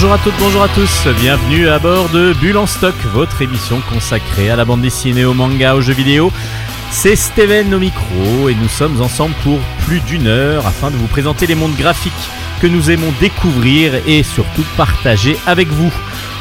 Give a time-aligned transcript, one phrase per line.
[0.00, 3.80] Bonjour à toutes, bonjour à tous, bienvenue à bord de Bulle en stock, votre émission
[3.92, 6.30] consacrée à la bande dessinée, au manga, aux jeux vidéo.
[6.92, 9.58] C'est Steven au micro et nous sommes ensemble pour
[9.88, 12.12] plus d'une heure afin de vous présenter les mondes graphiques
[12.62, 15.92] que nous aimons découvrir et surtout partager avec vous.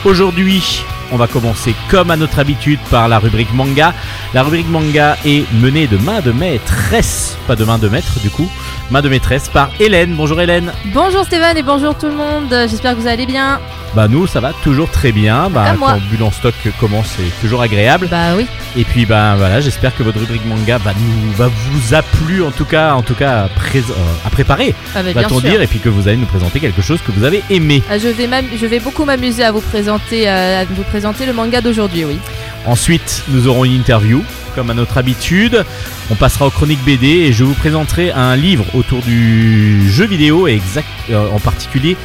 [0.06, 3.94] Aujourd'hui, on va commencer comme à notre habitude par la rubrique manga.
[4.34, 8.30] La rubrique manga est menée de main de maîtresse, pas de main de maître du
[8.30, 8.50] coup,
[8.92, 10.14] main de maîtresse par Hélène.
[10.16, 10.72] Bonjour Hélène.
[10.94, 13.60] Bonjour Stéphane et bonjour tout le monde, j'espère que vous allez bien.
[13.96, 15.50] Bah nous ça va toujours très bien.
[15.50, 15.94] Bah moi.
[15.94, 18.08] quand Bulle en stock commence c'est toujours agréable.
[18.12, 21.94] Bah oui, Et puis bah voilà, j'espère que votre rubrique manga va nous va vous
[21.96, 23.94] a plu en tout cas en tout cas à, pré- euh,
[24.26, 27.00] à préparer, ah bah, va-t-on dire, et puis que vous allez nous présenter quelque chose
[27.02, 27.82] que vous avez aimé.
[27.90, 28.28] Ah, je, vais
[28.60, 32.18] je vais beaucoup m'amuser à vous présenter, euh, à vous présenter le manga d'aujourd'hui, oui.
[32.66, 34.24] Ensuite, nous aurons une interview,
[34.56, 35.64] comme à notre habitude.
[36.10, 40.48] On passera aux chroniques BD et je vous présenterai un livre autour du jeu vidéo
[40.48, 41.96] et exact, euh, en particulier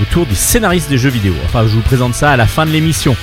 [0.00, 1.34] autour du scénariste des jeux vidéo.
[1.44, 3.14] Enfin, je vous présente ça à la fin de l'émission.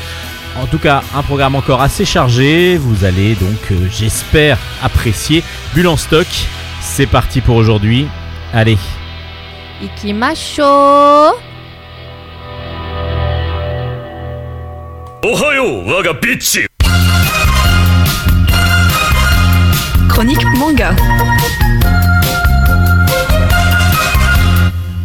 [0.62, 2.78] En tout cas, un programme encore assez chargé.
[2.78, 5.44] Vous allez donc, euh, j'espère, apprécier.
[5.74, 6.28] Bulle en stock,
[6.82, 8.08] c'est parti pour aujourd'hui.
[8.54, 8.78] Allez,
[9.82, 10.64] Ikimasho
[20.10, 20.96] Chronique manga.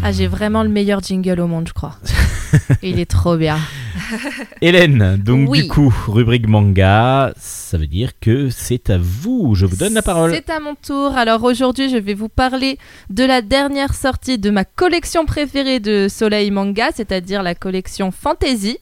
[0.03, 1.97] Ah, j'ai vraiment le meilleur jingle au monde, je crois.
[2.83, 3.59] Il est trop bien.
[4.61, 5.63] Hélène, donc Oui.
[5.63, 9.55] du coup, rubrique manga, ça veut dire que c'est à vous.
[9.55, 10.31] Je vous donne la parole.
[10.33, 11.17] C'est à mon tour.
[11.17, 12.79] Alors aujourd'hui, je vais vous parler
[13.11, 18.79] de la dernière sortie de ma collection préférée de Soleil Manga, c'est-à-dire la collection Fantasy.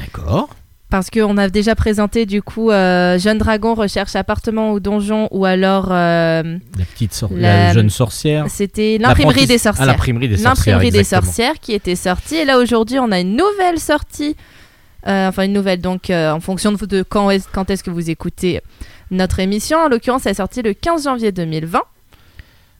[0.00, 0.48] D'accord.
[0.90, 5.44] Parce qu'on a déjà présenté du coup euh, Jeune Dragon recherche appartement ou donjon ou
[5.44, 6.42] alors euh,
[6.76, 8.46] La petite sor- La- la jeune sorcière.
[8.48, 9.86] c'était l'imprimerie L'apprenti- des Ah, sorcières.
[9.86, 10.54] l'imprimerie des sorcières.
[10.78, 12.34] L'imprimerie des sorcières qui était sortie.
[12.36, 14.34] Et là aujourd'hui, on a une nouvelle sortie.
[15.06, 18.60] Euh, enfin, une nouvelle, donc en fonction de, de quand est-ce que vous écoutez
[19.12, 19.78] notre émission.
[19.78, 21.80] En l'occurrence, elle est sortie le 15 janvier 2020.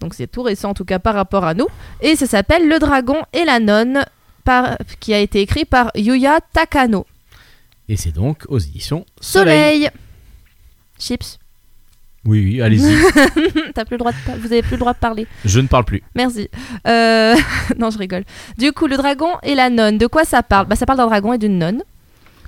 [0.00, 1.66] Donc c'est tout récent en tout cas par rapport à nous.
[2.00, 4.04] Et ça s'appelle Le Dragon et la Nonne,
[4.44, 7.06] par, qui a été écrit par Yuya Takano.
[7.88, 9.82] Et c'est donc aux éditions Soleil.
[9.84, 9.90] Soleil.
[10.98, 11.38] Chips.
[12.26, 12.94] Oui, oui, allez-y.
[13.74, 15.26] T'as plus le droit de vous avez plus le droit de parler.
[15.44, 16.02] Je ne parle plus.
[16.14, 16.50] Merci.
[16.86, 17.34] Euh,
[17.78, 18.24] non, je rigole.
[18.58, 20.66] Du coup, le dragon et la nonne, de quoi ça parle?
[20.66, 21.82] Bah, Ça parle d'un dragon et d'une nonne.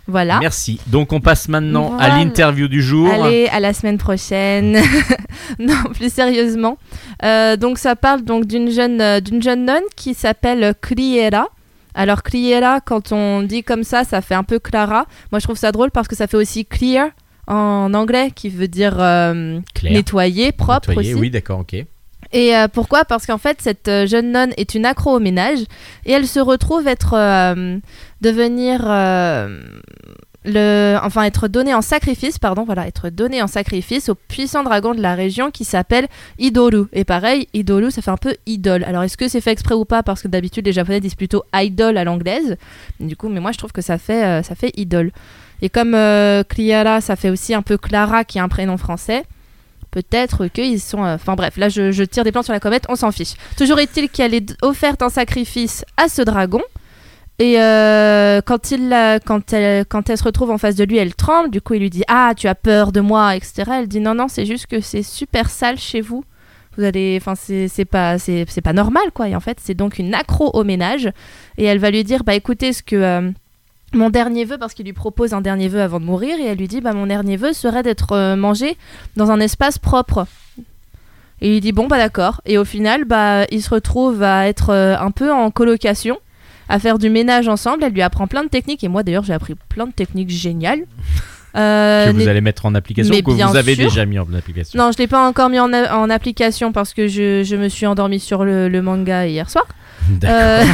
[0.06, 0.40] Voilà.
[0.40, 0.80] Merci.
[0.88, 2.14] Donc on passe maintenant Voilà.
[2.14, 3.08] à l'interview du jour.
[3.10, 4.78] Allez, à la semaine prochaine.
[5.58, 6.76] non, plus sérieusement.
[7.24, 11.48] Euh, donc ça parle donc d'une jeune, euh, d'une jeune nonne qui s'appelle Cliera.
[11.94, 15.06] Alors Cliera, quand on dit comme ça, ça fait un peu Clara.
[15.30, 17.10] Moi, je trouve ça drôle parce que ça fait aussi clear
[17.46, 21.20] en anglais, qui veut dire euh, nettoyer, propre Nettoyer, aussi.
[21.20, 21.84] Oui, d'accord, ok.
[22.32, 23.04] Et euh, pourquoi?
[23.04, 25.58] Parce qu'en fait, cette euh, jeune nonne est une accro au ménage
[26.06, 27.78] et elle se retrouve être euh,
[28.20, 28.80] devenir
[30.46, 35.00] enfin être donnée en sacrifice, pardon, voilà, être donnée en sacrifice au puissant dragon de
[35.00, 36.08] la région qui s'appelle
[36.38, 36.86] Idoru.
[36.92, 38.84] Et pareil, Idoru, ça fait un peu idole.
[38.84, 40.02] Alors est-ce que c'est fait exprès ou pas?
[40.02, 42.56] Parce que d'habitude les Japonais disent plutôt idol à l'anglaise.
[43.00, 45.12] Du coup, mais moi je trouve que ça fait, euh, ça fait idole.
[45.60, 46.42] Et comme euh,
[47.00, 49.24] ça fait aussi un peu Clara qui est un prénom français.
[49.92, 51.04] Peut-être qu'ils sont.
[51.04, 53.34] euh, Enfin bref, là je, je tire des plans sur la comète, on s'en fiche.
[53.56, 56.62] Toujours est-il qu'elle est offerte en sacrifice à ce dragon.
[57.42, 58.94] Et euh, quand, il,
[59.26, 61.50] quand, elle, quand elle se retrouve en face de lui, elle tremble.
[61.50, 63.64] Du coup, il lui dit Ah, tu as peur de moi, etc.
[63.80, 66.24] Elle dit Non, non, c'est juste que c'est super sale chez vous.
[66.76, 67.18] Vous allez.
[67.20, 69.28] Enfin, c'est pas, c'est pas normal, quoi.
[69.28, 71.10] Et en fait, c'est donc une accro au ménage.
[71.58, 72.94] Et elle va lui dire Bah écoutez, ce que.
[72.94, 73.30] euh,
[73.92, 76.58] mon dernier vœu, parce qu'il lui propose un dernier vœu avant de mourir, et elle
[76.58, 78.76] lui dit bah, Mon dernier vœu serait d'être euh, mangé
[79.16, 80.28] dans un espace propre.
[81.40, 82.40] Et il dit Bon, bah d'accord.
[82.46, 86.18] Et au final, bah, il se retrouve à être un peu en colocation,
[86.68, 87.84] à faire du ménage ensemble.
[87.84, 90.82] Elle lui apprend plein de techniques, et moi d'ailleurs, j'ai appris plein de techniques géniales.
[91.54, 93.84] Euh, que vous les- allez mettre en application mais que vous avez sûr.
[93.84, 94.78] déjà mis en application.
[94.82, 95.70] Non, je l'ai pas encore mis en,
[96.10, 99.66] application parce que je, je me suis endormie sur le, le manga hier soir.
[100.10, 100.36] D'accord.
[100.36, 100.64] Euh,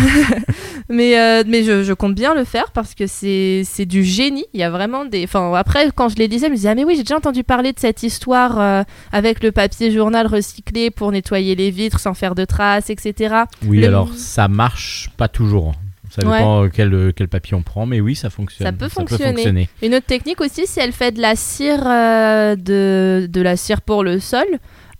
[0.89, 4.45] mais euh, mais je, je compte bien le faire parce que c'est du génie.
[4.55, 5.25] Il y a vraiment des.
[5.25, 7.45] Enfin, après, quand je les lisais, je me disais, ah, mais oui, j'ai déjà entendu
[7.45, 8.83] parler de cette histoire euh,
[9.13, 13.35] avec le papier journal recyclé pour nettoyer les vitres sans faire de traces, etc.
[13.67, 15.75] oui, le- alors ça marche pas toujours.
[16.11, 18.67] Ça dépend quel, quel papier on prend, mais oui, ça fonctionne.
[18.67, 19.33] Ça peut fonctionner.
[19.35, 19.69] fonctionner.
[19.83, 23.83] Une autre technique aussi, si elle fait de la cire, euh, de, de la cire
[23.83, 24.47] pour le sol,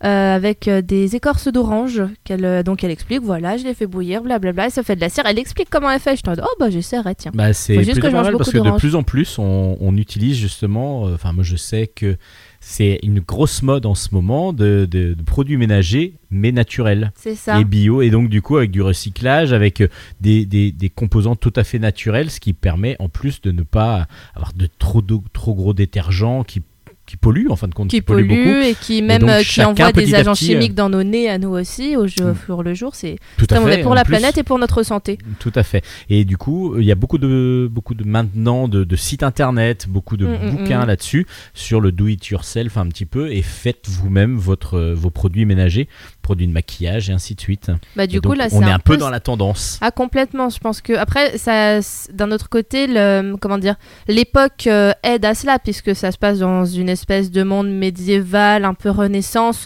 [0.03, 2.01] euh, avec euh, des écorces d'orange.
[2.23, 5.01] Qu'elle, euh, donc elle explique, voilà, je les fais bouillir, blablabla, et ça fait de
[5.01, 5.23] la cire.
[5.25, 6.15] Elle explique comment elle fait.
[6.15, 7.31] Je t'en dis, oh bah j'essaierai, tiens.
[7.33, 9.97] Bah, c'est juste que je mange mal parce que de plus en plus, on, on
[9.97, 11.07] utilise justement.
[11.07, 12.17] euh, Enfin, moi, je sais que
[12.61, 17.35] c'est une grosse mode en ce moment de, de- de produits ménagers, mais naturels C'est
[17.35, 17.57] ça.
[17.59, 18.01] et bio.
[18.01, 19.81] Et donc, du coup, avec du recyclage, avec
[20.19, 23.63] des, des- des composants tout à fait naturels, ce qui permet en plus de ne
[23.63, 26.61] pas avoir de trop, de- trop gros détergents qui,
[27.09, 28.43] qui polluent, en fin de compte, qui polluent beaucoup.
[28.43, 31.01] pollue et qui même donc, euh, qui chacun, envoie des agents petit, chimiques dans nos
[31.03, 32.35] nez à nous aussi au Mm.
[32.35, 32.93] fur et à jour.
[32.93, 33.81] C'est Tout à fait.
[33.81, 34.11] pour la plus.
[34.11, 35.17] planète et pour notre santé.
[35.39, 35.83] Tout à fait.
[36.09, 39.87] Et du coup, il y a beaucoup de, beaucoup de maintenant de, de sites internet,
[39.89, 40.87] beaucoup de Mm, mm, bouquins mm.
[40.87, 41.25] là-dessus
[41.55, 45.45] sur le do it yourself un petit peu et faites vous-même votre, euh, vos produits
[45.45, 45.87] ménagers,
[46.29, 47.71] produits de maquillage et ainsi de suite.
[47.95, 49.79] Bah du Et coup donc, là on est un peu peu dans la tendance.
[49.81, 51.79] Ah complètement, je pense que après ça
[52.13, 53.77] d'un autre côté le comment dire
[54.07, 58.63] l'époque euh, aide à cela puisque ça se passe dans une espèce de monde médiéval
[58.63, 59.65] un peu renaissance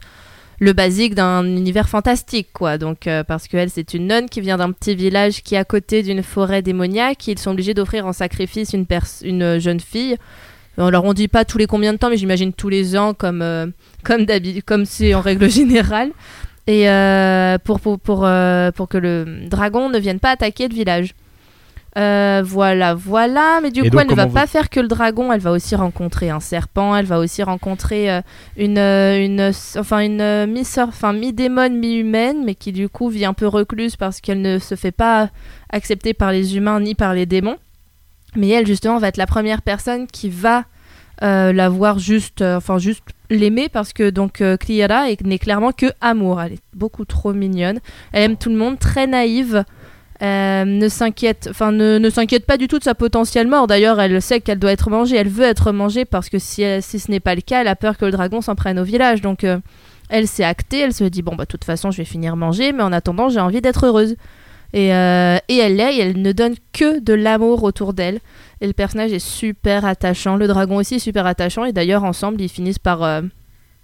[0.60, 2.78] le basique d'un univers fantastique quoi.
[2.78, 5.58] Donc euh, parce que elle c'est une nonne qui vient d'un petit village qui est
[5.58, 8.86] à côté d'une forêt démoniaque, ils sont obligés d'offrir en sacrifice une
[9.24, 10.16] une jeune fille.
[10.78, 13.42] Alors on dit pas tous les combien de temps mais j'imagine tous les ans comme
[13.42, 13.68] euh,
[14.04, 16.12] comme d'habitude comme c'est en règle générale.
[16.68, 20.74] Et euh, pour, pour, pour, euh, pour que le dragon ne vienne pas attaquer le
[20.74, 21.14] village.
[21.98, 23.60] Euh, voilà, voilà.
[23.62, 25.32] Mais du Et coup, donc, elle ne va pas faire que le dragon.
[25.32, 26.96] Elle va aussi rencontrer un serpent.
[26.96, 28.22] Elle va aussi rencontrer
[28.58, 33.46] une, une, enfin une mi enfin mi-démone, mi-humaine, mais qui du coup vit un peu
[33.46, 35.30] recluse parce qu'elle ne se fait pas
[35.70, 37.58] accepter par les humains ni par les démons.
[38.36, 40.64] Mais elle, justement, va être la première personne qui va
[41.22, 43.04] la voir juste, enfin juste
[43.36, 44.58] l'aimer parce que donc euh,
[45.24, 46.42] n'est clairement que amour.
[46.42, 47.80] Elle est beaucoup trop mignonne.
[48.12, 49.64] Elle aime tout le monde, très naïve.
[50.22, 53.68] Euh, ne s'inquiète, enfin ne, ne s'inquiète pas du tout de sa potentielle mort.
[53.68, 55.18] D'ailleurs, elle sait qu'elle doit être mangée.
[55.18, 57.76] Elle veut être mangée parce que si, si ce n'est pas le cas, elle a
[57.76, 59.22] peur que le dragon s'en prenne au village.
[59.22, 59.58] Donc euh,
[60.10, 60.80] elle s'est actée.
[60.80, 63.30] Elle se dit bon bah de toute façon je vais finir mangée, mais en attendant
[63.30, 64.16] j'ai envie d'être heureuse.
[64.74, 65.96] Et, euh, et elle l'est.
[65.96, 68.20] et Elle ne donne que de l'amour autour d'elle.
[68.62, 70.36] Et le personnage est super attachant.
[70.36, 71.66] Le dragon aussi est super attachant.
[71.66, 73.22] Et d'ailleurs ensemble ils finissent par euh,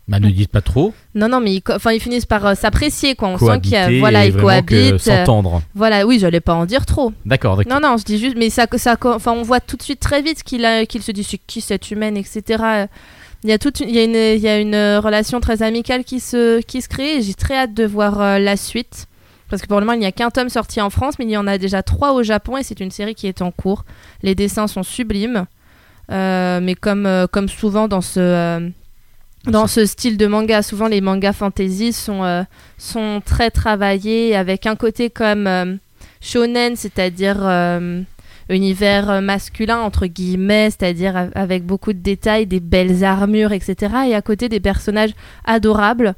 [0.07, 0.93] Bah, ne dites pas trop.
[1.13, 3.27] non, non, mais ils, enfin, ils finissent par euh, s'apprécier, quoi.
[3.29, 4.93] On sent qu'il y a, Cohabiter voilà, ils cohabitent.
[4.93, 5.61] euh, s'entendre.
[5.75, 7.13] voilà, oui, j'allais pas en dire trop.
[7.25, 7.79] D'accord, d'accord.
[7.79, 10.21] Non, non, je dis juste, mais ça, ça, enfin, on voit tout de suite très
[10.23, 12.87] vite qu'il qu'il se dit, c'est qui cette humaine, etc.
[13.43, 15.61] Il y a toute, une- il y a une, il y a une relation très
[15.61, 17.21] amicale qui se, qui se crée.
[17.21, 19.05] J'ai très hâte de voir euh, la suite.
[19.49, 21.31] Parce que pour le moment, il n'y a qu'un tome sorti en France, mais il
[21.31, 23.83] y en a déjà trois au Japon et c'est une série qui est en cours.
[24.21, 25.45] Les dessins sont sublimes.
[26.11, 28.69] Euh, mais comme, euh, comme souvent dans ce, euh,
[29.45, 32.45] dans ce style de manga, souvent les mangas fantasy sont,
[32.77, 35.79] sont très travaillés avec un côté comme
[36.19, 37.47] shonen, c'est-à-dire
[38.49, 43.93] univers masculin, entre guillemets, c'est-à-dire avec beaucoup de détails, des belles armures, etc.
[44.07, 45.13] Et à côté des personnages
[45.45, 46.15] adorables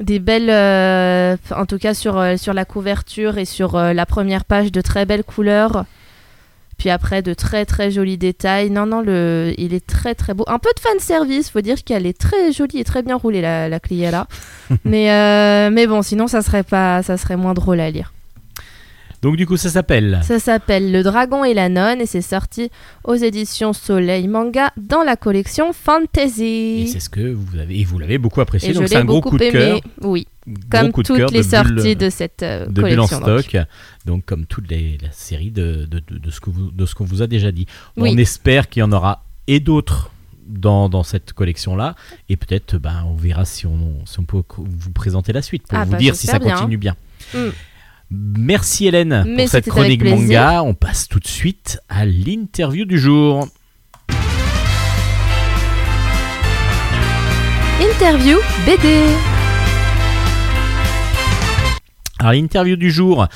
[0.00, 4.06] des belles, euh, en tout cas sur, euh, sur la couverture et sur euh, la
[4.06, 5.84] première page, de très belles couleurs.
[6.78, 8.70] Puis après, de très très jolis détails.
[8.70, 10.44] Non, non, le, il est très très beau.
[10.46, 13.68] Un peu de fanservice, faut dire qu'elle est très jolie et très bien roulée, la,
[13.68, 14.26] la Cliella.
[14.84, 18.14] mais, euh, mais bon, sinon, ça serait, pas, ça serait moins drôle à lire.
[19.22, 20.20] Donc, du coup, ça s'appelle.
[20.22, 22.70] Ça s'appelle Le Dragon et la Nonne et c'est sorti
[23.04, 26.88] aux éditions Soleil Manga dans la collection Et Fantasy.
[26.92, 28.70] c'est ce que vous avez, et vous l'avez beaucoup apprécié.
[28.70, 29.52] Et je donc, c'est un gros coup de aimé.
[29.52, 29.80] cœur.
[30.02, 30.26] Oui,
[30.70, 33.20] comme toutes les sorties Bulle- de cette euh, de collection.
[33.20, 33.40] donc.
[33.42, 33.56] stock,
[34.06, 37.20] donc comme toute les, la série de, de, ce que vous- de ce qu'on vous
[37.22, 37.66] a déjà dit.
[37.96, 38.12] Oui.
[38.14, 40.10] On espère qu'il y en aura et d'autres
[40.46, 41.94] dans, dans cette collection-là,
[42.28, 45.78] et peut-être ben, on verra si on, si on peut vous présenter la suite pour
[45.78, 46.54] Ah vous bah, dire si ça bien.
[46.56, 46.96] continue bien.
[47.34, 47.38] Mm.
[48.10, 50.62] Merci Hélène Mais pour cette chronique manga.
[50.64, 53.46] On passe tout de suite à l'interview du jour.
[57.80, 59.04] Interview BD.
[62.18, 63.28] Alors l'interview du jour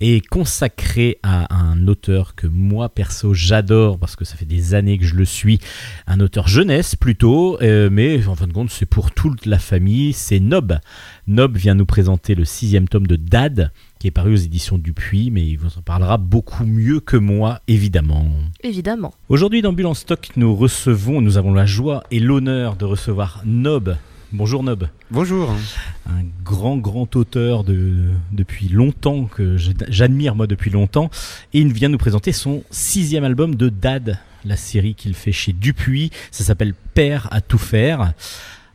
[0.00, 4.98] est consacrée à un auteur que moi perso j'adore parce que ça fait des années
[4.98, 5.58] que je le suis,
[6.06, 10.12] un auteur jeunesse plutôt, euh, mais en fin de compte c'est pour toute la famille,
[10.12, 10.78] c'est Nob.
[11.26, 13.70] Nob vient nous présenter le sixième tome de Dad
[14.06, 17.60] qui est paru aux éditions Dupuis, mais il vous en parlera beaucoup mieux que moi
[17.66, 18.24] évidemment.
[18.62, 19.12] Évidemment.
[19.28, 23.42] Aujourd'hui dans Bulle en stock nous recevons, nous avons la joie et l'honneur de recevoir
[23.44, 23.96] Nob.
[24.30, 25.52] Bonjour Nob Bonjour.
[26.08, 31.10] un grand grand auteur de, depuis longtemps que j'admire moi depuis longtemps
[31.52, 35.52] et il vient nous présenter son sixième album de Dad la série qu'il fait chez
[35.52, 38.12] Dupuis ça s'appelle Père à tout faire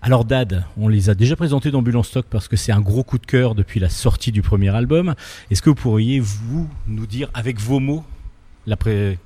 [0.02, 2.82] alors Dad on les a déjà présentés dans Bulle en stock parce que c'est un
[2.82, 5.16] gros coup de cœur depuis la sortie du premier album.
[5.50, 8.04] Est-ce que vous pourriez vous nous dire avec vos mots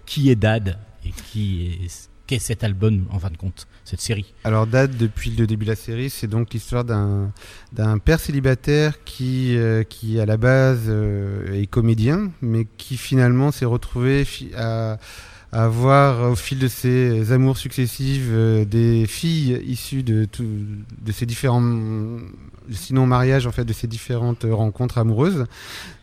[0.05, 4.33] qui est Dad et qui est qu'est cet album en fin de compte, cette série?
[4.43, 7.31] Alors Dad, depuis le début de la série, c'est donc l'histoire d'un
[7.71, 13.51] d'un père célibataire qui euh, qui à la base euh, est comédien, mais qui finalement
[13.51, 14.25] s'est retrouvé
[14.57, 14.97] à
[15.55, 21.25] avoir au fil de ses amours successives euh, des filles issues de tout, de ces
[21.25, 21.61] différents
[22.71, 25.45] sinon mariages en fait de ces différentes rencontres amoureuses.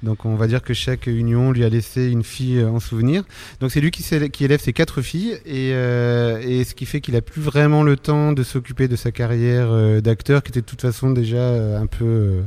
[0.03, 3.25] Donc on va dire que chaque union lui a laissé une fille en souvenir.
[3.61, 4.03] Donc c'est lui qui,
[4.45, 7.97] élève ses quatre filles et, euh, et ce qui fait qu'il a plus vraiment le
[7.97, 11.87] temps de s'occuper de sa carrière euh, d'acteur qui était de toute façon déjà un
[11.87, 12.43] peu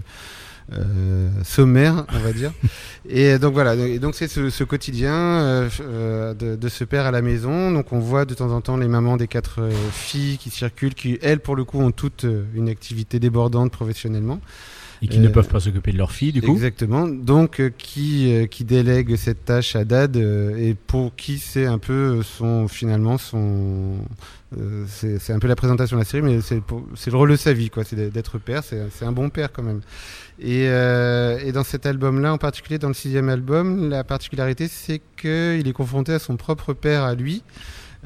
[0.74, 2.52] euh, sommaire, on va dire.
[3.10, 7.12] et donc voilà, et donc c'est ce, ce quotidien euh, de, de ce père à
[7.12, 7.72] la maison.
[7.72, 10.96] Donc on voit de temps en temps les mamans des quatre euh, filles qui circulent,
[10.96, 14.40] qui elles pour le coup ont toutes euh, une activité débordante professionnellement.
[15.02, 17.08] Et qui ne peuvent pas s'occuper de leur fille, du coup Exactement.
[17.08, 21.78] Donc, euh, qui, euh, qui délègue cette tâche à Dad et pour qui c'est un
[21.78, 23.98] peu son, finalement, son.
[24.88, 27.70] c'est un peu la présentation de la série, mais c'est le rôle de sa vie,
[27.70, 27.84] quoi.
[27.84, 28.64] C'est d'être père.
[28.64, 29.82] C'est un bon père, quand même.
[30.40, 35.02] Et, euh, et dans cet album-là, en particulier dans le sixième album, la particularité, c'est
[35.20, 37.44] qu'il est confronté à son propre père à lui.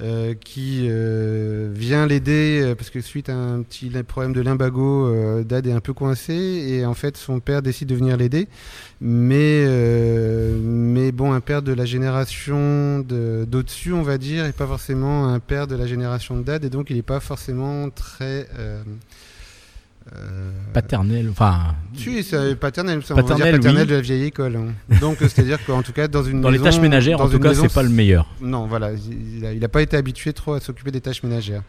[0.01, 5.67] euh, qui euh, vient l'aider parce que suite à un petit problème de limbago, Dad
[5.67, 8.47] est un peu coincé et en fait son père décide de venir l'aider.
[9.01, 9.65] Mais,
[10.63, 15.27] mais bon, un père de la génération de- d'au-dessus, on va dire, et pas forcément
[15.27, 18.47] un père de la génération de Dad, et donc il n'est pas forcément très.
[20.15, 23.87] Euh, euh, Paternel, enfin, si, c'est paternel, ça, on va dire Paternel, paternel oui.
[23.89, 24.55] de la vieille école.
[24.55, 24.95] hein.
[25.01, 27.39] Donc, euh, c'est-à-dire qu'en tout cas, dans une dans les tâches ménagères, dans en tout
[27.39, 28.27] cas, maison, c'est pas le meilleur.
[28.41, 31.63] Non, voilà, il a, il a pas été habitué trop à s'occuper des tâches ménagères.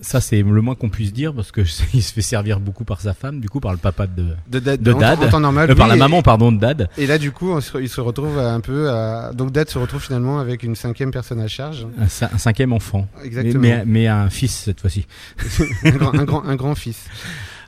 [0.00, 1.60] Ça, c'est le moins qu'on puisse dire parce que
[1.94, 4.34] il se fait servir beaucoup par sa femme, du coup, par le papa de.
[4.48, 5.22] De Dad, De Dad.
[5.22, 6.88] en temps normal, Euh, par la et- maman, pardon, de Dad.
[6.98, 9.32] Et là, du coup, on se- il se retrouve un peu à...
[9.32, 11.86] Donc, Dad se retrouve finalement avec une cinquième personne à charge.
[11.98, 13.06] Un, cin- un cinquième enfant.
[13.24, 13.60] Exactement.
[13.60, 15.06] mais, mais un fils cette fois-ci.
[15.84, 17.04] un, grand, un, grand, un grand fils.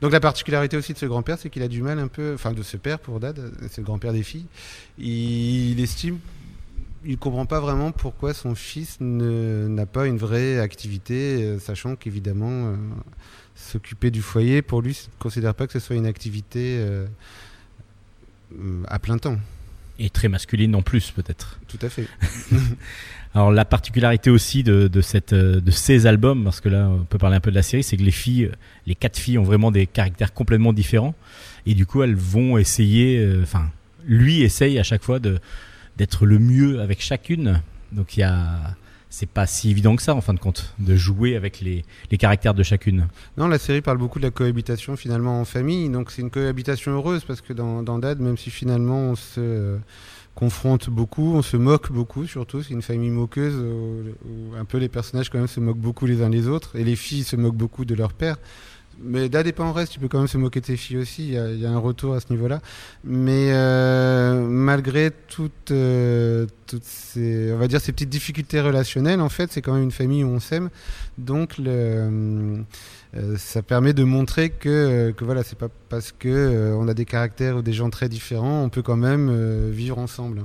[0.03, 2.33] Donc, la particularité aussi de ce grand-père, c'est qu'il a du mal un peu...
[2.35, 3.39] Enfin, de ce père pour Dad,
[3.71, 4.47] c'est le grand-père des filles.
[4.99, 6.19] Il, il estime...
[7.07, 12.69] Il comprend pas vraiment pourquoi son fils n'a pas une vraie activité, euh, sachant qu'évidemment,
[12.69, 12.77] euh,
[13.55, 17.07] s'occuper du foyer, pour lui, il ne considère pas que ce soit une activité euh,
[18.89, 19.39] à plein temps.
[19.99, 21.61] Et très masculine en plus, peut-être.
[21.69, 22.09] Tout à fait.
[23.35, 27.19] Alors la particularité aussi de, de, cette, de ces albums, parce que là on peut
[27.19, 28.51] parler un peu de la série, c'est que les filles,
[28.87, 31.15] les quatre filles ont vraiment des caractères complètement différents,
[31.67, 33.71] et du coup elles vont essayer, enfin
[34.07, 35.41] lui essaye à chaque fois de
[35.97, 37.63] d'être le mieux avec chacune.
[37.93, 38.77] Donc il y a,
[39.15, 42.19] c'est pas si évident que ça en fin de compte de jouer avec les, les
[42.19, 43.07] caractères de chacune.
[43.37, 46.93] Non, la série parle beaucoup de la cohabitation finalement en famille, donc c'est une cohabitation
[46.93, 49.79] heureuse parce que dans, Dad, même si finalement on se euh,
[50.35, 54.79] confronte beaucoup, on se moque beaucoup surtout, c'est une famille moqueuse où, où un peu
[54.79, 57.37] les personnages quand même se moquent beaucoup les uns les autres et les filles se
[57.37, 58.37] moquent beaucoup de leur père.
[59.03, 61.61] Mais Dad en reste, tu peux quand même se moquer de tes filles aussi, il
[61.61, 62.61] y a, un retour à ce niveau-là.
[63.05, 69.29] Mais euh, malgré toutes, euh, toutes ces, on va dire, ces petites difficultés relationnelles, en
[69.29, 70.71] fait, c'est quand même une famille où on s'aime.
[71.19, 72.63] Donc, euh,
[73.37, 77.05] ça permet de montrer que, que voilà, c'est pas parce que euh, on a des
[77.05, 80.43] caractères ou des gens très différents, on peut quand même vivre ensemble.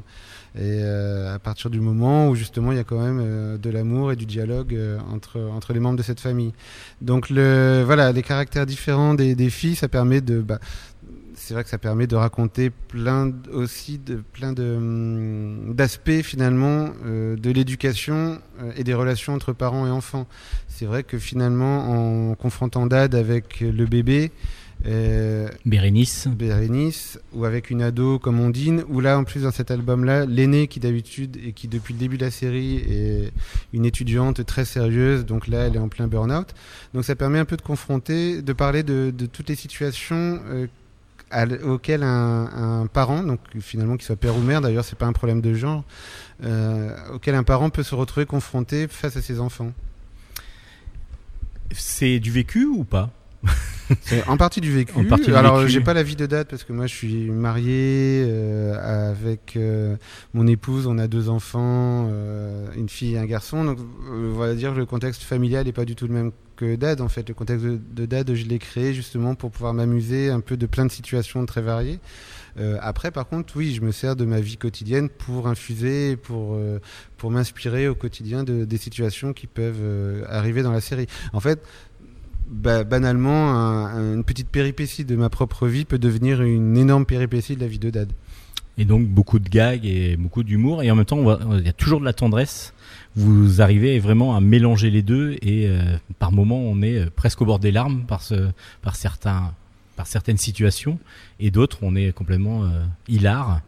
[0.59, 3.69] Et euh, à partir du moment où justement il y a quand même euh, de
[3.69, 6.51] l'amour et du dialogue euh, entre, entre les membres de cette famille.
[6.99, 10.41] Donc le, voilà, les caractères différents des, filles, ça permet de...
[10.41, 10.59] Bah,
[11.33, 16.89] c'est vrai que ça permet de raconter plein aussi de plein de hum, d'aspects finalement
[17.05, 18.41] de l'éducation
[18.75, 20.27] et des relations entre parents et enfants.
[20.67, 24.33] C'est vrai que finalement en confrontant Dad avec le bébé,
[25.65, 30.25] Bérénice, Bérénice ou avec une ado comme Ondine, ou là en plus dans cet album-là,
[30.25, 33.33] l'aînée qui d'habitude et qui depuis le début de la série est
[33.73, 36.55] une étudiante très sérieuse, donc là elle est en plein burn-out.
[36.93, 40.67] Donc ça permet un peu de confronter, de parler de, de toutes les situations euh,
[41.29, 44.97] à l- auxquelles un, un parent, donc finalement qu'il soit père ou mère, d'ailleurs c'est
[44.97, 45.83] pas un problème de genre,
[46.45, 49.73] euh, auquel un parent peut se retrouver confronté face à ses enfants.
[51.71, 53.11] c'est du vécu ou pas?
[54.01, 55.03] C'est en partie du vécu.
[55.05, 58.23] Partie du Alors, j'ai pas la vie de date parce que moi, je suis marié
[58.27, 59.95] euh, avec euh,
[60.33, 60.87] mon épouse.
[60.87, 63.63] On a deux enfants, euh, une fille et un garçon.
[63.63, 63.79] Donc,
[64.09, 67.01] on va dire que le contexte familial n'est pas du tout le même que Dad.
[67.01, 70.41] En fait, le contexte de, de Dad, je l'ai créé justement pour pouvoir m'amuser un
[70.41, 71.99] peu de plein de situations très variées.
[72.81, 76.59] Après, par contre, oui, je me sers de ma vie quotidienne pour infuser, pour
[77.15, 81.07] pour m'inspirer au quotidien de, des situations qui peuvent arriver dans la série.
[81.31, 81.63] En fait,
[82.49, 87.05] ba- banalement, un- un- une petite péripétie de ma propre vie peut devenir une énorme
[87.05, 88.11] péripétie de la vie de Dad.
[88.77, 90.83] Et donc beaucoup de gags et beaucoup d'humour.
[90.83, 92.73] Et en même temps, il y a toujours de la tendresse.
[93.15, 95.81] Vous arrivez vraiment à mélanger les deux et euh,
[96.19, 98.49] par moments, on est euh, presque au bord des larmes par, ce,
[98.81, 99.51] par, certains,
[99.97, 100.97] par certaines situations.
[101.41, 102.69] Et d'autres, on est complètement euh,
[103.09, 103.59] hilar.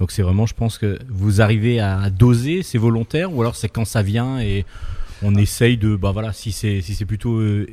[0.00, 3.68] Donc c'est vraiment, je pense que vous arrivez à doser, c'est volontaire ou alors c'est
[3.68, 4.64] quand ça vient et
[5.22, 7.66] on essaye de, bah voilà, si c'est si c'est plutôt euh,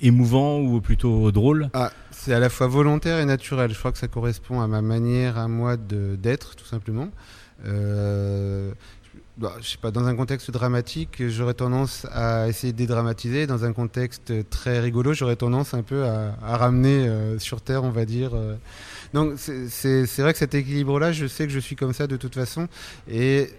[0.00, 1.70] émouvant ou plutôt drôle?
[1.74, 3.72] Ah, c'est à la fois volontaire et naturel.
[3.72, 7.08] Je crois que ça correspond à ma manière, à moi d'être, tout simplement.
[7.66, 8.72] Euh,
[9.36, 13.46] bah, je sais pas, dans un contexte dramatique, j'aurais tendance à essayer de dédramatiser.
[13.46, 17.90] Dans un contexte très rigolo, j'aurais tendance un peu à, ramener euh, sur terre, on
[17.90, 18.34] va dire.
[18.34, 18.56] euh.
[19.14, 22.34] Donc c'est vrai que cet équilibre-là, je sais que je suis comme ça de toute
[22.34, 22.66] façon.
[23.08, 23.50] Et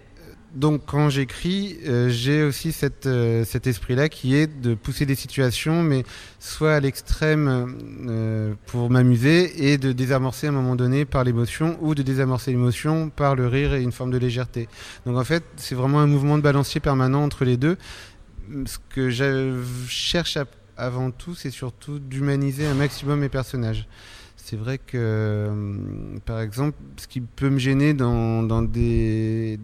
[0.54, 5.14] donc quand j'écris, euh, j'ai aussi cette, euh, cet esprit-là qui est de pousser des
[5.14, 6.04] situations, mais
[6.40, 7.76] soit à l'extrême
[8.08, 12.50] euh, pour m'amuser et de désamorcer à un moment donné par l'émotion ou de désamorcer
[12.50, 14.68] l'émotion par le rire et une forme de légèreté.
[15.06, 17.76] Donc en fait, c'est vraiment un mouvement de balancier permanent entre les deux.
[18.66, 20.36] Ce que je cherche
[20.76, 23.86] avant tout, c'est surtout d'humaniser un maximum mes personnages.
[24.50, 29.60] C'est vrai que, euh, par exemple, ce qui peut me gêner dans, des,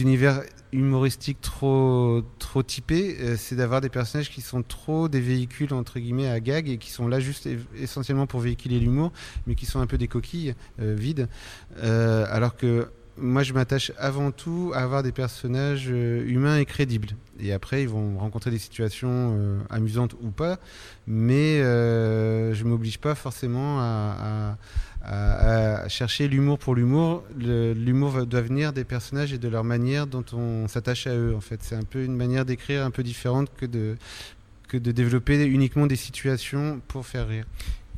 [0.00, 0.40] univers
[0.72, 6.00] humoristiques trop, trop typés, euh, c'est d'avoir des personnages qui sont trop des véhicules, entre
[6.00, 9.12] guillemets, à gag et qui sont là juste essentiellement pour véhiculer l'humour,
[9.46, 11.28] mais qui sont un peu des coquilles euh, vides.
[11.82, 12.88] Alors que
[13.18, 17.08] moi, je m'attache avant tout à avoir des personnages euh, humains et crédibles.
[17.38, 20.58] Et après, ils vont rencontrer des situations euh, amusantes ou pas,
[21.06, 24.56] mais euh, je m'oblige pas forcément à,
[25.88, 27.24] chercher l'humour pour l'humour.
[27.36, 31.34] L'humour doit venir des personnages et de leur manière dont on s'attache à eux.
[31.34, 35.86] En fait, c'est un peu une manière d'écrire un peu différente que de développer uniquement
[35.86, 37.46] des situations pour faire rire.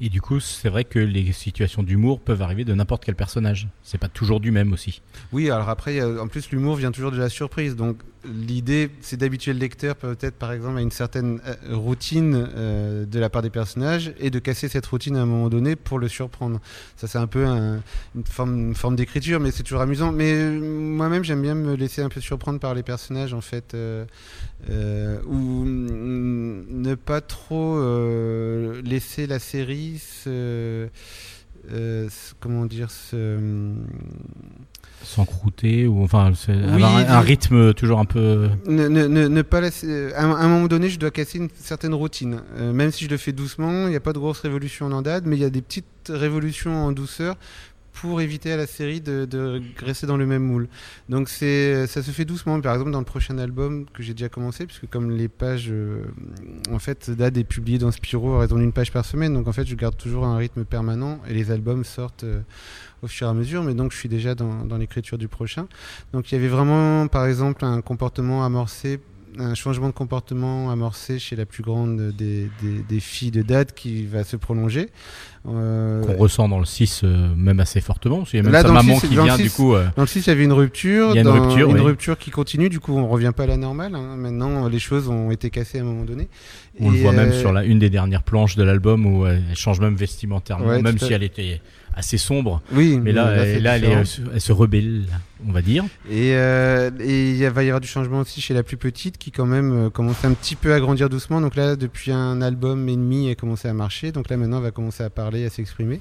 [0.00, 3.68] Et du coup, c'est vrai que les situations d'humour peuvent arriver de n'importe quel personnage.
[3.82, 5.00] C'est pas toujours du même aussi.
[5.32, 7.76] Oui, alors après, en plus, l'humour vient toujours de la surprise.
[7.76, 13.04] Donc, l'idée, c'est d'habituer le lecteur, peut-être, par exemple, à une certaine euh, routine euh,
[13.04, 15.98] de la part des personnages et de casser cette routine à un moment donné pour
[15.98, 16.60] le surprendre.
[16.96, 17.82] Ça, c'est un peu un-
[18.14, 20.12] une forme, d'écriture, mais c'est toujours amusant.
[20.12, 23.76] Mais euh, moi-même, j'aime bien me laisser un peu surprendre par les personnages, en fait.
[25.26, 27.78] ou ne pas trop
[28.82, 30.88] laisser la série se.
[31.70, 32.08] Euh,
[32.40, 33.38] comment dire se,
[35.04, 38.50] S'encrouter ou enfin c'est- Oui, avoir un, rythme toujours un peu.
[38.66, 40.12] ne, ne, ne, ne pas laisser.
[40.14, 42.40] À un, à un moment donné, je dois casser une certaine routine.
[42.56, 44.92] Euh, même si je le fais doucement, il n'y a pas de grosse révolution en
[44.92, 47.36] andade, mais il y a des petites révolutions en douceur
[47.92, 50.68] pour éviter à la série de, de rester dans le même moule.
[51.08, 52.60] Donc ça se fait doucement.
[52.60, 56.04] Par exemple, dans le prochain album que j'ai déjà commencé, puisque comme les pages, euh,
[56.70, 59.52] en fait, Dad est publié dans Spiro à raison d'une page par semaine, donc en
[59.52, 62.24] fait, je garde toujours un rythme permanent et les albums sortent.
[62.24, 62.40] euh,
[63.02, 65.66] au fur et à mesure, mais donc je suis déjà dans l'écriture du prochain.
[66.12, 69.00] Donc il y avait vraiment, par exemple, un comportement amorcé,
[69.38, 73.72] un changement de comportement amorcé chez la plus grande des, des, des filles de Dad
[73.74, 74.88] qui va se prolonger.
[75.48, 78.52] Euh, qu'on ressent dans le 6 euh, même assez fortement parce qu'il y a même
[78.52, 80.30] Là, sa maman 6, qui vient du 6, coup euh, Dans le 6, il y
[80.30, 81.08] avait une rupture.
[81.10, 81.80] Il y a une dans- rupture, une oui.
[81.82, 82.68] rupture qui continue.
[82.68, 83.94] Du coup, on revient pas à la normale.
[83.94, 84.14] hein.
[84.16, 86.28] Maintenant, les choses ont été cassées à un moment donné.
[86.78, 89.40] on le voit même euh, sur la, une des dernières planches de l'album où euh,
[89.50, 91.60] elle change même vestimentairement Ouais, même si elle était
[91.94, 95.04] assez sombre Oui, mais là, là elle, est, se- elle se rebelle
[95.46, 98.62] on va dire Et, euh, et il va y avoir du changement aussi chez la
[98.62, 101.40] plus petite qui quand même euh, commence un petit peu à grandir doucement.
[101.40, 104.12] Donc là, depuis un album et demi, elle commence à marcher.
[104.12, 106.00] Donc là, maintenant, elle va commencer à parler, à s'exprimer.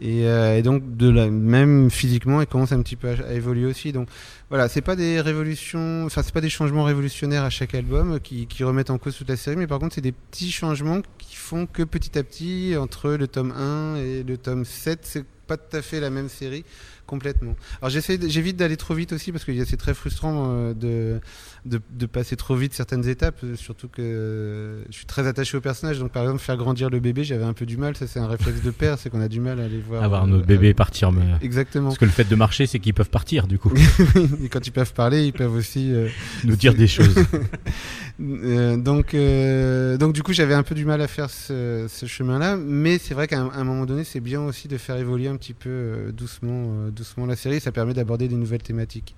[0.00, 3.32] Et, euh, et donc, de la, même physiquement, elle commence un petit peu à, à
[3.34, 3.92] évoluer aussi.
[3.92, 4.08] Donc
[4.48, 8.46] voilà, c'est pas des révolutions, enfin, c'est pas des changements révolutionnaires à chaque album qui,
[8.46, 11.36] qui remettent en cause toute la série, mais par contre, c'est des petits changements qui
[11.36, 15.56] font que petit à petit, entre le tome 1 et le tome 7, c'est pas
[15.56, 16.64] tout à fait la même série
[17.10, 17.56] complètement.
[17.82, 21.20] Alors j'évite d'aller trop vite aussi parce que c'est très frustrant euh, de,
[21.66, 25.56] de, de passer trop vite certaines étapes, euh, surtout que euh, je suis très attaché
[25.56, 25.98] au personnage.
[25.98, 27.96] Donc par exemple faire grandir le bébé, j'avais un peu du mal.
[27.96, 30.04] Ça c'est un réflexe de père, c'est qu'on a du mal à les voir.
[30.04, 31.24] avoir euh, notre bébé partir mais...
[31.42, 31.88] Exactement.
[31.88, 33.72] parce que le fait de marcher c'est qu'ils peuvent partir du coup
[34.44, 35.92] Et quand ils peuvent parler, ils peuvent aussi.
[35.92, 36.06] euh,
[36.44, 37.16] nous dire des choses
[38.20, 42.56] donc, euh, donc du coup, j'avais un peu du mal à faire ce, ce chemin-là,
[42.56, 45.28] mais c'est vrai qu'à un, à un moment donné, c'est bien aussi de faire évoluer
[45.28, 47.60] un petit peu doucement, doucement la série.
[47.60, 49.14] Ça permet d'aborder des nouvelles thématiques.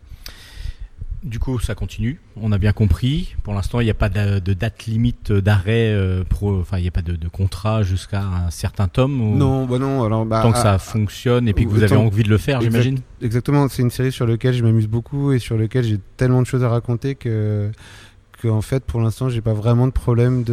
[1.23, 2.21] Du coup, ça continue.
[2.37, 3.37] On a bien compris.
[3.45, 5.92] Pour l'instant, il n'y a pas de, de date limite d'arrêt.
[5.95, 9.21] euh, Enfin, il n'y a pas de, de contrat jusqu'à un certain tome.
[9.21, 10.03] ou- Non, bah non.
[10.03, 12.38] Alors, bah, Tant que ah, ça fonctionne et puis que vous avez envie de le
[12.38, 12.71] faire, Exact.
[12.73, 12.99] j'imagine.
[13.21, 16.47] Exactement, c'est une série sur laquelle je m'amuse beaucoup et sur laquelle j'ai tellement de
[16.47, 17.71] choses à raconter que
[18.49, 20.45] en fait pour l'instant j'ai pas vraiment de problème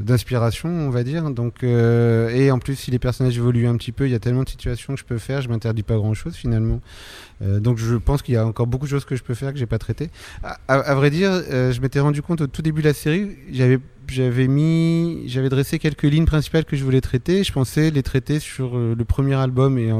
[0.00, 1.30] d'inspiration on va dire.
[1.30, 4.18] Donc euh, et en plus si les personnages évoluent un petit peu il y a
[4.18, 6.80] tellement de situations que je peux faire je m'interdis pas grand chose finalement.
[7.42, 9.52] Euh, donc je pense qu'il y a encore beaucoup de choses que je peux faire
[9.52, 10.10] que j'ai pas traité
[10.68, 13.78] à, vrai dire euh, je m'étais rendu compte au tout début de la série j'avais
[14.08, 17.44] j'avais mis j'avais dressé quelques lignes principales que je voulais traiter.
[17.44, 19.90] Je pensais les traiter sur le premier album et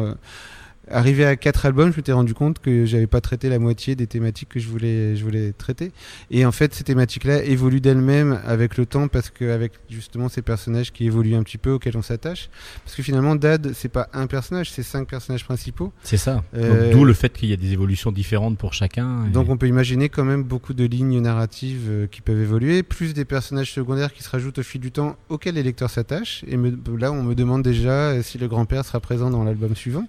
[0.91, 4.09] Arrivé à quatre albums, je m'étais rendu compte que j'avais pas traité la moitié des
[4.09, 5.93] thématiques que je voulais, je voulais traiter.
[6.33, 10.93] Et en fait, ces thématiques-là évoluent d'elles-mêmes avec le temps parce qu'avec justement ces personnages
[10.93, 12.51] qui évoluent un petit peu, auxquels on s'attache.
[12.85, 15.93] Parce que finalement, Dad, c'est pas un personnage, c'est cinq personnages principaux.
[16.03, 16.43] C'est ça.
[16.57, 19.27] Euh, D'où le fait qu'il y a des évolutions différentes pour chacun.
[19.27, 22.83] et- Donc on peut imaginer quand même beaucoup de lignes narratives euh, qui peuvent évoluer,
[22.83, 26.45] plus des personnages secondaires qui se rajoutent au fil du temps auxquels les lecteurs s'attachent.
[26.49, 29.77] Et me- là, on me demande déjà euh, si le grand-père sera présent dans l'album
[29.77, 30.07] suivant.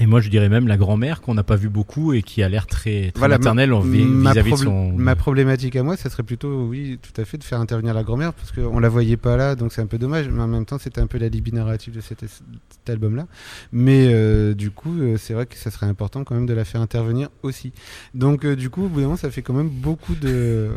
[0.00, 2.48] Et moi, je dirais même la grand-mère qu'on n'a pas vu beaucoup et qui a
[2.48, 4.92] l'air très, très Voilà, maternelle ma, vis-à-vis de probl- son.
[4.92, 8.04] ma problématique à moi, ça serait plutôt, oui, tout à fait, de faire intervenir la
[8.04, 10.66] grand-mère, parce qu'on la voyait pas là, donc c'est un peu dommage, mais en même
[10.66, 13.26] temps, c'était un peu la libye narrative de cet, cet album-là.
[13.72, 16.64] Mais euh, du coup, euh, c'est vrai que ça serait important quand même de la
[16.64, 17.72] faire intervenir aussi.
[18.14, 20.68] Donc, euh, du coup, au bout d'un moment, ça fait quand même beaucoup de,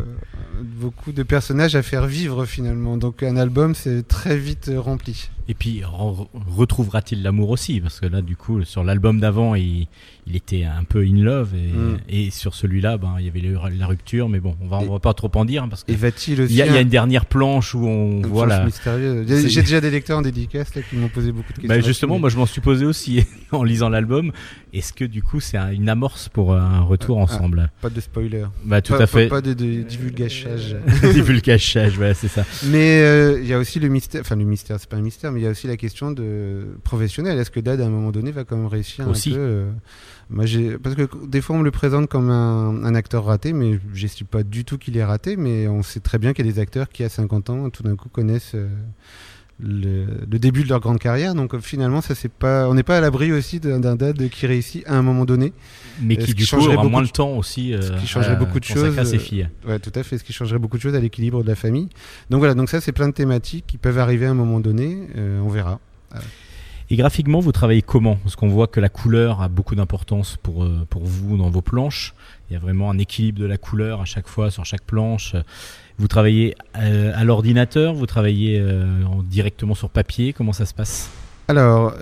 [0.64, 2.98] beaucoup de personnages à faire vivre finalement.
[2.98, 5.30] Donc, un album, c'est très vite rempli.
[5.48, 7.82] Et puis, re- retrouvera-t-il l'amour aussi?
[7.82, 9.88] Parce que là, du coup, sur l'album d'avant, il,
[10.28, 11.50] il était un peu in love.
[11.56, 11.98] Et, Mm.
[12.10, 13.42] et sur celui-là, ben, il y avait
[13.78, 14.30] la rupture.
[14.30, 15.68] Mais bon, on va, on va pas trop en dire.
[15.70, 18.22] Parce que va-t-il il y, a, il y a un- une dernière planche où on
[18.22, 19.48] voit mystérieuse.
[19.48, 21.76] J'ai déjà des lecteurs en dédicace là, qui m'ont posé beaucoup de questions.
[21.76, 24.32] Bah justement, moi je m'en suis posé aussi en lisant l'album.
[24.74, 27.24] Est-ce que du coup c'est un- une amorce pour un retour Ah.
[27.24, 27.72] ensemble?
[27.82, 28.46] Pas de spoiler.
[28.64, 29.28] Bah tout pas, à fait.
[29.28, 30.76] Pas, pas de, de divulgachage.
[32.00, 32.46] Ouais, c'est ça.
[32.66, 35.32] mais euh, il y a aussi le mystère, enfin le mystère, c'est pas un mystère,
[35.32, 37.38] mais il y a aussi la question de professionnel.
[37.40, 39.32] Est-ce que Dad, à un moment donné, va quand même réussir Aussi.
[39.32, 39.72] un peu euh,
[40.32, 40.46] moi,
[40.82, 44.28] parce que des fois on me le présente comme un, un acteur raté, mais j'estime
[44.28, 46.60] pas du tout qu'il est raté, mais on sait très bien qu'il y a des
[46.60, 48.54] acteurs qui, à 50 ans, tout d'un coup connaissent.
[48.56, 48.68] euh,
[49.64, 52.82] le, le début de leur grande carrière, donc euh, finalement, ça c'est pas, on n'est
[52.82, 55.54] pas à l'abri aussi d'un dad qui réussit à un moment donné.
[56.02, 57.76] Mais Est-ce qui du coup aura beaucoup moins de- le temps aussi.
[57.80, 59.50] Ce euh, qui changerait à beaucoup de choses, à ses euh, filles.
[59.68, 60.18] Ouais, tout à fait.
[60.18, 61.90] Ce qui changerait beaucoup de choses à l'équilibre de la famille.
[62.32, 64.98] Donc voilà, donc ça, c'est plein de thématiques qui peuvent arriver à un moment donné.
[65.16, 65.80] euh, on verra.
[66.92, 68.18] Et graphiquement, vous travaillez comment?
[68.18, 71.62] Parce qu'on voit que la couleur a beaucoup d'importance pour, euh, pour vous dans vos
[71.62, 72.14] planches.
[72.50, 75.34] Il y a vraiment un équilibre de la couleur à chaque fois sur chaque planche.
[75.98, 77.94] Vous travaillez euh, à l'ordinateur?
[77.94, 80.34] Vous travaillez euh, en- directement sur papier?
[80.34, 81.10] Comment ça se passe?
[81.48, 81.94] Alors,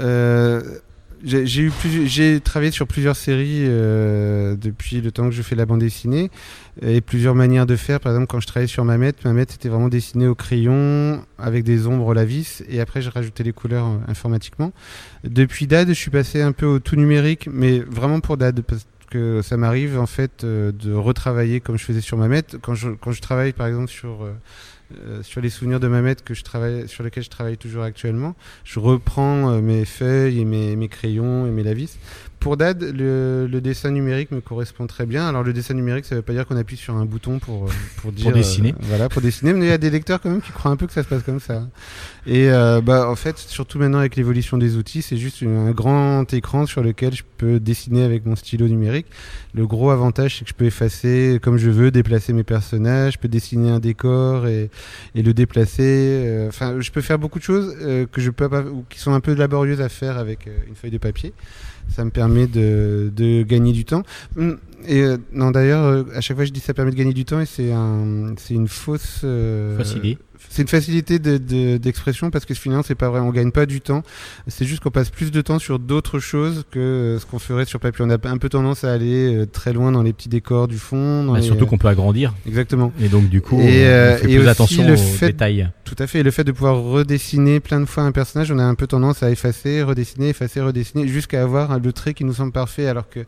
[1.24, 6.32] j'ai travaillé sur plusieurs séries euh, depuis le temps que je fais la bande dessinée
[6.82, 8.00] et plusieurs manières de faire.
[8.00, 11.88] Par exemple, quand je travaillais sur Mamet, Mamet c'était vraiment dessiné au crayon avec des
[11.88, 14.72] ombres la vis et après j'ai rajouté les couleurs euh, informatiquement.
[15.24, 18.88] Depuis Dad, je suis passé un peu au tout numérique, mais vraiment pour Dad parce
[19.10, 22.44] que ça m'arrive en fait euh, de retravailler comme je faisais sur Mamet.
[22.62, 24.26] Quand je, quand je travaille par exemple sur
[24.98, 28.36] euh, sur les souvenirs de Mamet que je travaille, sur lesquels je travaille toujours actuellement,
[28.64, 31.98] je reprends euh, mes feuilles et mes crayons et mes lavis.
[32.40, 35.28] Pour Dad, le, le dessin numérique me correspond très bien.
[35.28, 37.70] Alors le dessin numérique, ça veut pas dire qu'on appuie sur un bouton pour euh,
[37.98, 38.72] pour dire dessiner.
[38.72, 39.52] euh, voilà, pour dessiner.
[39.54, 41.08] Mais il y a des lecteurs quand même qui croient un peu que ça se
[41.10, 41.68] passe comme ça.
[42.26, 46.32] Et euh, bah en fait, surtout maintenant avec l'évolution des outils, c'est juste un grand
[46.34, 49.08] écran sur lequel je peux dessiner avec mon stylo numérique.
[49.54, 53.18] Le gros avantage, c'est que je peux effacer comme je veux, déplacer mes personnages, je
[53.20, 54.70] peux dessiner un décor et,
[55.16, 55.82] et le déplacer.
[56.26, 57.76] euh, Enfin, je peux faire beaucoup de choses
[58.12, 60.92] que je peux pas, ou qui sont un peu laborieuses à faire avec une feuille
[60.92, 61.34] de papier.
[61.90, 64.04] Ça me permet de, gagner du temps.
[64.38, 67.14] Hum, Et euh, non, d'ailleurs, euh, à chaque fois je dis ça permet de gagner
[67.14, 69.22] du temps et c'est un, une fausse.
[69.24, 70.18] euh, Fausse idée.
[70.48, 73.66] C'est une facilité de- de- d'expression parce que finalement c'est pas vrai, on gagne pas
[73.66, 74.04] du temps.
[74.48, 77.66] C'est juste qu'on passe plus de temps sur d'autres choses que euh, ce qu'on ferait
[77.66, 78.06] sur papier.
[78.08, 80.78] On a un peu tendance à aller euh, très loin dans les petits décors du
[80.78, 81.24] fond.
[81.26, 82.34] Dans Bah, les, Surtout qu'on peut agrandir.
[82.48, 82.92] Exactement.
[83.02, 85.28] Et donc du coup, Et, on, euh, fait et plus aussi attention le aux fait-
[85.28, 85.70] détails.
[85.84, 86.20] Tout à fait.
[86.20, 88.88] Et le fait de pouvoir redessiner plein de fois un personnage, on a un peu
[88.88, 93.10] tendance à effacer, redessiner, effacer, redessiner, jusqu'à avoir le trait qui nous semble parfait, alors
[93.10, 93.20] que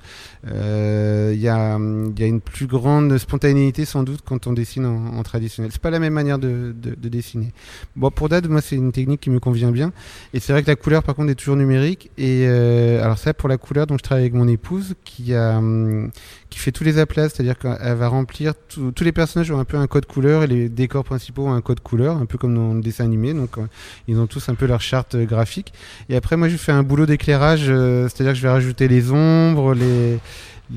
[0.47, 4.53] euh, il y, a, il y a une plus grande spontanéité sans doute quand on
[4.53, 5.71] dessine en, en traditionnel.
[5.71, 7.51] C'est pas la même manière de, de- de dessiner.
[7.95, 9.91] Bon, pour Dad, moi, c'est une technique qui me convient bien.
[10.33, 12.11] Et c'est vrai que la couleur, par contre, est toujours numérique.
[12.17, 15.57] Et euh, alors ça, pour la couleur, donc je travaille avec mon épouse qui a
[15.57, 16.11] hum,
[16.49, 19.77] qui fait tous les aplats, c'est-à-dire qu'elle va remplir tous les personnages ont un peu
[19.77, 22.73] un code couleur et les décors principaux ont un code couleur, un peu comme dans
[22.73, 23.33] le dessin animé.
[23.33, 23.65] Donc euh,
[24.07, 25.73] ils ont tous un peu leur charte euh, graphique.
[26.09, 29.73] Et après, moi, je fais un boulot d'éclairage, c'est-à-dire que je vais rajouter les ombres,
[29.73, 30.19] les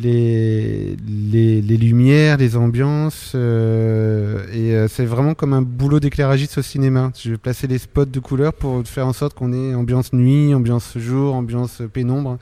[0.02, 3.33] les, les, les lumières, les ambiances.
[3.35, 7.12] euh, et euh, c'est vraiment comme un boulot d'éclairagiste au cinéma.
[7.18, 10.54] Je vais placer les spots de couleurs pour faire en sorte qu'on ait ambiance nuit,
[10.54, 12.38] ambiance jour, ambiance pénombre.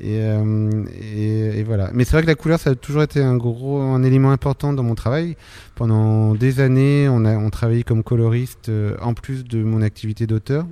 [0.00, 1.90] Et, euh, et, et voilà.
[1.92, 4.72] Mais c'est vrai que la couleur, ça a toujours été un gros, un élément important
[4.72, 5.36] dans mon travail.
[5.74, 8.70] Pendant des années, on a, on travaillait comme coloriste
[9.00, 10.66] en plus de mon activité d'auteur.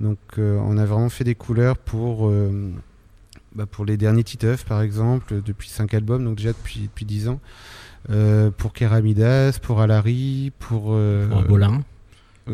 [0.00, 2.32] Donc, on a vraiment fait des couleurs pour,
[3.54, 7.28] bah, pour les derniers Titeuf, par exemple, depuis cinq albums, donc déjà depuis depuis dix
[7.28, 7.40] ans.
[8.10, 11.82] Euh, pour Keramidas, pour Alari, pour euh, Pour Bolin,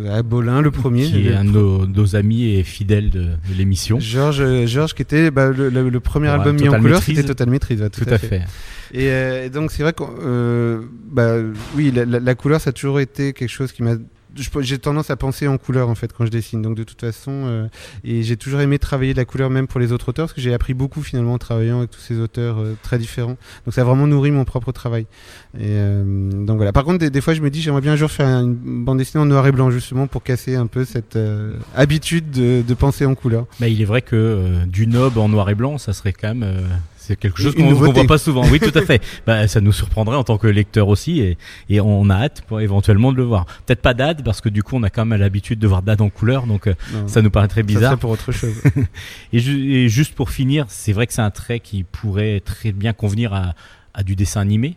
[0.08, 1.06] à Bolin, le premier.
[1.06, 3.98] qui est un de nos, nos amis et fidèles de, de l'émission.
[3.98, 7.02] Georges, euh, Georges qui était bah, le, le- le premier euh, album mis en couleur,
[7.02, 7.80] c'était Total Maîtrise.
[7.82, 8.42] ouais, Tout à fait.
[8.92, 11.34] Et, euh, donc c'est vrai que bah,
[11.74, 13.94] oui, la, la- la couleur ça a toujours été quelque chose qui m'a.
[14.36, 16.62] J'ai tendance à penser en couleur en fait quand je dessine.
[16.62, 17.68] Donc de toute façon, euh,
[18.04, 20.40] et j'ai toujours aimé travailler de la couleur même pour les autres auteurs parce que
[20.40, 23.36] j'ai appris beaucoup finalement en travaillant avec tous ces auteurs euh, très différents.
[23.64, 25.06] Donc ça a vraiment nourri mon propre travail.
[25.60, 26.72] Euh, donc voilà.
[26.72, 29.22] Par contre, des, fois je me dis j'aimerais bien un jour faire une bande dessinée
[29.22, 31.18] en noir et blanc justement pour casser un peu cette
[31.74, 33.46] habitude de, penser en couleur.
[33.58, 36.62] Bah, il est vrai que du nob en noir et blanc, ça serait quand même.
[37.02, 37.92] C'est quelque chose qu'on nouveauté.
[38.00, 38.44] voit pas souvent.
[38.48, 39.02] Oui, tout à fait.
[39.26, 42.60] bah, ça nous surprendrait en tant que lecteur aussi, et, et on a hâte pour
[42.60, 43.46] éventuellement de le voir.
[43.66, 46.00] Peut-être pas Dad, parce que du coup, on a quand même l'habitude de voir Dad
[46.02, 47.98] en couleur, donc euh, Non, ça nous paraît très bizarre.
[47.98, 48.54] pour autre chose.
[49.32, 52.72] Et, ju- et juste pour finir, c'est vrai que c'est un trait qui pourrait très
[52.72, 53.54] bien convenir à,
[53.94, 54.76] à du dessin animé.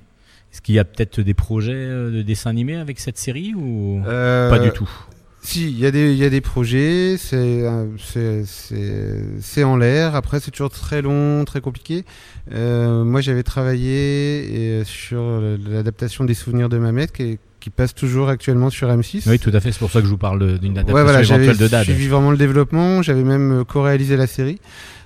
[0.52, 4.02] Est-ce qu'il y a peut-être des projets euh, de dessin animé avec cette série ou
[4.06, 4.90] Euh, pas du tout?
[5.46, 7.86] Si, il y, a des- il y a des projets, c'est euh,
[9.42, 10.16] c'est- en l'air.
[10.16, 12.06] Après, c'est toujours très long, très compliqué.
[12.54, 17.94] Euh, moi, j'avais travaillé et, sur l'adaptation des souvenirs de Mamet, qui, est- qui passe
[17.94, 19.24] toujours actuellement sur M6.
[19.30, 19.74] Oui, tout à fait.
[19.74, 21.84] C'est pour ça que je vous parle d'une adaptation Ouais, voilà, j'avais éventuelle de Dad.
[21.84, 23.02] suivi vraiment le développement.
[23.02, 24.60] J'avais même euh, co-réalisé la série.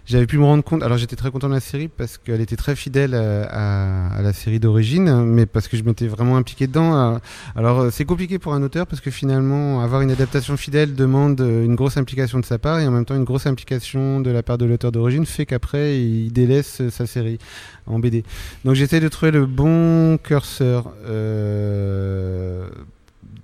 [0.10, 0.84] J'avais pu me rendre compte.
[0.84, 4.32] Alors, j'étais très content de la série parce qu'elle était très fidèle à, à- la
[4.32, 6.96] série d'origine, mais parce que je m'étais vraiment impliqué dedans.
[7.16, 7.18] Euh,
[7.58, 11.42] Alors, euh, c'est compliqué pour un auteur parce que finalement, avoir une adaptation fidèle demande
[11.42, 14.32] euh, une grosse implication de sa part et en même temps une grosse implication de
[14.32, 17.38] la part de l'auteur d'origine fait qu'après, il délaisse euh, sa série
[17.86, 18.24] en BD.
[18.64, 20.90] Donc, j'essaie de trouver le bon curseur.
[21.06, 22.66] Euh,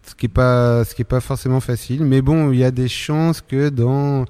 [0.08, 2.71] ce qui est pas ce qui est pas forcément facile mais bon il y a
[2.71, 4.26] des chances que dans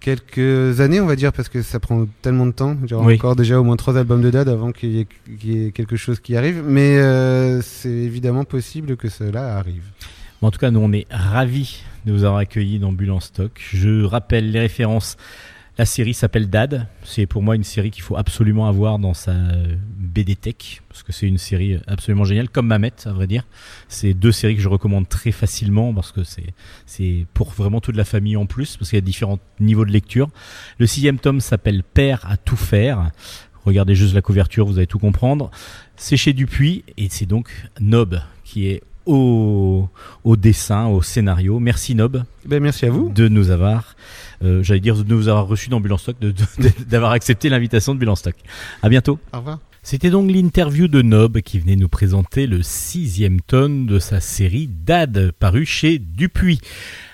[0.00, 3.14] quelques années on va dire parce que ça prend tellement de temps aura Oui.
[3.14, 5.06] encore déjà au moins trois albums de Dad avant qu'il y, ait-
[5.38, 9.82] qu'il y ait quelque chose qui arrive mais euh, c'est évidemment possible que cela arrive
[10.40, 13.20] Bon, en tout cas, nous, on est ravis de vous avoir accueillis dans Bulle en
[13.20, 13.50] stock.
[13.74, 15.18] Je rappelle les références.
[15.80, 16.88] La série s'appelle Dad.
[17.04, 19.32] C'est pour moi une série qu'il faut absolument avoir dans sa
[19.96, 20.36] BD
[20.90, 23.46] parce que c'est une série absolument géniale, comme Mamet, à vrai dire.
[23.88, 26.52] C'est deux séries que je recommande très facilement, parce que c'est
[26.84, 29.90] c'est pour vraiment toute la famille en plus, parce qu'il y a différents niveaux de
[29.90, 30.28] lecture.
[30.76, 33.10] Le sixième tome s'appelle Père à tout faire.
[33.64, 35.50] Regardez juste la couverture, vous allez tout comprendre.
[35.96, 37.48] C'est chez Dupuis, et c'est donc
[37.80, 39.88] Nob qui est au,
[40.24, 41.58] au dessin, au scénario.
[41.58, 43.96] Merci Nob ben merci à vous de nous avoir,
[44.42, 46.16] euh, j'allais dire de nous avoir reçus dans Bulle en Stock,
[46.88, 48.34] d'avoir accepté l'invitation de Bulle en Stock.
[48.82, 49.18] À bientôt.
[49.32, 53.98] au revoir C'était donc l'interview de Nob qui venait nous présenter le sixième tome de
[53.98, 56.60] sa série Dad, paru chez Dupuis.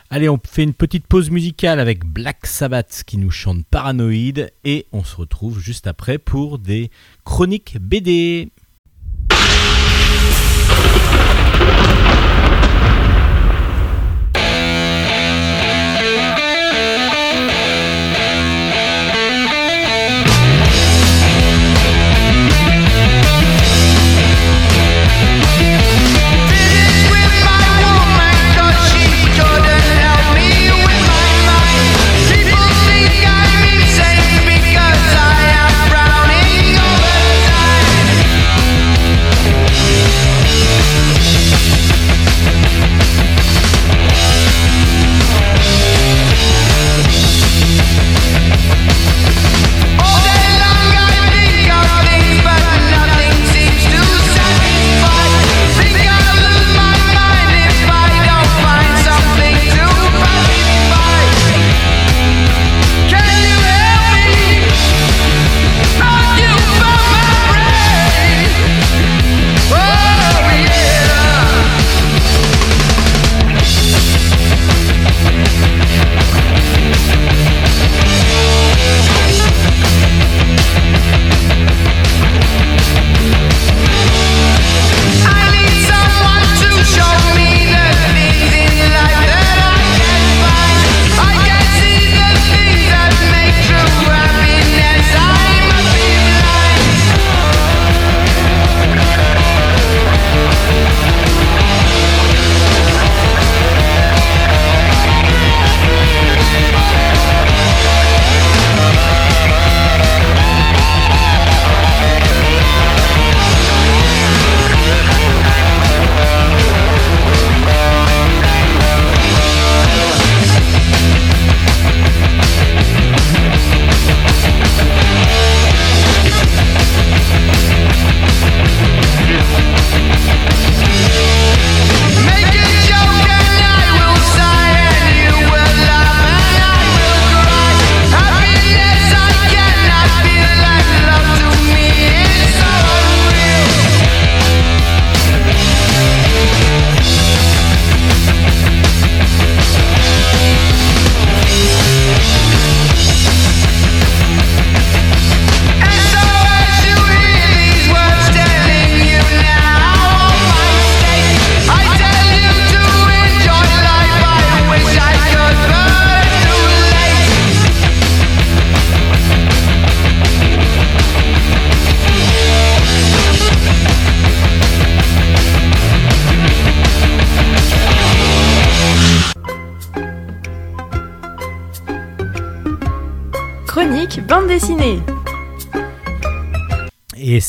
[0.08, 4.86] Allez, on fait une petite pause musicale avec Black Sabbath qui nous chante Paranoïde et
[4.92, 6.90] on se retrouve juste après pour des
[7.24, 8.52] chroniques BD.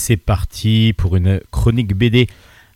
[0.07, 2.29] C'est parti pour une chronique BD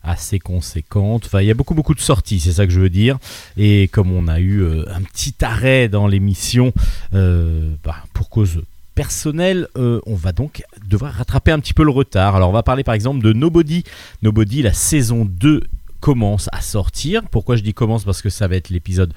[0.04, 1.24] assez conséquente.
[1.28, 3.20] Enfin, il y a beaucoup beaucoup de sorties, c'est ça que je veux dire.
[3.56, 6.74] Et comme on a eu euh, un petit arrêt dans l'émission
[7.14, 8.64] euh, bah, pour cause
[8.96, 12.36] personnelle, euh, on va donc devoir rattraper un petit peu le retard.
[12.36, 13.86] Alors on va parler par exemple de Nobody.
[14.22, 15.62] Nobody, la saison 2
[16.02, 17.22] commence à sortir.
[17.30, 18.04] Pourquoi je dis commence?
[18.04, 19.14] Parce que ça va être l'épisode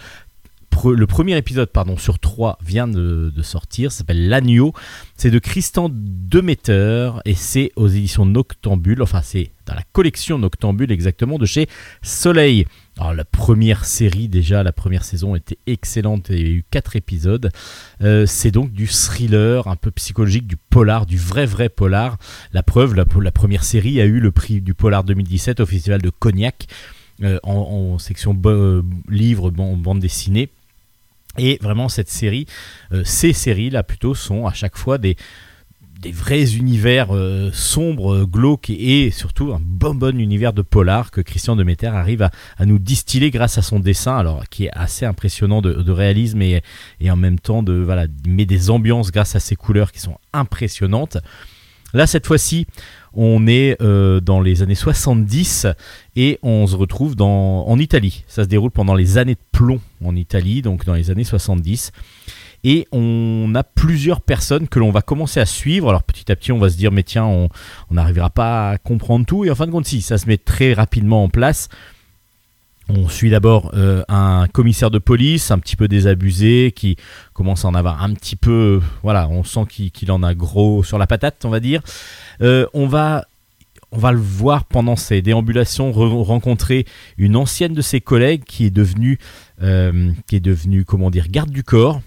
[0.85, 4.73] le premier épisode pardon, sur trois vient de, sortir, ça s'appelle L'Agneau.
[5.17, 10.93] C'est de Christian Demeter et c'est aux éditions Noctambule, enfin c'est dans la collection Noctambule
[10.93, 11.69] exactement de chez
[12.03, 12.67] Soleil.
[12.99, 16.97] Alors la première série déjà, la première saison était excellente, il y a eu quatre
[16.97, 17.51] épisodes.
[18.03, 22.19] Euh, c'est donc du thriller un peu psychologique, du polar, du vrai vrai polar.
[22.53, 26.03] La preuve, la, la première série a eu le prix du polar 2017 au festival
[26.03, 26.67] de Cognac.
[27.23, 30.51] Euh, en, section euh, livre, bande dessinée.
[31.39, 32.47] Et vraiment, cette série,
[32.93, 35.17] euh, ces séries-là plutôt, sont à chaque fois des,
[36.01, 41.21] des vrais univers euh, sombres, glauques et, surtout un bon bon univers de polar que
[41.21, 45.63] Christian Demeter arrive à, nous distiller grâce à son dessin, alors qui est assez impressionnant
[45.63, 46.63] de, de réalisme et,
[47.01, 50.01] et, en même temps de voilà, il met des ambiances grâce à ses couleurs qui
[50.01, 51.19] sont impressionnantes.
[51.95, 52.67] Là, cette fois-ci,
[53.17, 55.67] on est euh, dans les années 70
[56.17, 58.25] et on se retrouve dans, en Italie.
[58.27, 61.93] Ça se déroule pendant les années de plomb en Italie, donc dans les années 70.
[62.67, 65.91] Et on a plusieurs personnes que l'on va commencer à suivre.
[65.91, 67.49] Alors petit à petit, on va se dire, mais tiens, on
[67.91, 69.45] n'arrivera pas à comprendre tout.
[69.45, 71.69] Et en fin de compte, si, ça se met très rapidement en place.
[72.89, 76.97] On suit d'abord euh, un commissaire de police, un petit peu désabusé, qui
[77.33, 78.81] commence à en avoir un petit peu.
[79.03, 81.81] Voilà, on sent qu'il en a gros sur la patate, on va dire.
[82.43, 83.25] Euh, on va
[83.95, 86.85] on va le voir pendant ses déambulations rencontrer
[87.17, 89.21] une ancienne de ses collègues qui est devenue,
[89.63, 92.01] euh, qui est devenue comment dire, garde du corps.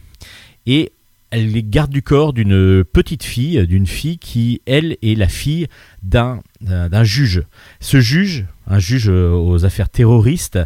[0.66, 0.92] Et
[1.30, 5.68] elle garde du corps d'une petite fille, d'une fille qui, elle, est la fille
[6.04, 6.42] d'un,
[7.04, 7.44] juge.
[7.80, 10.60] Ce juge, un juge aux affaires terroristes,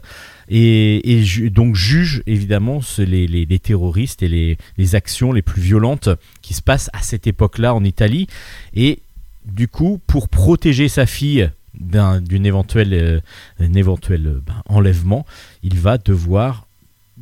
[0.50, 6.10] et, donc juge évidemment les, terroristes et les, actions les plus violentes
[6.42, 8.28] qui se passent à cette époque-là en Italie.
[8.74, 9.00] Et
[9.46, 13.20] du coup, pour protéger sa fille d'un euh, éventuel euh,
[13.60, 15.26] ben, enlèvement,
[15.64, 16.68] il va devoir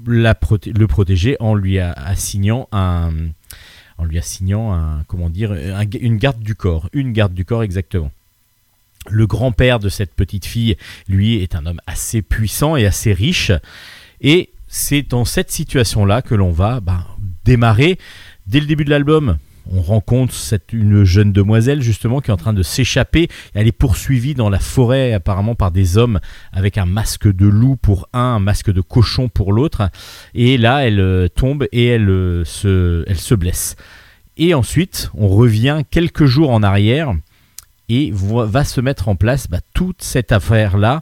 [0.05, 3.11] le protéger en lui assignant un
[3.97, 5.53] en lui assignant un comment dire
[5.99, 8.11] une garde du corps une garde du corps exactement.
[9.09, 13.51] Le grand-père de cette petite fille lui est un homme assez puissant et assez riche
[14.21, 17.05] et c'est dans cette situation là que l'on va ben,
[17.45, 17.97] démarrer
[18.47, 19.37] dès le début de l'album
[19.71, 20.33] on rencontre
[20.71, 23.27] une jeune demoiselle justement qui est en train de s'échapper.
[23.53, 26.19] Elle est poursuivie dans la forêt apparemment par des hommes
[26.51, 29.89] avec un masque de loup pour un, un masque de cochon pour l'autre.
[30.33, 33.75] Et là, elle euh, tombe et elle, euh, se, elle se blesse.
[34.37, 37.13] Et ensuite, on revient quelques jours en arrière
[37.89, 41.01] et va se mettre en place bah, toute cette affaire-là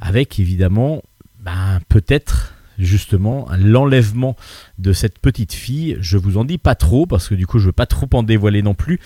[0.00, 1.02] avec évidemment
[1.40, 4.36] bah, peut-être justement l'enlèvement
[4.78, 5.96] de cette petite fille.
[6.00, 8.22] Je vous en dis pas trop parce que du coup je veux pas trop en
[8.22, 9.00] dévoiler non plus,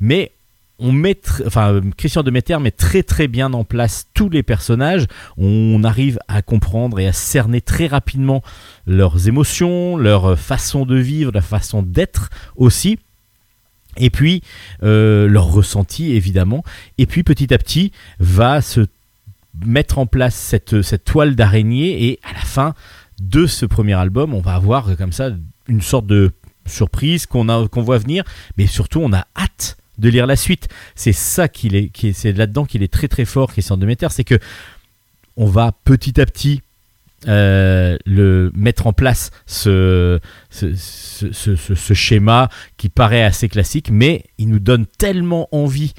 [0.00, 0.32] mais
[0.80, 1.20] on met,
[1.96, 5.06] Christian Demeter met très très bien en place tous les personnages.
[5.36, 8.42] On arrive à comprendre et à cerner très rapidement
[8.86, 12.98] leurs émotions, leur façon de vivre, la façon d'être aussi.
[13.98, 14.42] Et puis
[14.82, 16.64] euh, leur ressenti évidemment.
[16.96, 18.86] Et puis petit à petit va se
[19.66, 22.74] mettre en place cette toile d'araignée et à la fin
[23.20, 25.30] de ce premier album, on va avoir comme ça
[25.68, 26.32] une sorte de
[26.66, 28.24] surprise qu'on voit venir,
[28.56, 30.68] mais surtout on a hâte de lire la suite.
[30.94, 34.38] C'est ça qu'il est, c'est là-dedans qu'il est très très fort, Christian Demeter, c'est que
[35.36, 36.62] on va petit à petit
[37.28, 40.18] euh, le mettre en place ce
[40.48, 42.48] ce, ce, schéma
[42.78, 45.92] qui paraît assez classique, mais il nous donne tellement envie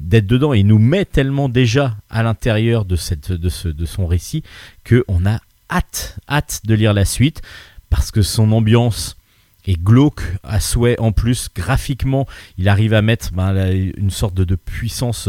[0.00, 2.96] d'être dedans, il nous met tellement déjà à l'intérieur de,
[3.36, 4.42] de, son récit
[4.86, 5.40] qu'on a
[5.70, 7.42] hâte, hâte de lire la suite
[7.90, 9.16] parce que son ambiance
[9.66, 12.26] est glauque à souhait en plus graphiquement
[12.58, 15.28] il arrive à mettre ben, une sorte de, puissance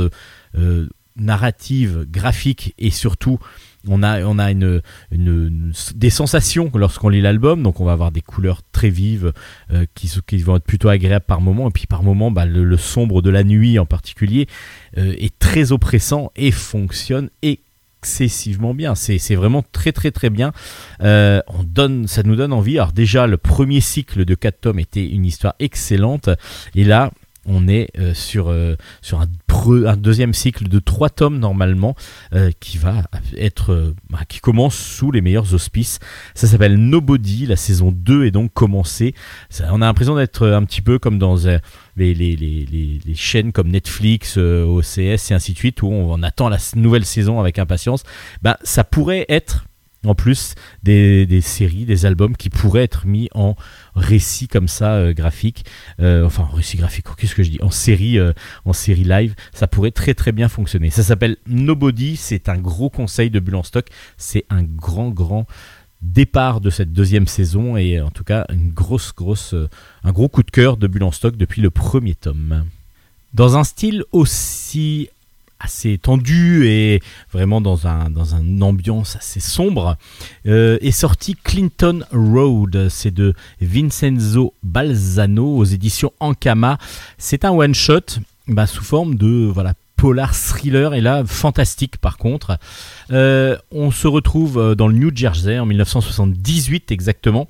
[0.58, 3.40] euh, narrative graphique et surtout
[3.88, 4.52] on a, on a
[5.12, 9.32] des sensations lorsqu'on lit l'album, donc on va avoir des couleurs très vives
[9.72, 13.22] euh, qui, vont être plutôt agréables par moment, et puis par moment, bah, le, sombre
[13.22, 14.48] de la nuit en particulier
[14.98, 17.30] euh, est très oppressant et fonctionne
[18.06, 18.94] excessivement bien.
[18.94, 20.52] C'est vraiment très très très bien.
[21.02, 22.78] Euh, on donne, ça nous donne envie.
[22.78, 26.30] Alors déjà, le premier cycle de 4 tomes était une histoire excellente.
[26.76, 27.12] Et là,
[27.46, 31.96] on est euh, sur, euh, sur un, deuxième cycle de trois tomes normalement
[32.34, 33.04] euh, qui va
[33.38, 36.00] être bah, qui commence sous les meilleurs auspices.
[36.34, 39.14] Ça s'appelle Nobody, la saison 2 est donc commencée.
[39.72, 41.36] On a l'impression d'être un petit peu comme dans
[41.96, 42.66] les, les, les,
[43.06, 47.40] les, chaînes comme Netflix, OCS et ainsi de suite où on, attend la nouvelle saison
[47.40, 48.04] avec impatience.
[48.42, 49.66] Ben, ça pourrait être
[50.06, 53.56] en plus des, des séries, des albums qui pourraient être mis en
[53.96, 55.66] récit comme ça euh, graphique,
[56.00, 58.34] Euh, enfin en récit graphique, qu'est-ce que je dis, en série, euh,
[58.66, 60.90] en série live, ça pourrait très très bien fonctionner.
[60.90, 63.88] Ça s'appelle Nobody, c'est un gros conseil de Bulle stock,
[64.18, 65.48] c'est un grand grand
[66.02, 69.56] départ de cette deuxième saison et en tout cas une grosse grosse,
[70.04, 72.66] un gros coup de cœur de Bulle stock depuis le premier tome.
[73.34, 75.10] Dans un style aussi
[75.66, 77.02] assez tendu et
[77.34, 79.98] vraiment dans un ambiance assez sombre
[80.46, 82.88] euh, est sorti Clinton Road.
[82.90, 86.78] C'est de Vincenzo Balzano aux éditions Ankama.
[87.18, 90.94] C'est un one shot bah, sous forme de voilà polar thriller.
[90.94, 92.58] Et là fantastique par contre.
[93.12, 97.48] Euh, on se retrouve euh, dans le New Jersey en 1978 exactement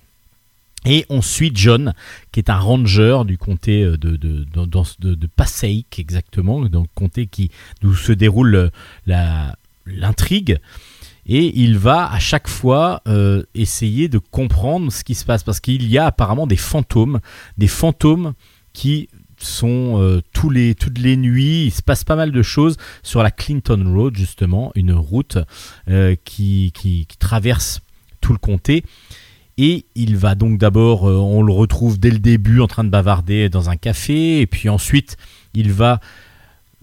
[0.85, 1.93] et on suit John,
[2.31, 7.27] qui est un ranger du comté euh, de, de, de, de- Passaic, exactement, le comté
[7.27, 7.49] qui,
[7.81, 8.71] d'où se déroule
[9.09, 9.49] euh,
[9.85, 10.59] l'intrigue.
[11.25, 15.59] Et il va à chaque fois euh, essayer de comprendre ce qui se passe, parce
[15.59, 17.19] qu'il y a apparemment des fantômes,
[17.57, 18.33] des fantômes
[18.73, 20.21] qui sont euh,
[20.51, 24.15] les, toutes les nuits, il se passe pas mal de choses sur la Clinton Road,
[24.15, 25.39] justement, une route
[26.23, 27.81] qui traverse
[28.21, 28.83] tout le comté.
[29.57, 32.89] Et il va donc d'abord, euh, on le retrouve dès le début en train de
[32.89, 35.15] bavarder dans un café, et puis ensuite
[35.53, 36.01] il va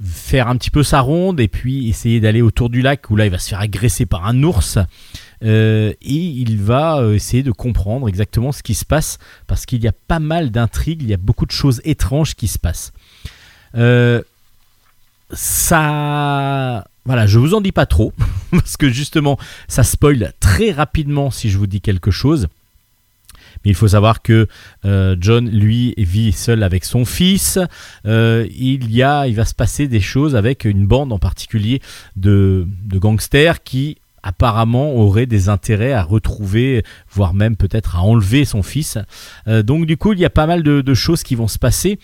[0.03, 3.27] faire un petit peu sa ronde, et puis essayer d'aller autour du lac, où là
[3.27, 4.79] il va se faire agresser par un ours,
[5.45, 9.18] Euh, et il va euh, essayer de comprendre exactement ce qui se passe,
[9.49, 12.47] parce qu'il y a pas mal d'intrigues, il y a beaucoup de choses étranges qui
[12.47, 12.93] se passent.
[15.33, 16.85] Ça...
[17.05, 18.12] Voilà, je vous en dis pas trop,
[18.53, 22.47] parce que justement, ça spoil très rapidement si je vous dis quelque chose.
[23.64, 24.46] Il faut savoir que
[24.84, 27.58] euh, John, lui, vit seul avec son fils.
[28.06, 31.80] Euh, il va se passer des choses avec une bande en particulier
[32.16, 38.62] de, gangsters qui apparemment auraient des intérêts à retrouver, voire même peut-être à enlever son
[38.62, 38.98] fils.
[39.48, 41.58] Euh, donc du coup, il y a pas mal de, de choses qui vont se
[41.58, 41.98] passer.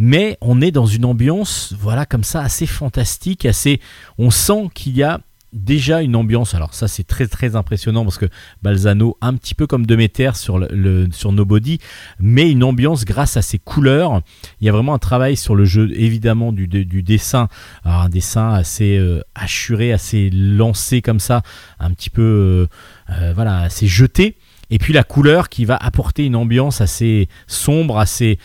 [0.00, 3.80] Mais on est dans une ambiance, voilà, comme ça, assez fantastique, assez.
[4.16, 5.20] On sent qu'il y a
[5.52, 6.54] déjà une ambiance.
[6.54, 8.26] Alors ça, c'est très très impressionnant parce que
[8.62, 11.78] Balzano, un petit peu comme Demeter sur le, le- sur Nobody,
[12.18, 14.20] mais une ambiance grâce à ses couleurs.
[14.60, 17.48] Il y a vraiment un travail sur le jeu, évidemment, du, du- dessin.
[17.84, 21.42] Un dessin assez euh, hachuré, assez lancé comme ça,
[21.80, 22.66] un petit peu, euh,
[23.14, 24.36] euh, voilà, assez jeté.
[24.70, 28.38] Et puis la couleur qui va apporter une ambiance assez sombre, assez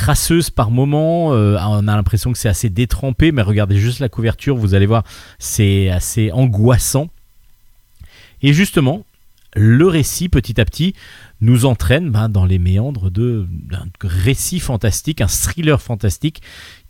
[0.00, 1.34] crasseuse par moment.
[1.34, 4.86] Euh, on a l'impression que c'est assez détrempé, mais regardez juste la couverture, vous allez
[4.86, 5.04] voir,
[5.38, 7.10] c'est assez angoissant.
[8.40, 9.04] Et justement,
[9.54, 10.94] le récit, petit à petit,
[11.42, 16.40] nous entraîne ben, dans les méandres d'un récit fantastique, un thriller fantastique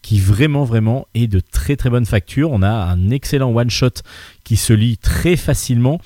[0.03, 2.53] qui vraiment, vraiment est de très très bonne facture.
[2.53, 4.03] On a un excellent one-shot
[4.45, 6.01] qui se lit très facilement,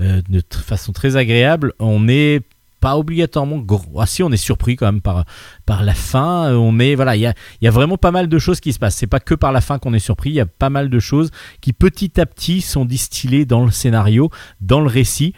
[0.00, 1.72] euh, de façon très agréable.
[1.80, 2.42] On n'est
[2.84, 3.98] pas obligatoirement gros.
[3.98, 5.24] Ah si, on est surpris quand même par,
[5.64, 6.50] par la fin.
[6.50, 7.32] Euh, On est voilà, il y a,
[7.62, 8.96] y a vraiment pas mal de choses qui se passent.
[8.96, 10.28] C'est pas que par la fin qu'on est surpris.
[10.30, 11.30] Il y a pas mal de choses
[11.62, 14.30] qui petit à petit sont distillées dans le scénario,
[14.60, 15.32] dans le récit,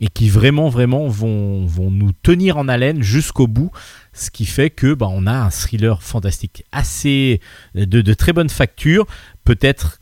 [0.00, 3.70] et qui vraiment vraiment vont, vont nous tenir en haleine jusqu'au bout.
[4.12, 7.40] Ce qui fait que bah, on a un thriller fantastique assez
[7.76, 9.06] de, de très bonne facture.
[9.44, 10.00] Peut-être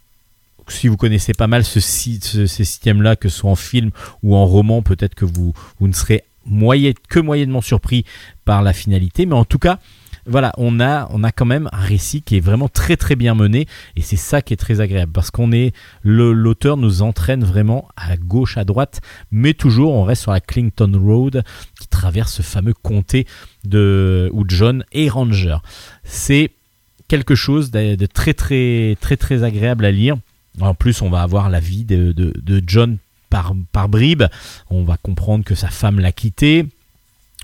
[0.68, 3.90] si vous connaissez pas mal ce, ce- ces systèmes-là, que ce soit en film
[4.24, 6.24] ou en roman, peut-être que vous, vous ne serez
[7.08, 8.04] que moyennement surpris
[8.44, 9.26] par la finalité.
[9.26, 9.78] Mais en tout cas,
[10.28, 13.36] voilà, on a, on a quand même un récit qui est vraiment très très bien
[13.36, 15.72] mené et c'est ça qui est très agréable parce qu'on est
[16.02, 20.90] l'auteur nous entraîne vraiment à gauche à droite mais toujours on reste sur la Clinton
[21.00, 21.44] Road
[21.78, 23.24] qui traverse ce fameux comté
[23.64, 25.58] de où John est ranger.
[26.02, 26.50] C'est
[27.06, 30.16] quelque chose de, de très très très très agréable à lire.
[30.60, 32.96] En plus, on va avoir la vie de, de- de John
[33.72, 34.24] par, bribes.
[34.70, 36.66] On va comprendre que sa femme l'a quitté.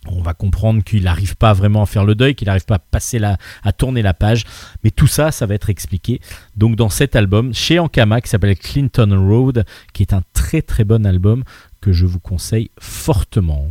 [0.07, 2.81] On va comprendre qu'il n'arrive pas vraiment à faire le deuil, qu'il n'arrive pas à
[2.81, 4.45] passer la, à tourner la page.
[4.83, 6.21] Mais tout ça, ça va être expliqué.
[6.57, 10.85] Donc dans cet album, chez Ankama, qui s'appelle Clinton Road, qui est un très très
[10.85, 11.45] bon album
[11.81, 13.69] que je vous conseille fortement.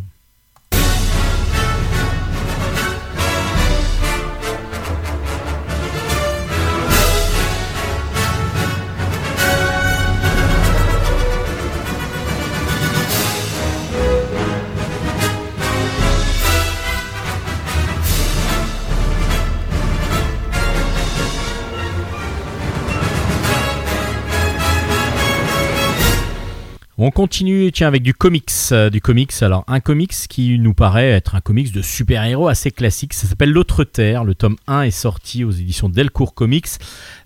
[27.04, 28.52] On continue, tiens, avec du comics.
[28.72, 29.34] euh, du comics.
[29.42, 33.16] Alors, un comics qui nous paraît être un comics de super-héros assez classique.
[33.16, 34.24] Ça s'appelle L'autre Terre.
[34.24, 36.68] Le tome 1 est sorti aux éditions Delcourt Comics.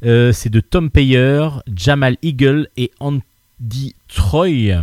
[0.05, 4.81] Euh, c'est de Tom Payer, Jamal Eagle et Andy Troy.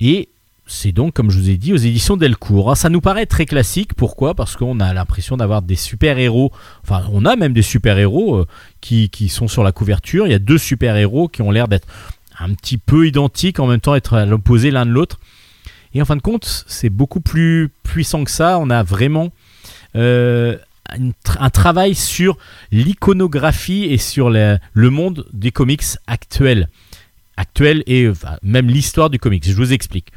[0.00, 0.30] Et
[0.66, 2.68] c'est donc, comme je vous ai dit, aux éditions Delcourt.
[2.68, 3.92] Alors, ça nous paraît très classique.
[3.92, 4.34] Pourquoi?
[4.34, 6.50] Parce qu'on a l'impression d'avoir des super-héros.
[6.82, 8.46] Enfin, on a même des super-héros euh,
[8.80, 10.26] qui sont sur la couverture.
[10.26, 11.86] Il y a deux super-héros qui ont l'air d'être
[12.38, 15.18] un petit peu identiques, en même temps être à l'opposé l'un de l'autre.
[15.94, 18.58] Et en fin de compte, c'est beaucoup plus puissant que ça.
[18.58, 19.30] On a vraiment
[19.94, 20.56] euh,
[20.88, 22.36] un, tra- un travail sur
[22.72, 26.68] l'iconographie et sur le monde des comics actuels.
[27.36, 28.10] Actuels et
[28.42, 29.46] même l'histoire du comics.
[29.46, 30.12] Je vous explique.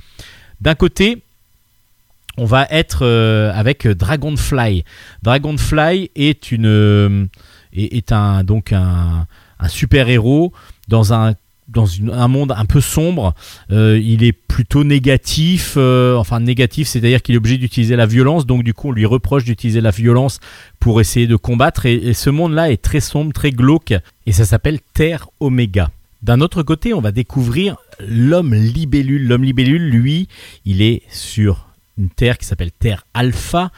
[0.61, 1.21] D'un côté,
[2.37, 4.83] on va être euh, avec Dragonfly.
[5.21, 7.25] Dragonfly est une euh,
[8.09, 9.27] un donc un
[9.67, 10.53] super héros
[10.87, 11.33] dans un
[11.67, 13.33] dans un monde un peu sombre.
[13.71, 18.45] Euh, il est plutôt négatif, euh, enfin négatif, c'est-à-dire qu'il est obligé d'utiliser la violence.
[18.45, 20.39] Donc du coup, on lui reproche d'utiliser la violence
[20.79, 21.85] pour essayer de combattre.
[21.85, 23.93] Et ce monde-là est très sombre, très glauque,
[24.25, 25.89] et ça s'appelle Terre Oméga.
[26.23, 29.27] D'un autre côté, on va découvrir l'homme libellule.
[29.27, 30.27] L'homme libellule, lui,
[30.65, 33.71] il est sur une Terre qui s'appelle Terre Alpha.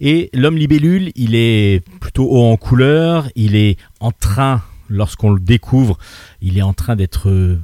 [0.00, 3.28] Et l'homme libellule, il est plutôt haut en couleur.
[3.34, 4.62] Il est en train,
[4.92, 5.98] lorsqu'on le découvre,
[6.40, 7.58] il est en train d'être euh,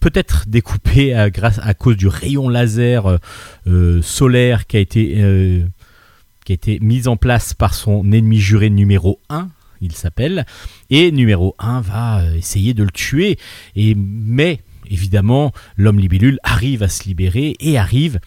[0.00, 3.18] peut-être découpé à, grâce, à cause du rayon laser euh,
[3.66, 9.48] euh, solaire qui a été mis en place par son ennemi juré numéro 1,
[9.80, 10.46] il s'appelle,
[10.90, 13.38] et numéro 1 va essayer de le tuer.
[13.76, 14.60] Et, mais
[14.90, 18.20] évidemment, l'homme libellule arrive à se libérer et arrive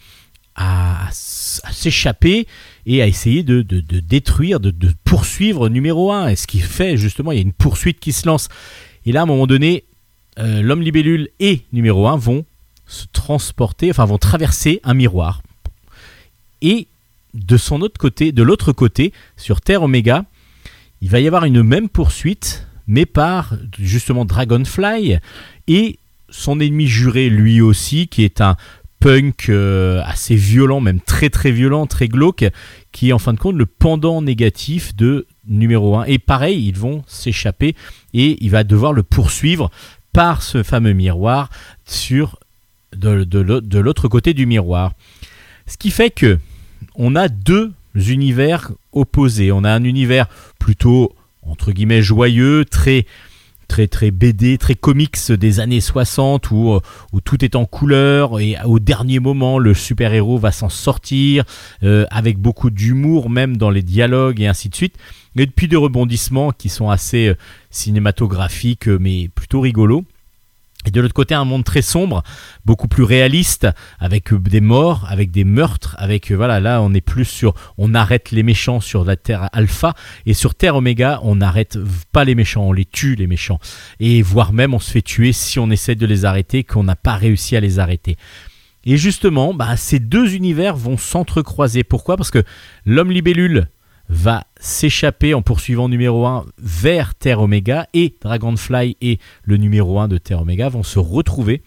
[0.58, 2.46] à, s'échapper
[2.86, 6.28] et à essayer de, de- de détruire, de, de poursuivre numéro 1.
[6.28, 8.48] Et ce qui fait justement, il y a une poursuite qui se lance.
[9.06, 9.84] Et là, à un moment donné,
[10.38, 12.44] euh, l'homme libellule et numéro 1 vont
[12.86, 15.42] se transporter, enfin vont traverser un miroir.
[16.62, 16.88] Et
[17.34, 20.24] de son autre côté, de l'autre côté, sur Terre Oméga,
[21.00, 25.18] il va y avoir une même poursuite, mais par justement Dragonfly
[25.68, 25.98] et
[26.30, 28.56] son ennemi juré lui aussi, qui est un
[29.00, 32.44] punk euh, assez violent, même très très violent, très glauque,
[32.92, 36.04] qui est en fin de compte le pendant négatif de numéro 1.
[36.04, 37.74] Et pareil, ils vont s'échapper
[38.14, 39.70] et il va devoir le poursuivre
[40.12, 41.50] par ce fameux miroir
[41.84, 42.38] sur
[42.96, 44.92] de, de l'au- de l'autre côté du miroir.
[45.66, 46.38] Ce qui fait que
[46.94, 49.52] on a deux univers opposés.
[49.52, 50.26] On a un univers
[50.58, 53.06] plutôt entre guillemets joyeux, très
[53.68, 56.80] très très BD, très comics des années 60 où, euh,
[57.12, 61.44] où tout est en couleur et au dernier moment le super-héros va s'en sortir
[61.82, 64.96] euh, avec beaucoup d'humour même dans les dialogues et ainsi de suite.
[65.36, 67.34] Et puis des rebondissements qui sont assez euh,
[67.70, 70.04] cinématographiques mais plutôt rigolos.
[70.88, 72.22] Et de l'autre côté, un monde très sombre,
[72.64, 73.68] beaucoup plus réaliste,
[73.98, 77.94] avec des morts, avec des meurtres, avec euh, voilà, là on est plus sur, on
[77.94, 79.92] arrête les méchants sur la Terre Alpha
[80.24, 81.78] et sur Terre Oméga, on n'arrête
[82.10, 83.58] pas les méchants, on les tue les méchants
[84.00, 86.96] et voire même on se fait tuer si on essaie de les arrêter, qu'on n'a
[86.96, 88.16] pas réussi à les arrêter.
[88.84, 91.84] Et justement, bah, ces deux univers vont s'entrecroiser.
[91.84, 92.16] Pourquoi?
[92.16, 92.42] Parce que
[92.86, 93.68] l'homme libellule
[94.08, 100.08] va s'échapper en poursuivant numéro 1 vers Terre Oméga et Dragonfly et le numéro 1
[100.08, 101.62] de Terre Oméga vont se retrouver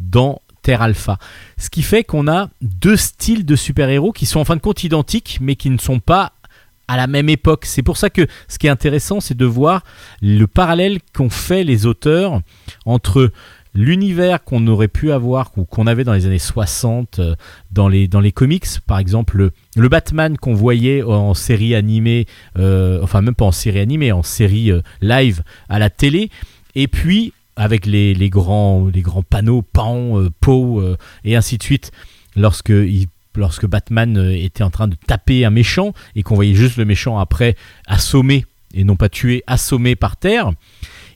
[0.00, 1.18] dans Terre Alpha.
[1.58, 4.82] Ce qui fait qu'on a deux styles de super-héros qui sont en fin de compte
[4.82, 6.32] identiques mais qui ne sont pas
[6.88, 7.64] à la même époque.
[7.64, 9.82] C'est pour ça que ce qui est intéressant, c'est de voir
[10.20, 12.40] le parallèle qu'ont fait les auteurs
[12.84, 13.30] entre
[13.74, 17.34] l'univers qu'on aurait pu avoir ou qu'on avait dans les années 60 euh,
[17.72, 22.26] dans les, dans les comics, par exemple le, le Batman qu'on voyait en série animée,
[22.58, 26.30] euh, enfin même pas en série animée, en série euh, live à la télé,
[26.74, 31.92] et puis avec les, les grands, les grands panneaux Pan, euh, et ainsi de suite,
[32.36, 32.72] lorsque,
[33.36, 37.18] lorsque Batman était en train de taper un méchant et qu'on voyait juste le méchant
[37.18, 37.56] après
[37.86, 38.44] assommé
[38.74, 40.52] et non pas tué, assommé par terre.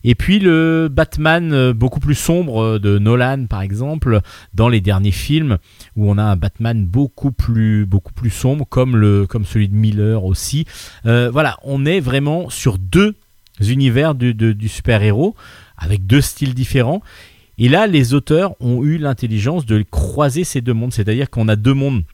[0.05, 4.21] Et puis le Batman euh, beaucoup plus sombre euh, de Nolan par exemple
[4.55, 5.59] dans les derniers films
[5.97, 7.87] où on a un Batman beaucoup plus
[8.31, 10.67] sombre comme celui de Miller aussi.
[11.07, 13.17] Euh, voilà, on est vraiment sur deux
[13.61, 15.35] univers du, du super-héros
[15.77, 17.03] avec deux styles différents.
[17.59, 21.57] Et là, les auteurs ont eu l'intelligence de croiser ces deux mondes, c'est-à-dire qu'on a
[21.57, 22.05] deux mondes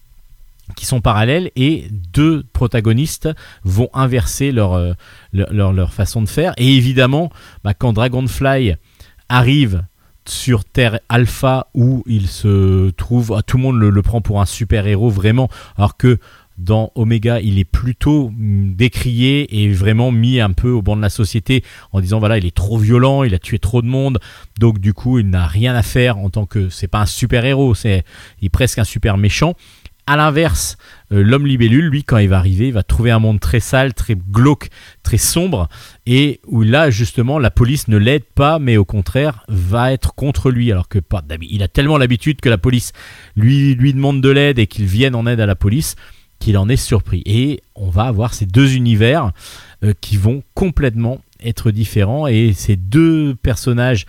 [0.77, 3.29] qui sont parallèles et deux protagonistes
[3.65, 4.93] vont inverser leur, euh,
[5.33, 6.55] leur, leur- façon de faire.
[6.57, 7.31] Et évidemment,
[7.63, 8.75] bah, quand Dragonfly
[9.29, 9.85] arrive
[10.27, 14.47] sur Terre Alpha où il se trouve, ah, tout le monde le, prend pour un
[14.47, 16.19] super héros vraiment, alors que
[16.57, 21.03] dans Omega, il est plutôt mm, décrié et vraiment mis un peu au banc de
[21.03, 24.19] la société en disant voilà, il est trop violent, il a tué trop de monde,
[24.59, 27.45] donc du coup, il n'a rien à faire en tant que c'est pas un super
[27.45, 28.05] héros, c'est
[28.41, 29.55] il est presque un super méchant.
[30.07, 30.77] À l'inverse,
[31.13, 33.95] euh, l'homme libellule, lui, quand il va arriver, il va trouver un monde très sale,
[33.95, 34.69] très glauque,
[35.03, 35.71] très sombre,
[36.05, 40.51] et où là, justement, la police ne l'aide pas, mais au contraire, va être contre
[40.51, 42.93] lui, alors que pas, il a tellement l'habitude que la police
[43.35, 45.97] lui, demande de l'aide et qu'il vienne en aide à la police,
[46.39, 47.23] qu'il en est surpris.
[47.25, 49.33] Et on va avoir ces deux univers
[49.85, 54.05] euh, qui vont complètement être différents, et ces deux personnages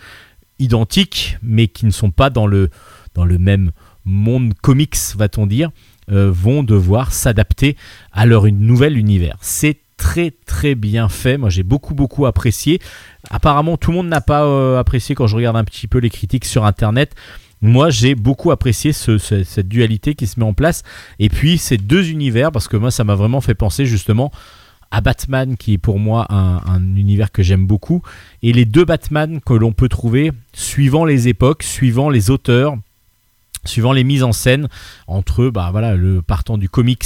[0.60, 2.70] identiques, mais qui ne sont pas dans le,
[3.14, 3.72] dans le même
[4.06, 5.72] monde comics, va-t-on dire,
[6.08, 7.78] vont devoir s'adapter
[8.12, 9.38] à leur nouvel univers.
[9.42, 11.38] C'est très très bien fait.
[11.38, 12.82] Moi j'ai beaucoup beaucoup apprécié.
[13.30, 16.10] Apparemment tout le monde n'a pas euh, apprécié quand je regarde un petit peu les
[16.10, 17.16] critiques sur internet.
[17.62, 20.84] Moi j'ai beaucoup apprécié cette dualité qui se met en place.
[21.20, 24.32] Et puis ces deux univers, parce que moi ça m'a vraiment fait penser justement
[24.92, 28.02] à Batman qui est pour moi un, un univers que j'aime beaucoup.
[28.44, 32.76] Et les deux Batman que l'on peut trouver suivant les époques, suivant les auteurs
[33.68, 34.68] suivant les mises en scène
[35.08, 37.06] entre bah voilà le partant du comics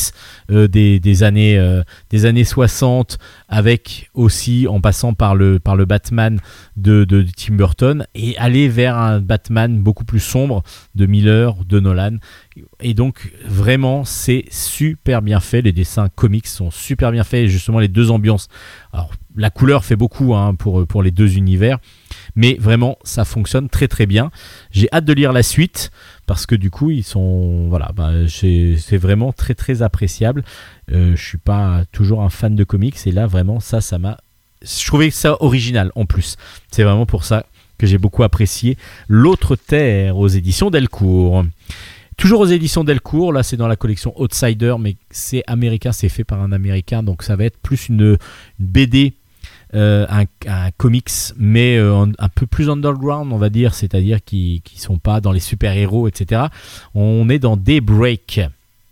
[0.51, 5.85] euh, des, années euh, des années 60 avec aussi en passant par le par le
[5.85, 6.39] Batman
[6.77, 10.63] de, de, Tim Burton et aller vers un Batman beaucoup plus sombre
[10.95, 12.17] de Miller de Nolan.
[12.79, 15.61] Et donc vraiment c'est super bien fait.
[15.61, 17.45] Les dessins comics sont super bien faits.
[17.45, 18.47] Et justement les deux ambiances.
[18.93, 21.79] Alors la couleur fait beaucoup hein, pour pour les deux univers
[22.39, 24.31] mais vraiment ça fonctionne très très bien.
[24.71, 25.91] J'ai hâte de lire la suite
[26.25, 30.45] parce que du coup ils sont voilà bah, c'est vraiment très très appréciable.
[30.93, 34.17] Euh, je suis pas toujours un fan de comics et là vraiment ça ça m'a
[34.61, 36.37] je trouvais ça original en plus.
[36.71, 37.45] C'est vraiment pour ça
[37.77, 38.77] que j'ai beaucoup apprécié
[39.09, 41.43] l'autre terre aux éditions Delcourt.
[42.15, 46.23] Toujours aux éditions Delcourt, là c'est dans la collection Outsider, mais c'est américain, c'est fait
[46.23, 48.17] par un américain, donc ça va être plus une,
[48.59, 49.13] une BD
[49.75, 54.79] euh, un, comics, mais euh, un peu plus underground, on va dire, c'est-à-dire qui ne
[54.79, 56.45] sont pas dans les super-héros, etc.
[56.95, 58.41] On est dans Daybreak.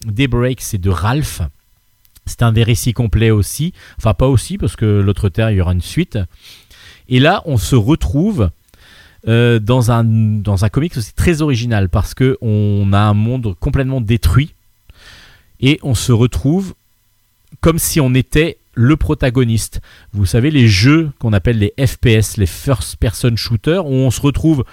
[0.06, 1.42] Daybreak, c'est de Ralph.
[2.28, 3.74] C'est un des récits complets aussi.
[3.98, 6.20] Enfin, pas aussi, parce que l'autre terre, il y aura une suite.
[7.10, 8.52] Et là, on se retrouve
[9.28, 14.02] euh, dans, un, dans un comics aussi très original, parce qu'on a un monde complètement
[14.02, 14.54] détruit.
[15.60, 16.76] Et on se retrouve
[17.62, 19.82] comme si on était le protagoniste.
[20.14, 24.22] Vous savez, les jeux qu'on appelle les FPS, les First Person Shooter, où on se
[24.22, 24.64] retrouve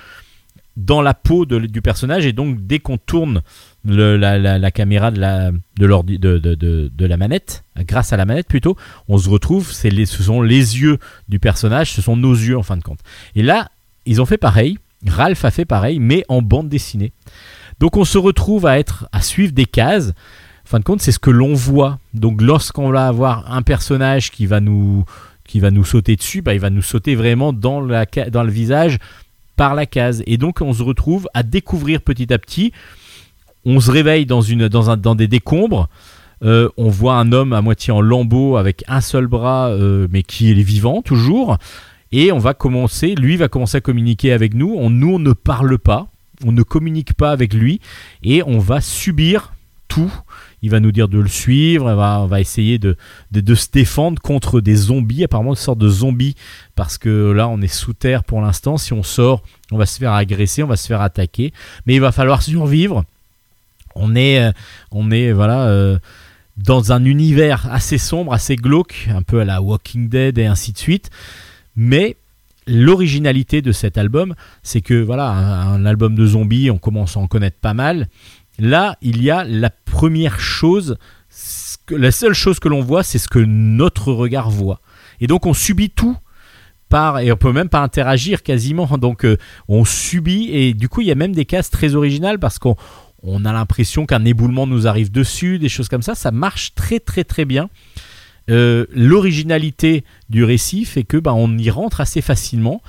[0.76, 3.42] dans la peau du personnage et donc dès qu'on tourne
[3.84, 8.76] la, caméra de la, manette, grâce à la manette plutôt,
[9.08, 10.98] on se retrouve, les, ce sont les yeux
[11.28, 13.00] du personnage, ce sont nos yeux en fin de compte.
[13.36, 13.70] Et là,
[14.04, 17.12] ils ont fait pareil, Ralph a fait pareil, mais en bande dessinée.
[17.80, 20.12] Donc on se retrouve à être à suivre des cases
[20.64, 21.98] fin de compte, c'est ce que l'on voit.
[22.12, 25.04] Donc lorsqu'on va avoir un personnage qui va nous,
[25.44, 28.50] qui va nous sauter dessus, bah, il va nous sauter vraiment dans, la, dans le
[28.50, 28.98] visage
[29.56, 30.22] par la case.
[30.26, 32.72] Et donc on se retrouve à découvrir petit à petit.
[33.64, 35.88] On se réveille dans, une, dans, un, dans des décombres.
[36.42, 40.22] Euh, on voit un homme à moitié en lambeau avec un seul bras, euh, mais
[40.22, 41.56] qui est vivant toujours.
[42.12, 44.74] Et on va commencer, lui va commencer à communiquer avec nous.
[44.76, 46.08] On, nous, on ne parle pas,
[46.44, 47.80] on ne communique pas avec lui,
[48.22, 49.54] et on va subir
[49.88, 50.12] tout
[50.64, 52.96] il va nous dire de le suivre, on va, essayer de,
[53.32, 56.36] de, se défendre contre des zombies, apparemment une sorte de zombies,
[56.74, 59.42] parce que là on est sous terre pour l'instant, si on sort,
[59.72, 61.52] on va se faire agresser, on va se faire attaquer,
[61.84, 63.04] mais il va falloir survivre.
[63.94, 64.52] On est, euh,
[64.90, 65.98] on est voilà, euh,
[66.56, 70.72] dans un univers assez sombre, assez glauque, un peu à la Walking Dead et ainsi
[70.72, 71.10] de suite,
[71.76, 72.16] mais
[72.66, 77.26] l'originalité de cet album, c'est que voilà, un, album de zombies, on commence à en
[77.26, 78.08] connaître pas mal,
[78.58, 80.96] Là, il y a la première chose,
[81.90, 84.80] la seule chose que l'on voit, c'est ce que notre regard voit.
[85.20, 86.16] Et donc on subit tout
[87.20, 88.86] et on peut même pas interagir quasiment.
[88.98, 89.36] Donc euh,
[89.68, 92.74] on subit, et du coup il y a même des cases très originales parce qu'on
[93.44, 96.14] a l'impression qu'un éboulement nous arrive dessus, des choses comme ça.
[96.14, 97.68] Ça marche très très très bien.
[98.50, 102.82] Euh, l'originalité du récit fait que bah, on y rentre assez facilement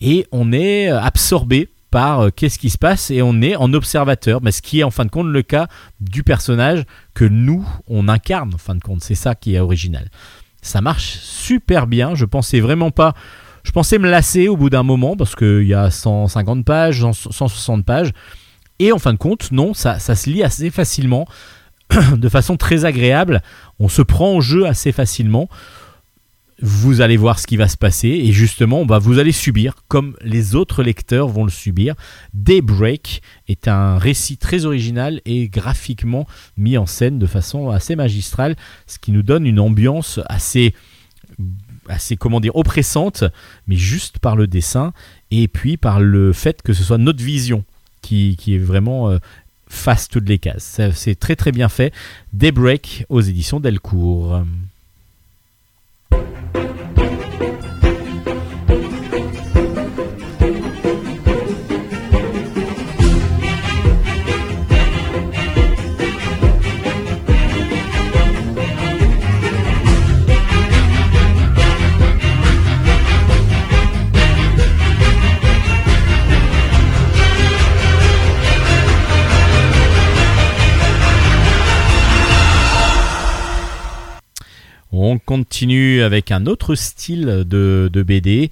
[0.00, 4.52] et on est absorbé euh, qu'est-ce qui se passe et on est en observateur, mais
[4.52, 5.68] ce qui est en fin de compte le cas
[6.00, 6.84] du personnage
[7.14, 9.02] que nous on incarne en fin de compte.
[9.02, 10.08] C'est ça qui est original.
[10.62, 12.14] Ça marche super bien.
[12.14, 13.14] Je pensais vraiment pas.
[13.62, 17.84] Je pensais me lasser au bout d'un moment parce qu'il y a 150 pages, 160
[17.84, 18.12] pages.
[18.78, 21.26] Et en fin de compte, non, ça, ça se lit assez facilement,
[22.16, 23.42] de façon très agréable.
[23.78, 25.48] On se prend au jeu assez facilement.
[26.62, 30.54] Vous allez voir ce qui va se passer et justement vous allez subir comme les
[30.54, 31.94] autres lecteurs vont le subir.
[32.32, 36.26] Daybreak est un récit très original et graphiquement
[36.56, 40.74] mis en scène de façon assez magistrale, ce qui nous donne une ambiance assez
[41.88, 43.24] assez comment dire oppressante
[43.66, 44.92] mais juste par le dessin
[45.30, 47.64] et puis par le fait que ce soit notre vision
[48.00, 49.18] qui, est vraiment euh,
[49.68, 50.80] fasse toutes les cases.
[50.94, 51.92] C'est très très bien fait.
[52.32, 54.42] Daybreak aux éditions Delcourt.
[56.10, 57.52] thank you
[85.08, 88.50] On continue avec un autre style de, BD,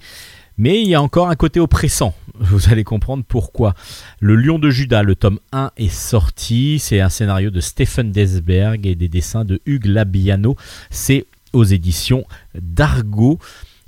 [0.57, 2.15] mais il y a encore un côté oppressant.
[2.39, 3.75] Vous allez comprendre pourquoi.
[4.21, 6.79] Le Lion de Judas, le tome 1 est sorti.
[6.79, 10.55] C'est un scénario de Stephen Desberg et des dessins de Hugues Labiano.
[10.91, 12.25] C'est aux éditions
[12.57, 13.37] d'Argo.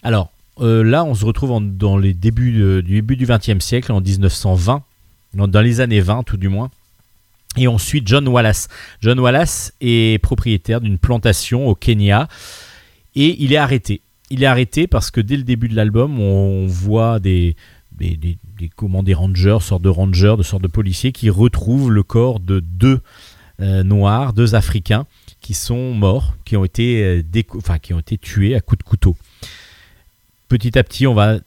[0.04, 4.02] Alors euh, là, on se retrouve dans les débuts du début du XXe siècle, en
[4.02, 4.84] 1920,
[5.36, 6.70] dans dans les années 20 tout du moins.
[7.56, 8.68] Et ensuite, John Wallace.
[9.02, 12.28] John Wallace est propriétaire d'une plantation au Kenya
[13.16, 14.02] et il est arrêté.
[14.30, 17.56] Il est arrêté parce que dès le début de l'album, on voit des,
[19.14, 23.00] rangers, sortes de rangers, sortes de policiers qui retrouvent le corps de deux
[23.60, 25.08] euh, noirs, deux africains
[25.42, 27.44] qui sont morts, qui ont été, euh,
[27.82, 29.16] qui ont été tués à coups de couteau.
[30.48, 31.38] Petit à petit, on va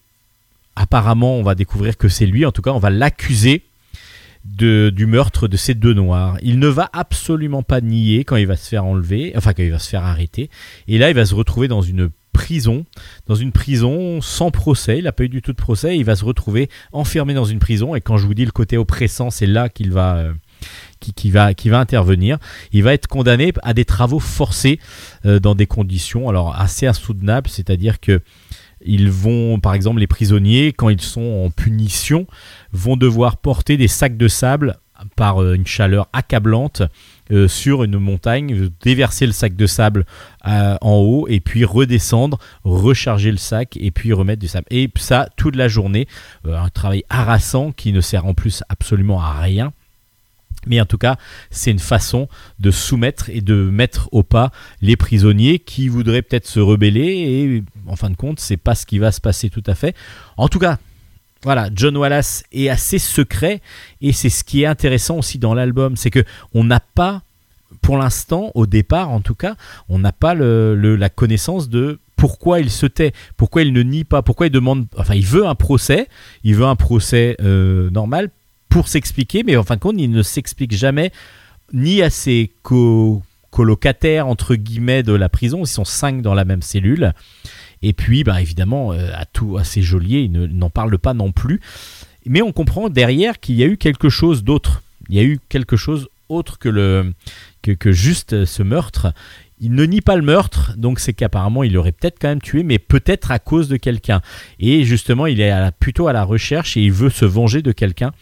[0.75, 2.47] apparemment, on va découvrir que c'est lui.
[2.47, 3.63] En tout cas, on va l'accuser
[4.45, 6.37] du meurtre de ces deux noirs.
[6.43, 9.71] Il ne va absolument pas nier quand il va se faire enlever, enfin quand il
[9.71, 10.51] va se faire arrêter.
[10.89, 12.87] Et là, il va se retrouver dans une prison,
[13.27, 14.99] dans une prison sans procès.
[14.99, 15.97] Il n'a pas eu du tout de procès.
[15.97, 17.95] Il va se retrouver enfermé dans une prison.
[17.95, 20.33] Et quand je vous dis le côté oppressant, c'est là qu'il va, euh,
[21.01, 22.39] qui, va, va intervenir.
[22.73, 24.79] Il va être condamné à des travaux forcés
[25.27, 28.21] euh, dans des conditions alors assez insoutenables, c'est-à-dire que
[28.83, 32.27] ils vont, par exemple, les prisonniers, quand ils sont en punition,
[32.73, 34.79] vont devoir porter des sacs de sable
[35.17, 36.83] par euh, une chaleur accablante
[37.31, 40.05] euh, sur une montagne, déverser le sac de sable
[40.47, 44.67] euh, en haut et puis redescendre, recharger le sac et puis remettre du sable.
[44.71, 46.07] Et ça toute la journée,
[46.45, 49.73] un travail harassant qui ne sert en plus absolument à rien.
[50.67, 51.17] Mais en tout cas,
[51.51, 54.51] c'est une façon de soumettre et de mettre au pas
[54.83, 58.87] les prisonniers qui voudraient peut-être se rebeller et en fin de compte, c'est pas ce
[58.87, 59.95] qui va se passer tout à fait.
[60.37, 60.79] En tout cas,
[61.43, 63.63] voilà, John Wallace est assez secret
[64.03, 67.23] et c'est ce qui est intéressant aussi dans l'album, c'est que on n'a pas,
[67.81, 69.57] pour l'instant, au départ en tout cas,
[69.89, 74.21] on n'a pas la connaissance de pourquoi il se tait, pourquoi il ne nie pas,
[74.21, 76.09] pourquoi il demande, enfin il veut un procès,
[76.45, 78.31] il veut un procès euh, normal
[78.71, 81.13] pour s'expliquer, mais en fin de compte, il ne s'explique jamais
[81.73, 86.45] ni à ses co- colocataires entre guillemets de la prison, ils sont cinq dans la
[86.45, 87.13] même cellule.
[87.83, 90.99] Et puis, bah, évidemment, euh, à tout, à ses geôliers, il ne- il n'en parle
[90.99, 91.61] pas non plus.
[92.27, 94.83] Mais on comprend derrière qu'il y a eu quelque chose d'autre.
[95.09, 97.13] Il y a eu quelque chose autre que, le,
[97.63, 99.13] que, juste ce meurtre.
[99.63, 102.63] Il ne nie pas le meurtre, donc c'est qu'apparemment il aurait peut-être quand même tué,
[102.63, 104.23] mais peut-être à cause de quelqu'un.
[104.59, 108.13] Et justement, il est plutôt à la recherche et il veut se venger de quelqu'un.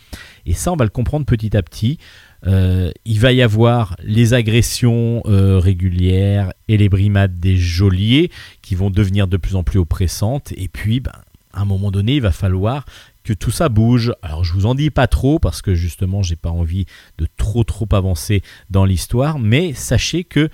[0.47, 1.99] Et ça, on va le comprendre petit à petit.
[2.47, 8.31] Euh, il va y avoir les agressions euh, régulières et les brimades des geôliers
[8.63, 10.53] qui vont devenir de plus en plus oppressantes.
[10.57, 11.13] Et puis, ben,
[11.53, 12.85] à un moment donné, il va falloir
[13.25, 14.13] que tout ça bouge.
[14.23, 16.87] Alors, je vous en dis pas trop parce que justement, j'ai pas envie
[17.19, 19.39] de trop trop avancer dans l'histoire.
[19.39, 20.49] Mais sachez que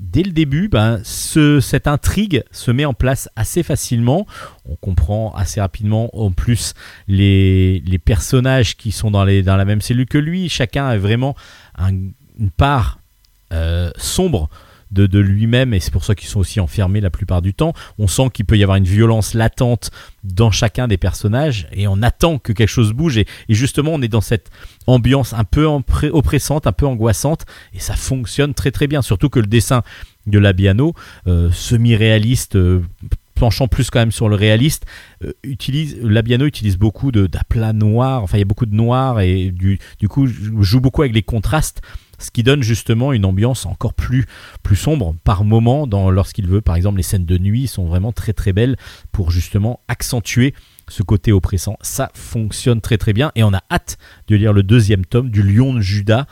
[0.00, 4.26] dès le début, ben, ce- cette intrigue se met en place assez facilement.
[4.64, 6.74] On comprend assez rapidement en plus
[7.08, 10.48] les, personnages qui sont dans, la même cellule que lui.
[10.48, 11.34] Chacun a vraiment
[11.76, 11.92] un-
[12.38, 13.00] une part
[13.52, 14.48] euh, sombre
[14.90, 17.72] de, de lui-même et c'est pour ça qu'ils sont aussi enfermés la plupart du temps.
[17.98, 19.90] On sent qu'il peut y avoir une violence latente
[20.24, 24.08] dans chacun des personnages et on attend que quelque chose bouge et, justement on est
[24.08, 24.50] dans cette
[24.86, 25.66] ambiance un peu
[26.12, 29.02] oppressante, un peu angoissante et ça fonctionne très très bien.
[29.02, 29.82] Surtout que le dessin
[30.26, 30.94] de Labiano,
[31.26, 32.82] euh, semi-réaliste, euh,
[33.34, 34.84] penchant plus quand même sur le réaliste,
[35.24, 38.22] euh, utilise Labiano utilise beaucoup d'aplats noirs.
[38.22, 41.22] Enfin, il y a beaucoup de noir et du du coup joue beaucoup avec les
[41.22, 41.80] contrastes,
[42.18, 44.26] ce qui donne justement une ambiance encore plus
[44.74, 46.60] sombre par moment lorsqu'il veut.
[46.60, 48.76] Par exemple, les scènes de nuit sont vraiment très très belles
[49.12, 50.54] pour justement accentuer
[50.88, 51.76] ce côté oppressant.
[51.80, 53.98] Ça fonctionne très très bien et on a hâte
[54.28, 56.26] de lire le deuxième tome du Lion de Judas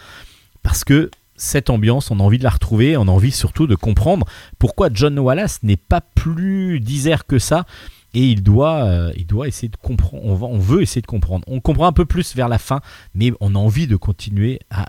[0.62, 3.74] parce que cette ambiance, on a envie de la retrouver, on a envie surtout de
[3.74, 4.26] comprendre
[4.58, 7.66] pourquoi John Wallace n'est pas plus disert que ça.
[8.14, 10.24] Et il doit, euh, il doit essayer de comprendre.
[10.24, 11.44] On, on veut essayer de comprendre.
[11.48, 12.80] On comprend un peu plus vers la fin,
[13.14, 14.86] mais on a envie de continuer à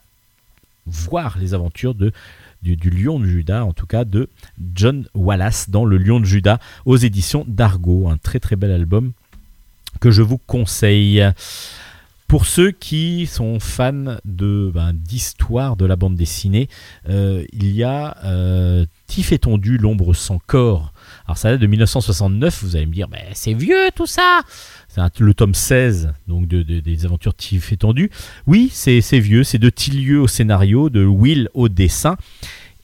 [0.88, 2.12] voir les aventures de,
[2.62, 4.30] du, Lion de Judas, en tout cas de
[4.74, 8.08] John Wallace dans Le Lion de Judas aux éditions d'Argo.
[8.10, 9.12] Un très très bel album
[10.00, 11.24] que je vous conseille.
[12.28, 16.68] Pour ceux qui sont fans de ben, d'histoire de la bande dessinée,
[17.08, 20.92] euh, il y a euh, Tif et Tondu, l'ombre sans corps.
[21.26, 24.42] Alors ça date de 1969, vous allez me dire, mais c'est vieux tout ça
[24.88, 28.10] C'est le tome 16 donc de, de- des aventures Tif et.
[28.48, 32.18] Oui, c'est vieux, c'est de Tillieu au scénario, de Will au dessin.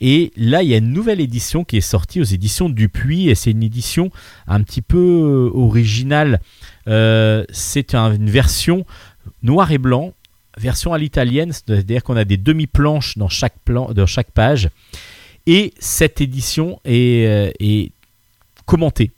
[0.01, 3.35] Et là, il y a une nouvelle édition qui est sortie aux éditions Dupuis, et
[3.35, 4.11] c'est une édition
[4.47, 6.41] un petit peu euh, originale.
[6.89, 8.85] Euh, c'est un- une version
[9.43, 10.13] noir et blanc,
[10.57, 14.69] version à l'italienne, c'est-à-dire qu'on a des demi-planches dans chaque, plan, dans chaque page.
[15.47, 17.91] Et cette édition est, euh, est
[18.65, 19.11] commentée.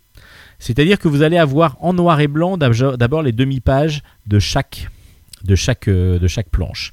[0.65, 4.89] C'est-à-dire que vous allez avoir en noir et blanc d'ab- d'abord les demi-pages de chaque,
[5.43, 6.91] de, chaque, euh, de chaque planche.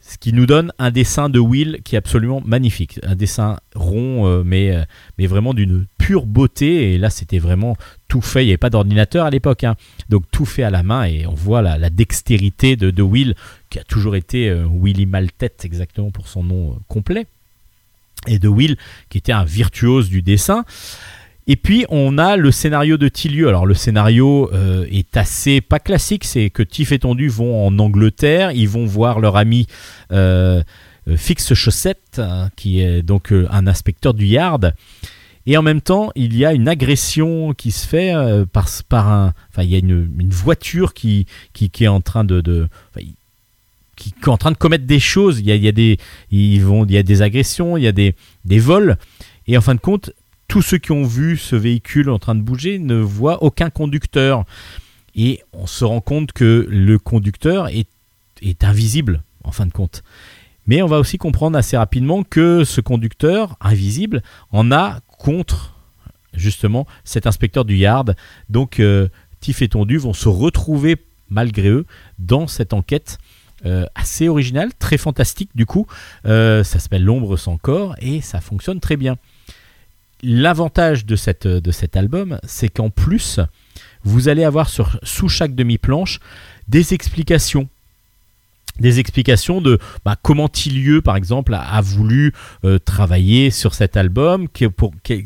[0.00, 3.00] Ce qui nous donne un dessin de Will qui est absolument magnifique.
[3.02, 4.84] Un dessin rond, euh, mais, euh,
[5.18, 6.92] mais vraiment d'une pure beauté.
[6.94, 7.76] Et là, c'était vraiment
[8.06, 8.44] tout fait.
[8.44, 9.64] Il n'y avait pas d'ordinateur à l'époque.
[9.64, 9.74] hein.
[10.08, 11.02] Donc tout fait à la main.
[11.06, 13.34] Et on voit la, dextérité de, de Will,
[13.68, 17.26] qui a toujours été Willy Maltête, exactement pour son nom complet.
[18.28, 18.76] Et de Will,
[19.08, 20.64] qui était un virtuose du dessin.
[21.46, 23.48] Et puis on a le scénario de Tillieu.
[23.48, 27.78] Alors le scénario euh, est assez pas classique, c'est que Tiff et Tondu vont en
[27.78, 29.66] Angleterre, ils vont voir leur ami
[30.12, 30.62] euh,
[31.08, 34.74] euh, Fix Chaussette, hein, qui est donc euh, un inspecteur du yard.
[35.44, 38.14] Et en même temps, il y a une agression qui se fait
[38.52, 39.32] par, par un.
[39.50, 42.40] Enfin, il y a une, voiture qui, qui, est en train de.
[42.40, 42.68] de
[43.96, 45.40] qui est en train de commettre des choses.
[45.40, 45.98] Il y a, il y a des,
[46.30, 48.14] ils vont, il y a des agressions, il y a des,
[48.44, 48.98] des vols.
[49.48, 50.12] Et en fin de compte,
[50.52, 54.44] tous ceux qui ont vu ce véhicule en train de bouger ne voient aucun conducteur.
[55.14, 57.88] Et on se rend compte que le conducteur est,
[58.62, 60.02] invisible, en fin de compte.
[60.66, 65.74] Mais on va aussi comprendre assez rapidement que ce conducteur invisible en a contre
[66.34, 68.14] justement cet inspecteur du yard.
[68.50, 69.08] Donc euh,
[69.40, 70.98] Tiff et Tondu vont se retrouver
[71.30, 71.86] malgré eux
[72.18, 73.16] dans cette enquête
[73.64, 75.86] euh, assez originale, très fantastique du coup.
[76.26, 79.16] Euh, ça s'appelle L'ombre sans corps et ça fonctionne très bien.
[80.22, 83.40] L'avantage de, cette, de cet album, c'est qu'en plus,
[84.04, 86.20] vous allez avoir sur, sous chaque demi-planche
[86.68, 87.68] des explications
[88.78, 92.32] des explications de bah, comment Tillieu, par exemple, a, voulu
[92.64, 94.48] euh, travailler sur cet album,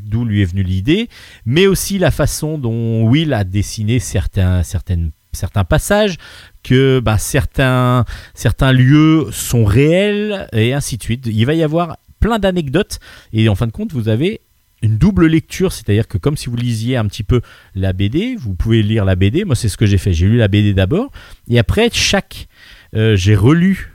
[0.05, 1.09] d'où lui est venue l'idée,
[1.44, 6.16] mais aussi la façon dont Will a dessiné certains, certaines, certains passages,
[6.62, 11.26] que bah, certains, certains lieux sont réels, et ainsi de suite.
[11.26, 12.99] Il va y avoir plein d'anecdotes,
[13.32, 14.40] et en fin de compte, vous avez
[14.87, 17.41] une double lecture, c'est-à-dire que comme si vous lisiez un petit peu
[17.74, 20.37] la BD, vous pouvez lire la BD, moi c'est ce que j'ai fait, j'ai lu
[20.39, 21.11] la BD d'abord,
[21.49, 22.49] et après chaque
[22.95, 23.93] euh, j'ai relu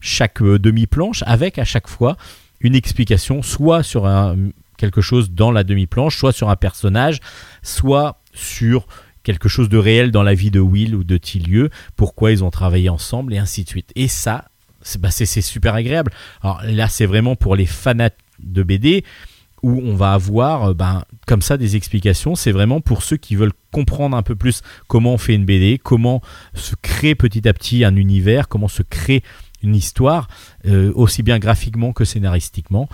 [0.00, 2.16] chaque euh, demi-planche avec à chaque fois
[2.60, 4.36] une explication, soit sur un-
[4.76, 7.20] quelque chose dans la demi-planche, soit sur un personnage,
[7.62, 8.86] soit sur
[9.22, 12.50] quelque chose de réel dans la vie de Will ou de Tillieu, pourquoi ils ont
[12.50, 13.90] travaillé ensemble et ainsi de suite.
[13.96, 14.46] Et ça,
[14.82, 16.12] c'est bah, super agréable.
[16.42, 18.10] Alors là, c'est vraiment pour les fanats
[18.42, 19.04] de BD
[19.64, 22.34] où on va avoir euh, ben, comme ça des explications.
[22.34, 25.80] C'est vraiment pour ceux qui veulent comprendre un peu plus comment on fait une BD,
[25.82, 26.20] comment
[26.52, 29.22] se crée petit à petit un univers, comment se crée
[29.62, 30.28] une histoire,
[30.66, 32.90] euh, aussi bien graphiquement que scénaristiquement.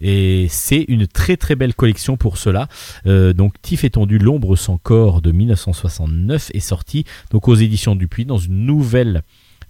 [0.00, 2.68] Et c'est une très très belle collection pour cela.
[3.06, 8.38] Euh, donc Tiff étendu l'ombre sans corps de 1969 est sorti aux éditions Dupuis dans
[8.38, 9.22] une nouvelle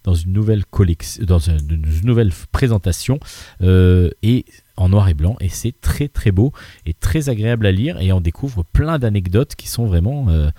[0.03, 3.19] dans une nouvelle collection dans une, nouvelle présentation
[3.63, 4.45] et
[4.77, 6.53] en noir et blanc et c'est très très beau
[6.87, 10.51] et très agréable à lire et on découvre plein d'anecdotes qui sont vraiment euh,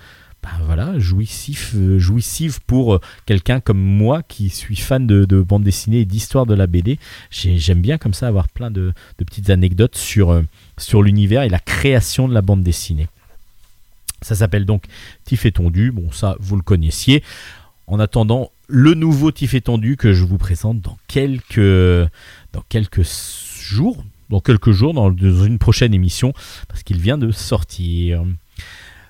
[0.42, 1.98] ben voilà, jouissif, euh,
[2.66, 6.54] pour euh, quelqu'un comme moi qui suis fan de, de bande dessinée et d'histoire de
[6.54, 6.98] la BD.
[7.30, 10.42] J'ai- J'aime bien comme ça avoir plein de, petites anecdotes sur, euh,
[10.78, 13.08] sur l'univers et la création de la bande dessinée.
[14.22, 14.84] Ça s'appelle donc
[15.24, 15.90] Tiff étendu.
[15.90, 17.24] Bon, ça, vous le connaissiez.
[17.88, 22.08] En attendant, le nouveau Tiff étendu que je vous présente dans quelques,
[22.52, 23.04] dans quelques
[23.66, 26.32] jours, dans quelques jours, dans, une prochaine émission,
[26.68, 28.24] parce qu'il vient de sortir.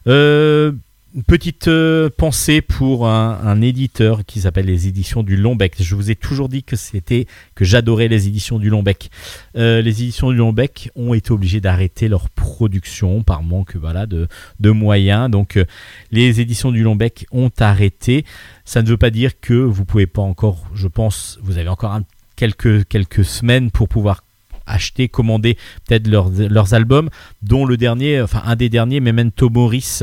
[0.06, 0.72] Euh,
[1.16, 5.74] une petite euh, pensée pour un, éditeur qui s'appelle les éditions du Lombec.
[5.80, 9.10] Je vous ai toujours dit que c'était que j'adorais les éditions du Lombec.
[9.56, 14.28] Euh, les éditions du Lombec ont été obligées d'arrêter leur production par manque voilà, de,
[14.60, 15.30] de moyens.
[15.30, 15.64] Donc euh,
[16.10, 18.26] les éditions du Lombec ont arrêté.
[18.66, 21.98] Ça ne veut pas dire que vous pouvez pas encore, je pense, vous avez encore
[22.36, 24.25] quelques, quelques semaines pour pouvoir
[24.66, 25.56] acheter, commander
[25.86, 27.08] peut-être leurs, albums,
[27.42, 30.02] dont le dernier, enfin un des derniers, Memento Moris,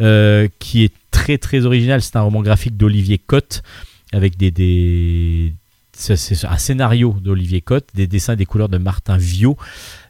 [0.00, 2.02] euh, qui est très très original.
[2.02, 3.62] C'est un roman graphique d'Olivier Cotte
[4.12, 5.54] avec des, des
[6.10, 9.56] un scénario d'Olivier Cotte, des dessins et des couleurs de Martin Viau.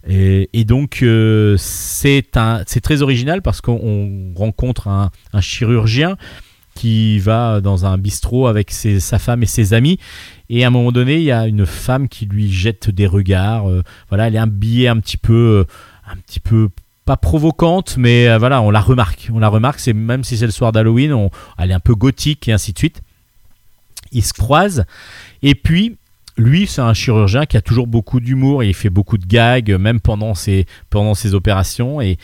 [0.08, 6.16] Et, donc, euh, c'est très original parce qu'on on rencontre un chirurgien
[6.74, 9.98] qui va dans un bistrot avec sa femme et ses amis.
[10.48, 13.68] Et à un moment donné, il y a une femme qui lui jette des regards.
[13.68, 16.68] euh, voilà, elle est habillée un petit peu, euh, un petit peu
[17.04, 19.28] pas provocante, mais euh, voilà, on la remarque.
[19.32, 19.80] On la remarque.
[19.80, 22.78] C'est même si c'est le soir d'Halloween, elle est un peu gothique et ainsi de
[22.78, 23.02] suite.
[24.12, 24.84] Ils se croisent.
[25.42, 25.96] Et puis,
[26.36, 30.00] lui, c'est un chirurgien qui a toujours beaucoup d'humour il fait beaucoup de gags, même
[30.00, 32.00] pendant ses, pendant ses opérations.
[32.00, 32.18] Et,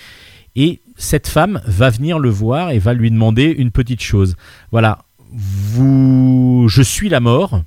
[0.54, 4.34] et cette femme va venir le voir et va lui demander une petite chose.
[4.72, 4.98] Voilà,
[5.32, 7.62] vous, je suis la mort.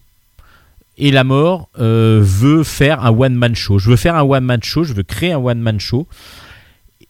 [0.98, 3.80] Et la mort euh, veut faire un one-man show.
[3.80, 6.06] Je veux faire un one-man show, je veux créer un one-man show.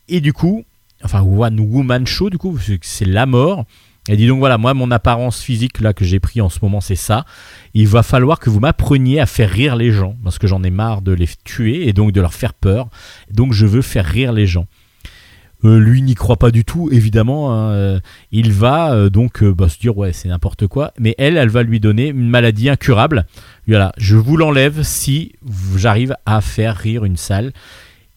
[0.08, 0.64] Et du coup,
[1.04, 3.66] enfin, one-woman show, du coup, c'est- la mort.
[4.08, 6.82] Elle dit donc voilà, moi, mon apparence physique là que j'ai pris en ce moment,
[6.82, 7.26] c'est ça.
[7.74, 10.72] Il va falloir que vous m'appreniez à faire rire les gens, parce que j'en ai
[10.72, 12.88] marre de les tuer et donc de leur faire peur.
[13.32, 14.66] Donc je veux faire rire les gens.
[15.64, 17.54] Euh, lui n'y croit pas du tout, évidemment.
[17.54, 18.00] hein, euh,
[18.32, 21.64] il va euh, donc bah, se dire ouais c'est n'importe quoi, mais elle, elle va
[21.64, 23.26] lui donner une maladie incurable.
[23.68, 25.34] Voilà, je vous l'enlève si
[25.76, 27.52] j'arrive à faire rire une salle.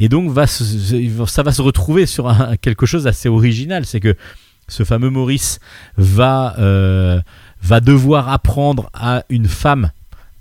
[0.00, 4.16] Et donc ça va se retrouver sur quelque chose d'assez original, c'est que
[4.66, 5.60] ce fameux Maurice
[5.96, 6.56] va
[7.62, 9.90] va devoir apprendre à une femme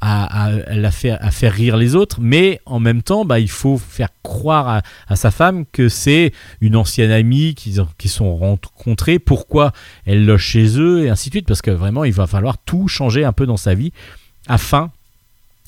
[0.05, 4.81] à, la faire, rire les autres, mais en même temps, bah, il faut faire croire
[5.07, 9.71] à, sa femme que c'est une ancienne amie qu'ils qui sont rencontrés, pourquoi
[10.05, 12.89] elle loge chez eux, et ainsi de suite, parce que vraiment, il va falloir tout
[12.89, 13.93] changer un peu dans sa vie
[14.47, 14.91] afin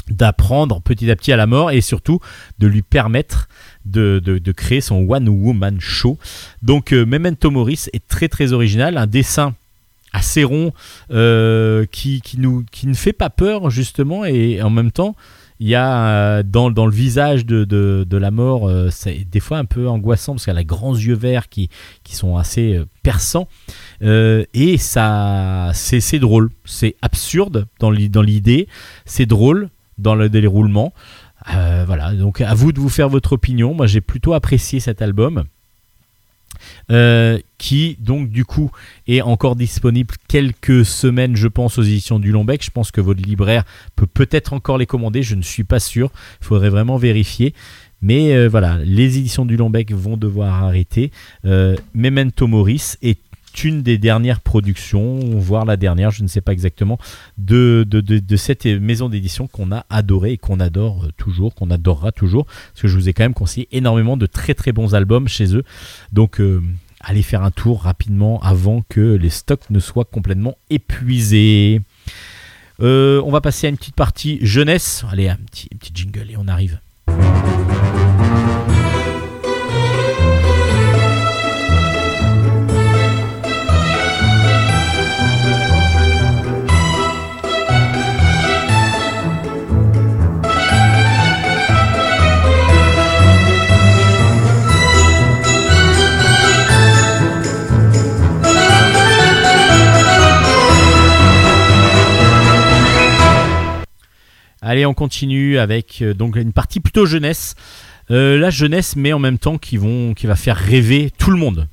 [0.09, 2.19] d'apprendre petit à petit à la mort et surtout
[2.59, 3.47] de lui permettre
[3.85, 4.19] de,
[4.55, 6.19] créer son One Woman Show.
[6.61, 9.55] Donc euh, Memento Moris est très très original, un dessin
[10.15, 10.71] assez rond
[11.11, 15.15] euh, qui, qui, nous, qui ne fait pas peur justement et en même temps
[15.59, 19.39] il y a euh, dans, dans le visage de, de, la mort, euh, c'est des
[19.39, 21.69] fois un peu angoissant parce qu'elle a grands yeux verts qui,
[22.03, 23.47] qui sont assez perçants.
[24.01, 28.67] Et ça, c'est drôle, c'est absurde dans l'i- dans l'idée,
[29.05, 30.93] c'est drôle dans le déroulement.
[31.47, 33.73] Voilà, donc à vous de vous faire votre opinion.
[33.73, 35.45] Moi, j'ai plutôt apprécié cet album.
[36.91, 38.69] Euh, qui donc du coup
[39.07, 43.23] est encore disponible quelques semaines je pense aux éditions du Lombec je pense que votre
[43.23, 43.63] libraire
[43.95, 45.23] peut peut-être encore les commander.
[45.23, 46.11] Je ne suis pas sûr.
[46.41, 47.53] Il faudrait vraiment vérifier.
[48.01, 51.11] Mais euh, voilà les éditions du Lombec vont devoir arrêter.
[51.45, 53.19] Euh, Memento Moris est
[53.63, 56.97] une des dernières productions voire la dernière je ne sais pas exactement
[57.37, 62.11] de, de, de, cette maison d'édition qu'on a adoré et qu'on adore toujours qu'on adorera
[62.11, 65.27] toujours parce que je vous ai quand même conseillé énormément de très très bons albums
[65.27, 65.63] chez eux
[66.11, 66.61] donc euh,
[67.05, 71.81] allez faire un tour rapidement avant que les stocks ne soient complètement épuisés.
[72.81, 75.05] Euh, on va passer à une petite partie jeunesse.
[75.11, 76.79] Allez, un petit, un petit jingle et on arrive.
[104.67, 107.53] Allez, on continue avec euh, donc une partie plutôt jeunesse.
[108.09, 111.67] Euh, la jeunesse, mais en même temps qui, va faire rêver tout le monde.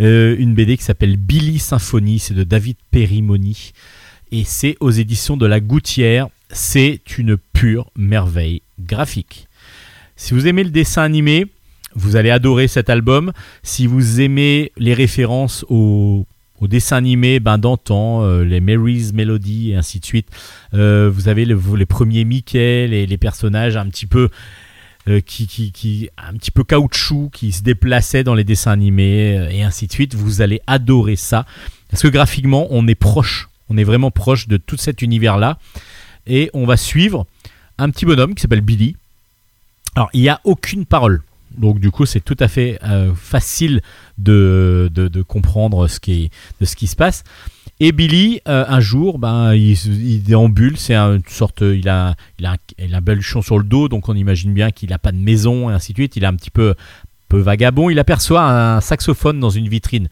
[0.00, 3.70] Euh, une BD qui s'appelle Billy Symphonie, c'est de David Perimoni.
[4.32, 6.26] Et c'est aux éditions de La Gouttière.
[6.50, 9.46] C'est une pure merveille graphique.
[10.16, 11.46] Si vous aimez le dessin animé,
[11.94, 13.32] vous allez adorer cet album.
[13.62, 16.26] Si vous aimez les références au,
[16.60, 20.28] au dessin animé ben, d'antan, euh, les Mary's Melody et ainsi de suite,
[20.72, 24.28] euh, vous avez le- les premiers Mickey, les, les personnages un petit peu
[25.08, 29.86] euh, qui, un petit peu caoutchouc qui se déplaçaient dans les dessins animés et ainsi
[29.86, 30.14] de suite.
[30.14, 31.44] Vous allez adorer ça
[31.90, 35.58] parce que graphiquement on est proche, on est vraiment proche de tout cet univers là
[36.26, 37.26] et on va suivre
[37.76, 38.96] un petit bonhomme qui s'appelle Billy.
[39.96, 41.20] Alors il n'y a aucune parole.
[41.58, 43.80] Donc du coup c'est tout à fait euh, facile
[44.18, 46.30] de, de, comprendre ce qui,
[46.60, 47.24] de ce qui se passe.
[47.80, 52.14] Et Billy, euh, un jour, ben, il, il déambule, c'est un- une sorte, il a,
[52.38, 55.10] il, a un, il baluchon sur le dos, donc on imagine bien qu'il n'a pas
[55.10, 56.14] de maison, et ainsi de suite.
[56.16, 56.74] Il est un petit peu,
[57.28, 57.90] peu vagabond.
[57.90, 60.08] Il aperçoit un saxophone dans une vitrine.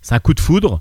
[0.00, 0.80] C'est un coup de foudre,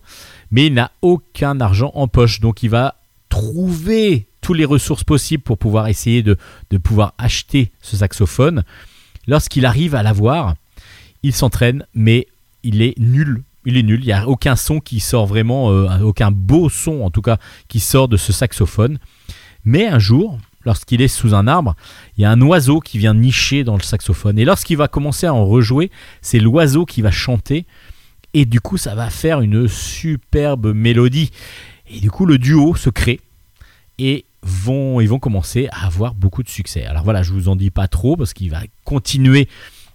[0.52, 2.96] mais il n'a aucun argent en poche, donc il va
[3.28, 6.38] trouver toutes les ressources possibles pour pouvoir essayer de,
[6.70, 8.64] de pouvoir acheter ce saxophone.
[9.32, 10.56] Lorsqu'il arrive à l'avoir,
[11.24, 12.28] il s'entraîne, mais
[12.64, 13.44] il est nul.
[13.64, 17.04] Il est nul, il n'y a aucun son qui sort vraiment, euh, aucun beau son
[17.04, 17.38] en tout cas
[17.70, 19.00] qui sort de ce saxophone.
[19.64, 21.78] Mais un jour, lorsqu'il est sous un arbre,
[22.18, 24.38] il y a un oiseau qui vient nicher dans le saxophone.
[24.38, 27.66] Et lorsqu'il va commencer à en rejouer, c'est l'oiseau qui va chanter.
[28.34, 31.32] Et du coup, ça va faire une superbe mélodie.
[31.90, 33.22] Et du coup, le duo se crée.
[33.98, 36.86] Et vont, ils vont commencer à avoir beaucoup de succès.
[36.86, 39.48] Alors voilà, je vous en dis pas trop parce qu'il va continuer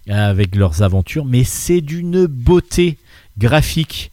[0.09, 2.97] avec leurs aventures, mais c'est d'une beauté
[3.37, 4.11] graphique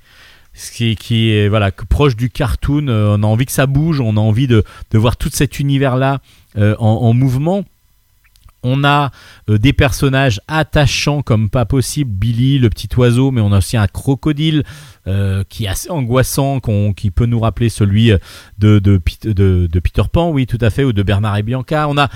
[0.53, 2.87] ce qui, est voilà proche du cartoon.
[2.89, 5.97] Euh, on a envie que ça bouge, on a envie de, voir tout cet univers
[5.97, 6.21] là
[6.57, 7.65] en, en, mouvement.
[8.65, 9.13] On a
[9.49, 13.77] euh, des personnages attachants comme pas possible, Billy, le petit oiseau, mais on a aussi
[13.77, 14.65] un crocodile
[15.07, 16.61] euh, qui est assez angoissant,
[16.97, 18.11] qui peut nous rappeler celui
[18.59, 21.87] de, de, Peter Pan, oui, tout à fait, ou de Bernard et Bianca.
[21.89, 22.11] On a,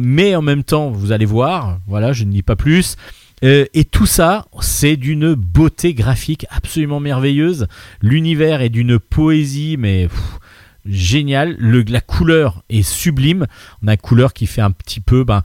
[0.00, 2.96] mais en même temps, vous allez voir, voilà, je ne dis pas plus.
[3.44, 7.66] Euh, et tout ça, c'est d'une beauté graphique absolument merveilleuse.
[8.00, 10.08] L'univers est d'une poésie, mais
[10.86, 11.56] génial.
[11.58, 13.46] Le, la couleur est sublime.
[13.82, 15.42] On a une couleur qui fait un petit peu ben,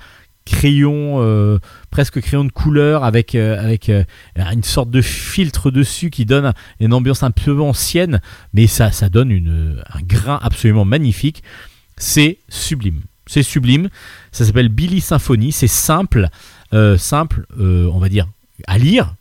[0.47, 1.59] crayon, euh,
[1.91, 6.93] presque crayon de couleur, avec, euh, avec une sorte de filtre dessus qui donne une
[6.93, 8.21] ambiance un peu ancienne,
[8.53, 11.43] mais ça, ça donne un grain absolument magnifique.
[11.97, 13.01] C'est sublime.
[13.25, 13.89] C'est sublime.
[14.31, 15.51] Ça s'appelle Billy Symphony.
[15.51, 16.29] C'est simple.
[16.73, 18.27] Euh, simple, euh, on va dire,
[18.67, 19.15] à lire,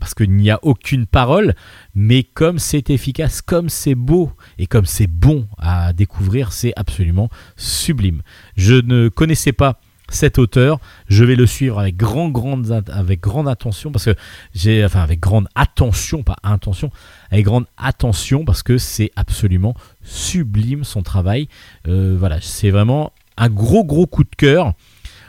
[0.00, 1.54] parce qu'il n'y a aucune parole,
[1.94, 7.28] mais comme c'est efficace, comme c'est beau et comme c'est bon à découvrir, c'est absolument
[7.56, 8.22] sublime.
[8.56, 9.80] Je ne connaissais pas
[10.10, 14.14] cet auteur, je vais le suivre avec grande, grande, avec grande attention parce que
[14.54, 16.90] j'ai, enfin avec grande attention, pas intention,
[17.30, 21.48] avec grande attention parce que c'est absolument sublime son travail.
[21.88, 24.74] Euh, voilà, c'est vraiment un gros, gros coup de cœur.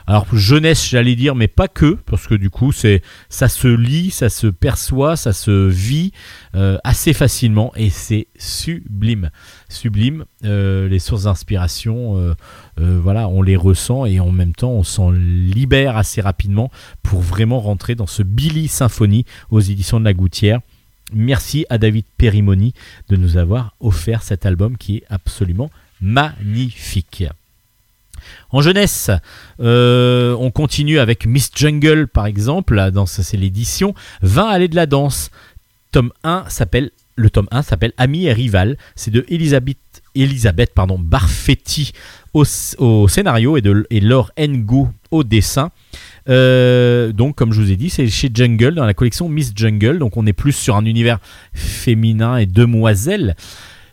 [0.06, 4.10] Alors jeunesse, j'allais dire, mais pas que, parce que du coup, c'est ça se lit,
[4.10, 6.12] ça se perçoit, ça se vit
[6.54, 9.30] euh, assez facilement et c'est sublime,
[9.68, 10.24] sublime.
[10.44, 12.34] Euh, les sources d'inspiration, euh,
[12.76, 16.70] voilà, on les ressent et en même temps, on s'en libère assez rapidement
[17.02, 20.60] pour vraiment rentrer dans ce Billy Symphonie aux éditions de La Gouttière.
[21.14, 22.72] Merci à David Perimoni
[23.08, 27.24] de nous avoir offert cet album qui est absolument magnifique.
[28.50, 29.10] En jeunesse,
[29.60, 34.86] euh, on continue avec Miss Jungle par exemple, dans c'est l'édition 20 allées de la
[34.86, 35.30] danse.
[35.90, 39.78] Tome 1 s'appelle le tome 1 s'appelle Ami et rival, c'est de Elisabeth
[40.14, 41.92] Elisabeth pardon Barfetti
[42.34, 42.44] au,
[43.08, 45.70] scénario et de et Laure Ngo au dessin.
[46.28, 49.98] Euh, donc, comme je vous ai dit, c'est chez Jungle, dans la collection Miss Jungle.
[49.98, 51.18] Donc, on est plus sur un univers
[51.52, 53.36] féminin et demoiselle.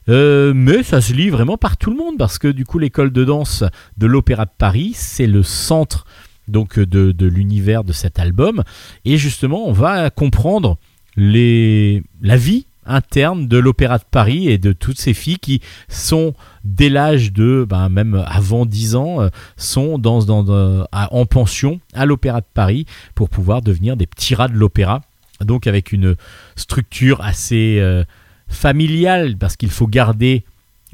[0.08, 3.12] Euh, mais ça se lit vraiment par tout le monde parce que du coup l'école
[3.12, 3.64] de danse
[3.98, 6.06] de l'Opéra de Paris, c'est le centre
[6.48, 8.64] donc de, l'univers de cet album.
[9.06, 10.78] Et justement on va comprendre
[11.16, 16.34] les, la vie interne de l'Opéra de Paris et de toutes ces filles qui sont
[16.64, 22.06] dès l'âge de ben, même avant 10 ans euh, sont dans, dans, en pension à
[22.06, 25.02] l'Opéra de Paris pour pouvoir devenir des petits rats de l'opéra.
[25.42, 26.16] Donc avec une
[26.56, 28.04] structure assez euh,
[28.50, 30.44] familial, parce qu'il faut garder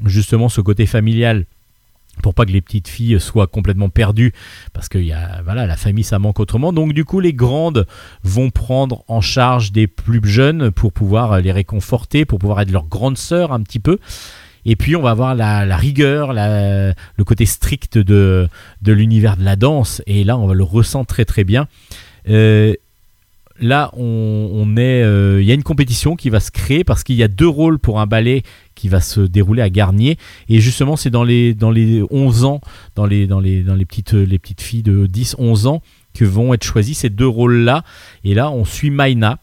[0.04, 1.46] justement ce côté familial
[2.22, 4.32] pour pas que les petites filles soient complètement perdues
[4.72, 6.72] parce que y a, voilà, la famille ça manque autrement.
[6.72, 7.86] Donc du coup les grandes
[8.22, 12.86] vont prendre en charge des plus jeunes pour pouvoir les réconforter, pour pouvoir être leur
[12.86, 13.98] grande sœur un petit peu.
[14.64, 18.48] Et puis on va avoir la, rigueur, le côté strict de,
[18.82, 20.02] de l'univers de la danse.
[20.06, 21.68] Et là on va le ressent très très bien.
[22.28, 22.74] Euh,
[23.60, 27.16] là, on, est, euh, il y a une compétition qui va se créer parce qu'il
[27.16, 28.42] y a deux rôles pour un ballet
[28.74, 30.18] qui va se dérouler à Garnier.
[30.48, 32.60] Et justement, c'est dans les, dans les 11 ans,
[32.94, 35.82] dans les, dans les, dans les, petites, les petites filles de 10-11 ans
[36.14, 37.84] que vont être choisis ces deux rôles-là.
[38.24, 39.38] Et là, on suit Maïna.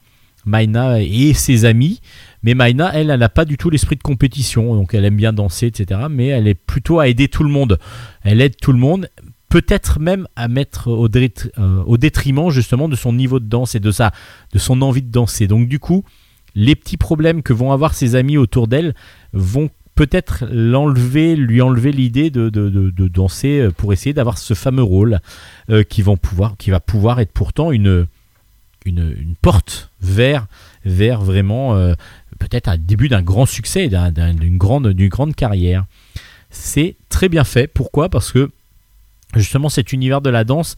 [0.46, 2.02] Maïna et ses amis.
[2.44, 4.76] Mais Maïna, elle, elle n'a pas du tout l'esprit de compétition.
[4.76, 6.02] Donc, elle aime bien danser, etc.
[6.10, 7.80] Mais elle est plutôt à aider tout le monde.
[8.24, 9.08] Elle aide tout le monde
[9.54, 13.80] peut-être même à mettre au, euh, au, détriment justement de son niveau de danse et
[13.80, 14.12] de, sa,
[14.52, 15.46] de son envie de danser.
[15.46, 16.04] Donc du coup,
[16.56, 18.96] les petits problèmes que vont avoir ses amis autour d'elle
[19.32, 24.82] vont peut-être l'enlever, lui enlever l'idée de, de, danser euh, pour essayer d'avoir ce fameux
[24.82, 25.20] rôle
[25.70, 28.08] euh, qui, vont pouvoir, qui va pouvoir être pourtant une,
[28.88, 30.48] une, porte vers,
[30.84, 31.76] vers vraiment
[32.40, 35.86] peut-être un début d'un grand succès, d'une grande, grande carrière.
[36.50, 37.68] C'est très bien fait.
[37.68, 38.10] Pourquoi?
[38.10, 38.50] Parce que
[39.36, 40.76] justement cet univers de la danse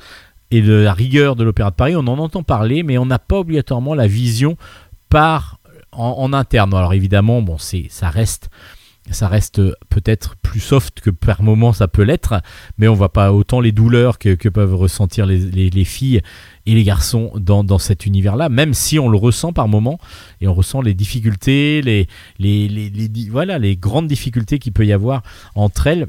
[0.51, 3.19] et de la rigueur de l'Opéra de Paris, on en entend parler, mais on n'a
[3.19, 4.57] pas obligatoirement la vision
[5.09, 5.59] par
[5.91, 6.73] en, interne.
[6.73, 8.49] Alors évidemment, bon, c'est ça reste
[9.11, 12.41] ça reste peut-être plus soft que par moment ça peut l'être,
[12.79, 16.21] mais on voit pas autant les douleurs que, peuvent ressentir les, les- les filles
[16.65, 19.99] et les garçons dans, dans cet univers-là, même si on le ressent par moment
[20.41, 22.07] et on ressent les difficultés, les,
[22.39, 25.21] les, voilà, les grandes difficultés qu'il peut y avoir
[25.53, 26.07] entre elles,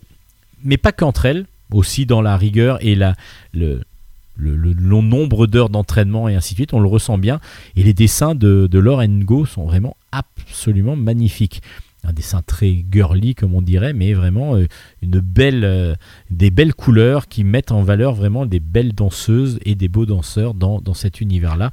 [0.64, 2.97] mais pas qu'entre elles, aussi dans la rigueur et
[3.52, 3.82] le,
[4.38, 7.40] nombre d'heures d'entraînement et ainsi de suite, on le ressent bien.
[7.76, 11.62] Et les dessins de, de Ngo sont vraiment absolument magnifiques.
[12.05, 14.66] Un dessin très girly, comme on dirait, mais vraiment euh,
[15.02, 15.94] une belle, euh,
[16.30, 20.55] des belles couleurs qui mettent en valeur vraiment des belles danseuses et des beaux danseurs
[20.55, 21.72] dans, dans cet univers-là.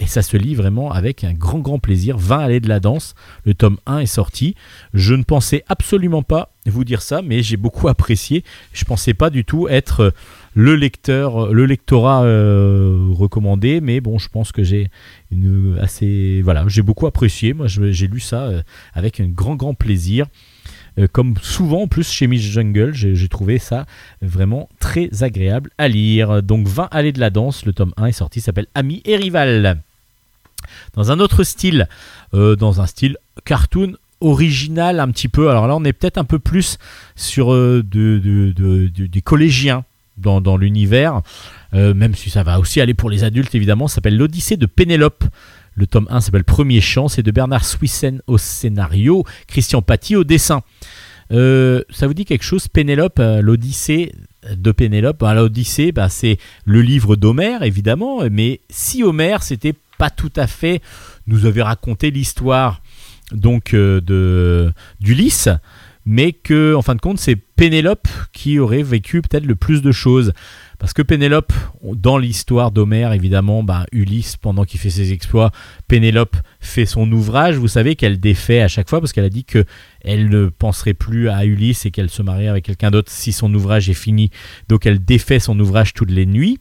[0.00, 2.16] Et ça se lit vraiment avec un grand, grand plaisir.
[2.18, 3.14] 20 allées de la danse,
[3.44, 4.54] le tome 1 est sorti.
[4.94, 8.44] Je ne pensais absolument pas vous dire ça, mais j'ai beaucoup apprécié.
[8.72, 10.12] Je pensais pas du tout être
[10.54, 14.90] le lecteur, le lectorat euh, recommandé, mais bon, je pense que j'ai
[15.80, 17.52] assez, voilà, j'ai beaucoup apprécié.
[17.52, 18.62] Moi, j'ai lu ça euh,
[18.92, 20.26] avec un grand, grand plaisir.
[20.98, 23.86] Euh, comme souvent en plus chez Miss Jungle, j'ai trouvé ça
[24.20, 26.42] vraiment très agréable à lire.
[26.42, 29.80] Donc 20 allées de la danse, le tome 1 est sorti, s'appelle Amis et Rival.
[30.94, 31.88] Dans un autre style,
[32.34, 35.48] euh, dans un style cartoon original un petit peu.
[35.50, 36.78] Alors là, on est peut-être un peu plus
[37.14, 39.84] sur euh, de- de- de- de- des collégiens
[40.16, 41.22] dans, l'univers,
[41.72, 43.86] même si ça va aussi aller pour les adultes évidemment.
[43.86, 45.22] Ça s'appelle L'Odyssée de Pénélope.
[45.78, 50.24] Le tome 1 s'appelle Premier Chant, c'est de Bernard Swissen au scénario, Christian Paty au
[50.24, 50.62] dessin.
[51.30, 54.12] Euh, ça vous dit quelque chose, Pénélope, euh, l'Odyssée
[54.50, 55.20] de Pénélope?
[55.20, 60.48] Ben, L'Odyssée, ben, c'est le livre d'Homère, évidemment, mais si Homère, c'était pas tout à
[60.48, 60.82] fait,
[61.28, 62.82] nous avait raconté l'histoire
[63.30, 65.48] donc euh, d'Ulysse,
[66.04, 69.92] mais que en fin de compte, c'est Pénélope qui aurait vécu peut-être le plus de
[69.92, 70.32] choses.
[70.78, 71.52] Parce que Pénélope,
[71.82, 75.50] dans l'histoire d'Homère, évidemment, ben, Ulysse, pendant qu'il fait ses exploits,
[75.88, 77.56] Pénélope fait son ouvrage.
[77.56, 79.64] Vous savez qu'elle défait à chaque fois parce qu'elle a dit que
[80.02, 83.52] elle ne penserait plus à Ulysse et qu'elle se marierait avec quelqu'un d'autre si son
[83.52, 84.30] ouvrage est fini.
[84.68, 86.60] Donc elle défait son ouvrage toutes les nuits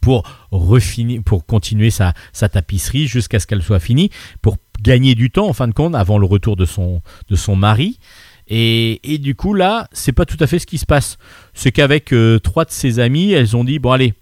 [0.00, 4.10] pour refinir, pour continuer sa, sa tapisserie jusqu'à ce qu'elle soit finie,
[4.42, 7.54] pour gagner du temps en fin de compte avant le retour de son, de son
[7.54, 7.98] mari.
[8.52, 11.18] Et, du coup là, c'est pas tout à fait ce qui se passe.
[11.54, 14.14] C'est qu'avec euh, trois de ses amis, elles ont dit bon allez,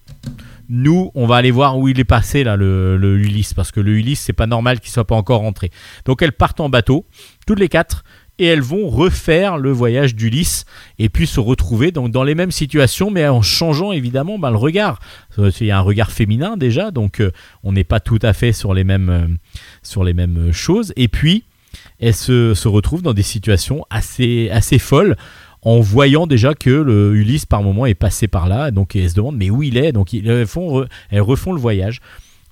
[0.68, 3.92] nous on va aller voir où il est passé là le, Ulysse parce que le
[3.92, 5.70] Ulysse c'est pas normal qu'il soit pas encore rentré.
[6.04, 7.06] Donc elles partent en bateau,
[7.46, 8.04] toutes les quatre,
[8.38, 10.66] et elles vont refaire le voyage d'Ulysse
[10.98, 14.58] et puis se retrouver donc dans les mêmes situations mais en changeant évidemment ben, le
[14.58, 15.00] regard.
[15.38, 17.32] Euh, Il y a un regard féminin déjà donc euh,
[17.62, 19.38] on n'est pas tout à fait sur les mêmes,
[19.82, 20.92] sur les mêmes choses.
[20.96, 21.44] Et puis
[22.00, 25.16] elles se, se retrouvent dans des situations assez, assez folles
[25.62, 29.14] en voyant déjà que le Ulysse par moment est passé par là donc elles se
[29.14, 29.92] demandent mais où il est?
[29.92, 32.00] Donc ils elles font, re- elles refont le voyage.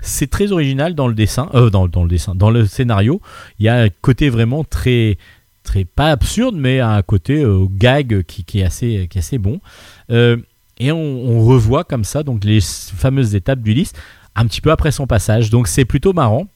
[0.02, 3.22] C'est très original dans le dessin, euh, dans, le dessin, dans le scénario.
[3.58, 5.16] Il y a un côté vraiment très,
[5.62, 9.60] très pas absurde, mais un côté euh, gag qui, est assez, assez bon.
[10.10, 10.36] Euh,
[10.78, 13.94] et on, on revoit comme ça donc les fameuses étapes d'Ulysse
[14.34, 15.48] un petit peu après son passage.
[15.48, 16.46] Donc c'est plutôt marrant.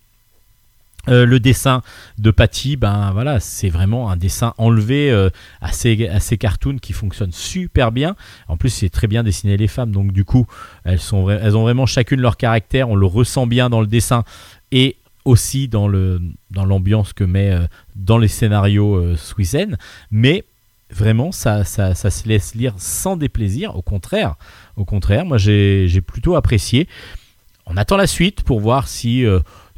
[1.08, 1.82] Euh, le dessin
[2.18, 7.32] de Patty, ben voilà, c'est vraiment un dessin enlevé euh, assez, assez cartoon qui fonctionne
[7.32, 8.16] super bien.
[8.48, 10.46] En plus, c'est très bien dessiné les femmes, donc du coup,
[10.84, 12.90] elles, sont, elles ont vraiment chacune leur caractère.
[12.90, 14.24] On le ressent bien dans le dessin
[14.72, 16.20] et aussi dans le
[16.50, 17.66] dans l'ambiance que met euh,
[17.96, 19.78] dans les scénarios euh, Swissen.
[20.10, 20.44] Mais
[20.90, 23.76] vraiment, ça, ça, ça se laisse lire sans déplaisir.
[23.76, 24.34] Au contraire,
[24.76, 26.88] au contraire, moi j'ai plutôt apprécié.
[27.66, 29.24] On attend la suite pour voir si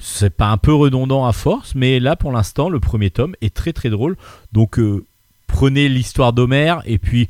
[0.02, 3.54] c'est pas un peu redondant à force, mais là pour l'instant le premier tome est
[3.54, 4.16] très très drôle.
[4.52, 5.04] Donc euh,
[5.46, 7.28] prenez l'histoire d'Homère et puis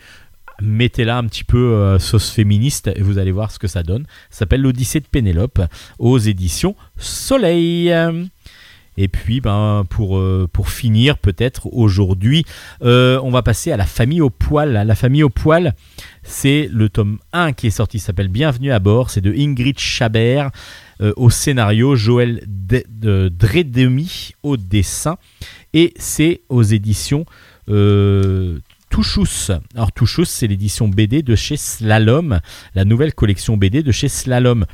[0.62, 4.04] mettez-la un petit peu euh, sauce féministe et vous allez voir ce que ça donne.
[4.30, 5.60] Ça s'appelle l'Odyssée de Pénélope
[5.98, 7.94] aux éditions Soleil.
[8.98, 12.44] Et puis, ben, pour, euh, finir, peut-être aujourd'hui,
[12.82, 14.72] on va passer à La famille au poil.
[14.72, 15.74] La famille au poil,
[16.22, 19.08] c'est le tome 1 qui est sorti, s'appelle Bienvenue à bord.
[19.08, 20.50] C'est de Ingrid Chabert
[21.02, 25.16] euh, au scénario, Joël de- Dredemi au dessin.
[25.74, 27.26] Et c'est aux éditions
[27.68, 28.58] euh,
[28.90, 29.50] Touchous.
[29.74, 32.40] Alors, Touchous, c'est l'édition BD de chez Slalom,
[32.74, 34.66] la nouvelle collection BD de chez Slalom.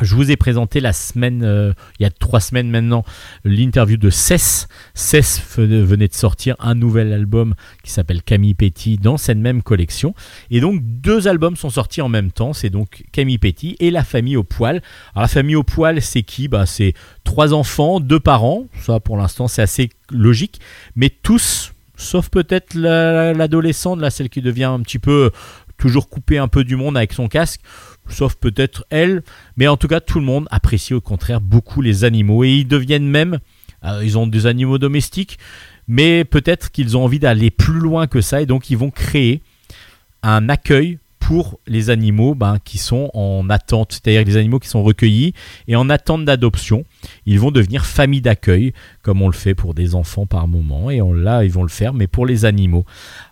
[0.00, 3.04] Je vous ai présenté la semaine, euh, il y a trois semaines maintenant,
[3.44, 4.66] l'interview de Cess.
[4.94, 7.54] Cess venait de sortir un nouvel album
[7.84, 10.14] qui s'appelle Camille Petit dans cette même collection.
[10.50, 12.52] Et donc deux albums sont sortis en même temps.
[12.52, 14.82] C'est donc Camille Petit et La famille au poil.
[15.14, 16.48] Alors la famille au poil, c'est qui?
[16.48, 18.66] Bah, C'est trois enfants, deux parents.
[18.80, 20.60] Ça pour l'instant c'est assez logique.
[20.96, 25.30] Mais tous, sauf peut-être la- l'adolescente, là, celle qui devient un petit peu
[25.78, 27.60] toujours coupée un peu du monde avec son casque
[28.08, 29.22] sauf peut-être elle,
[29.56, 32.68] mais en tout cas tout le monde apprécie au contraire beaucoup les animaux et ils
[32.68, 33.38] deviennent même,
[33.84, 35.38] euh, ils ont des animaux domestiques,
[35.88, 39.42] mais peut-être qu'ils ont envie d'aller plus loin que ça et donc ils vont créer
[40.22, 44.82] un accueil pour les animaux ben, qui sont en attente, c'est-à-dire les animaux qui sont
[44.82, 45.34] recueillis
[45.68, 46.84] et en attente d'adoption.
[47.26, 48.72] Ils vont devenir famille d'accueil,
[49.02, 51.94] comme on le fait pour des enfants par moment, et là, ils vont le faire,
[51.94, 52.84] mais pour les animaux.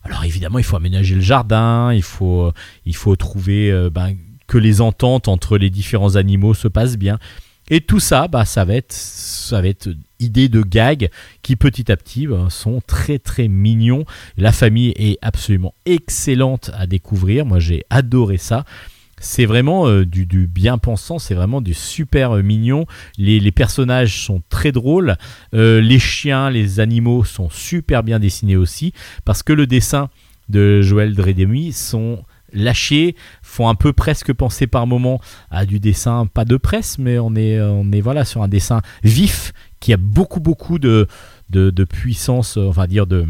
[0.04, 2.52] Alors évidemment, il faut aménager le jardin, il faut,
[2.86, 4.14] il faut trouver euh, ben,
[4.50, 7.20] que les ententes entre les différents animaux se passent bien.
[7.70, 11.08] Et tout ça, bah, ça va être, ça va être idées de gags
[11.42, 14.04] qui petit à petit bah, sont très très mignons.
[14.36, 17.46] La famille est absolument excellente à découvrir.
[17.46, 18.64] Moi, j'ai adoré ça.
[19.20, 22.86] C'est vraiment euh, du, du bien pensant, c'est vraiment du super euh, mignon.
[23.18, 25.14] Les, les personnages sont très drôles.
[25.54, 28.94] Euh, les chiens, les animaux sont super bien dessinés aussi.
[29.24, 30.10] Parce que le dessin
[30.48, 35.20] de Joël Dredemi sont lâchés, font un peu presque penser par moment
[35.50, 38.80] à du dessin, pas de presse, mais on est, on est voilà, sur un dessin
[39.02, 41.06] vif qui a beaucoup beaucoup de,
[41.50, 43.26] de, de puissance, on va dire de...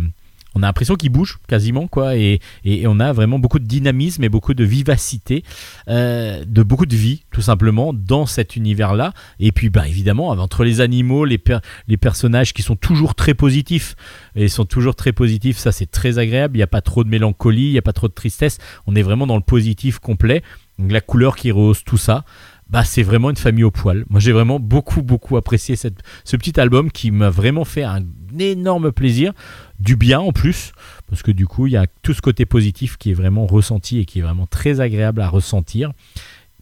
[0.55, 4.24] On a l'impression qu'il bouge quasiment, quoi, et, et on a vraiment beaucoup de dynamisme
[4.24, 5.44] et beaucoup de vivacité,
[5.89, 9.12] euh, de beaucoup de vie, tout simplement, dans cet univers-là.
[9.39, 11.40] Et puis, bah, évidemment, entre les animaux, les,
[11.86, 13.94] les personnages qui sont toujours très positifs,
[14.35, 16.56] et sont toujours très positifs, ça c'est très agréable.
[16.56, 18.59] Il n'y a pas trop de mélancolie, il n'y a pas trop de tristesse.
[18.86, 20.43] On est vraiment dans le positif complet.
[20.78, 22.24] Donc, la couleur qui rehausse tout ça,
[22.71, 24.05] bah, c'est vraiment une famille au poil.
[24.09, 28.01] Moi, j'ai vraiment beaucoup, beaucoup apprécié cette, ce petit album qui m'a vraiment fait un
[28.39, 29.33] énorme plaisir,
[29.81, 30.73] du bien en plus,
[31.09, 33.99] parce que du coup, il y a tout ce côté positif qui est vraiment ressenti
[33.99, 35.93] et qui est vraiment très agréable à ressentir.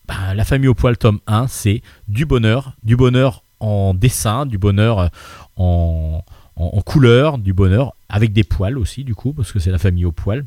[0.07, 4.57] Bah, la famille au poil, tome 1, c'est du bonheur, du bonheur en dessin, du
[4.57, 5.09] bonheur euh,
[5.57, 6.25] en,
[6.57, 9.79] en, en couleur, du bonheur avec des poils aussi, du coup, parce que c'est la
[9.79, 10.47] famille au poil.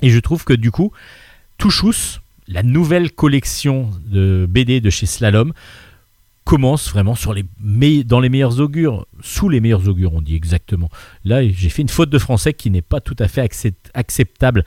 [0.00, 0.92] Et je trouve que du coup,
[1.58, 5.52] Touchous, la nouvelle collection de BD de chez Slalom,
[6.44, 7.44] commence vraiment sur les
[8.04, 10.88] dans les meilleurs augures, sous les meilleurs augures, on dit exactement.
[11.24, 14.64] Là, j'ai fait une faute de français qui n'est pas tout à fait accep- acceptable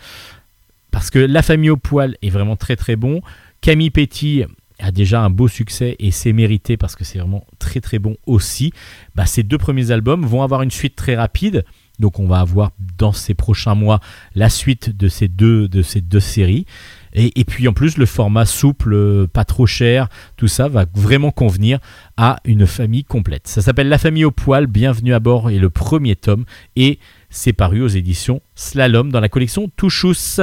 [0.92, 3.22] parce que La famille au poil est vraiment très très bon.
[3.62, 4.44] Camille Petit
[4.78, 8.16] a déjà un beau succès et c'est mérité parce que c'est vraiment très très bon
[8.28, 8.74] aussi.
[9.16, 11.64] Bah, ces deux premiers albums vont avoir une suite très rapide.
[12.00, 14.00] Donc on va avoir dans ces prochains mois
[14.36, 16.66] la suite de ces deux, de ces deux séries.
[17.14, 20.08] Et, puis en plus le format souple, euh, pas trop cher,
[20.38, 21.80] tout ça va vraiment convenir
[22.16, 23.48] à une famille complète.
[23.48, 26.46] Ça s'appelle La famille au poil, bienvenue à bord et le premier tome.
[26.76, 30.40] Et c'est paru aux éditions Slalom dans la collection Touchous.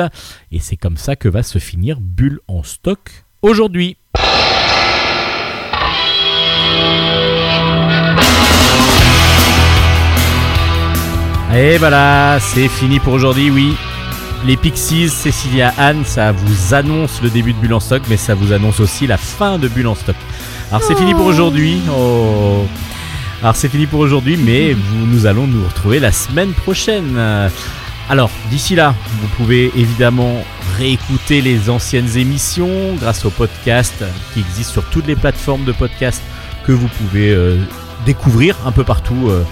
[0.53, 3.97] Et c'est comme ça que va se finir Bulle en stock aujourd'hui.
[11.55, 13.74] Et voilà, c'est fini pour aujourd'hui, oui.
[14.47, 18.35] Les Pixies, Cécilia Anne, ça vous annonce le début de Bulle en stock, mais ça
[18.35, 20.16] vous annonce aussi la fin de Bulle en stock.
[20.70, 21.81] Alors c'est fini pour aujourd'hui.
[21.90, 22.65] Oh.
[23.43, 27.19] Alors c'est fini pour aujourd'hui, mais nous allons nous retrouver la semaine prochaine.
[28.09, 30.43] Alors d'ici là, vous pouvez évidemment
[30.78, 34.02] réécouter les anciennes émissions grâce au podcast
[34.32, 36.23] qui existe sur toutes les plateformes de podcast
[36.65, 37.59] que vous pouvez euh,
[38.06, 39.44] découvrir un peu partout euh,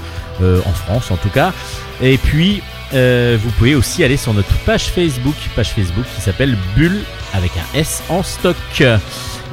[0.42, 1.52] euh, en France en tout cas.
[2.00, 2.62] Et puis
[2.94, 7.02] euh, vous pouvez aussi aller sur notre page Facebook, page Facebook qui s'appelle Bulle
[7.34, 8.56] avec un S en stock.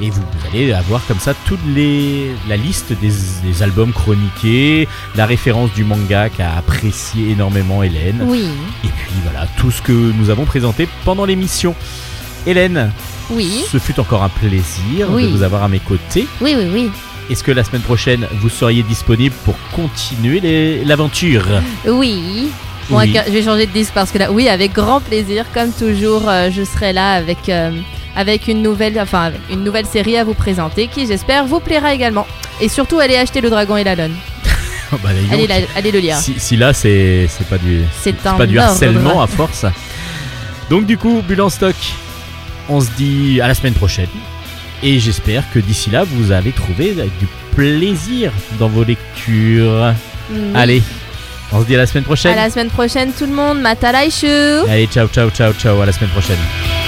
[0.01, 3.11] Et vous, vous allez avoir comme ça toute les, la liste des,
[3.43, 8.23] des albums chroniqués, la référence du manga qu'a apprécié énormément Hélène.
[8.26, 8.45] Oui,
[8.84, 11.76] Et puis voilà, tout ce que nous avons présenté pendant l'émission.
[12.45, 12.91] Hélène,
[13.30, 15.23] oui, ce fut encore un plaisir Oui.
[15.23, 16.27] de vous avoir à mes côtés.
[16.41, 16.91] oui, oui, oui.
[17.30, 21.45] Est-ce que la semaine prochaine, vous seriez disponible pour continuer l'aventure?
[21.88, 22.49] Oui.
[22.89, 23.18] Bon, Oui.
[23.27, 26.49] je vais changer de disque parce que là, oui, avec grand plaisir, comme toujours, euh,
[26.51, 27.72] je serai là avec, euh,
[28.15, 31.93] avec une nouvelle, enfin, avec une nouvelle série à vous présenter qui, j'espère, vous plaira
[31.93, 32.27] également.
[32.61, 34.14] Et surtout, allez acheter le dragon et la lune.
[34.91, 36.18] Oh, bah, Allez, la- allez le lire.
[36.18, 39.65] si, si là, c'est pas du, C'est pas du harcèlement à force.
[40.69, 41.76] Donc du coup, Bulle en stock,
[42.69, 44.07] on se dit à la semaine prochaine.
[44.81, 49.93] Et j'espère que d'ici là, vous avez trouvé du plaisir dans vos lectures.
[50.53, 50.84] Allez,
[51.53, 52.35] on se dit à la semaine À prochaine.
[52.35, 53.61] la semaine prochaine, tout le monde.
[53.61, 54.27] Matalaishu
[54.67, 56.82] Allez, ciao, ciao, ciao, ciao, à la semaine prochaine.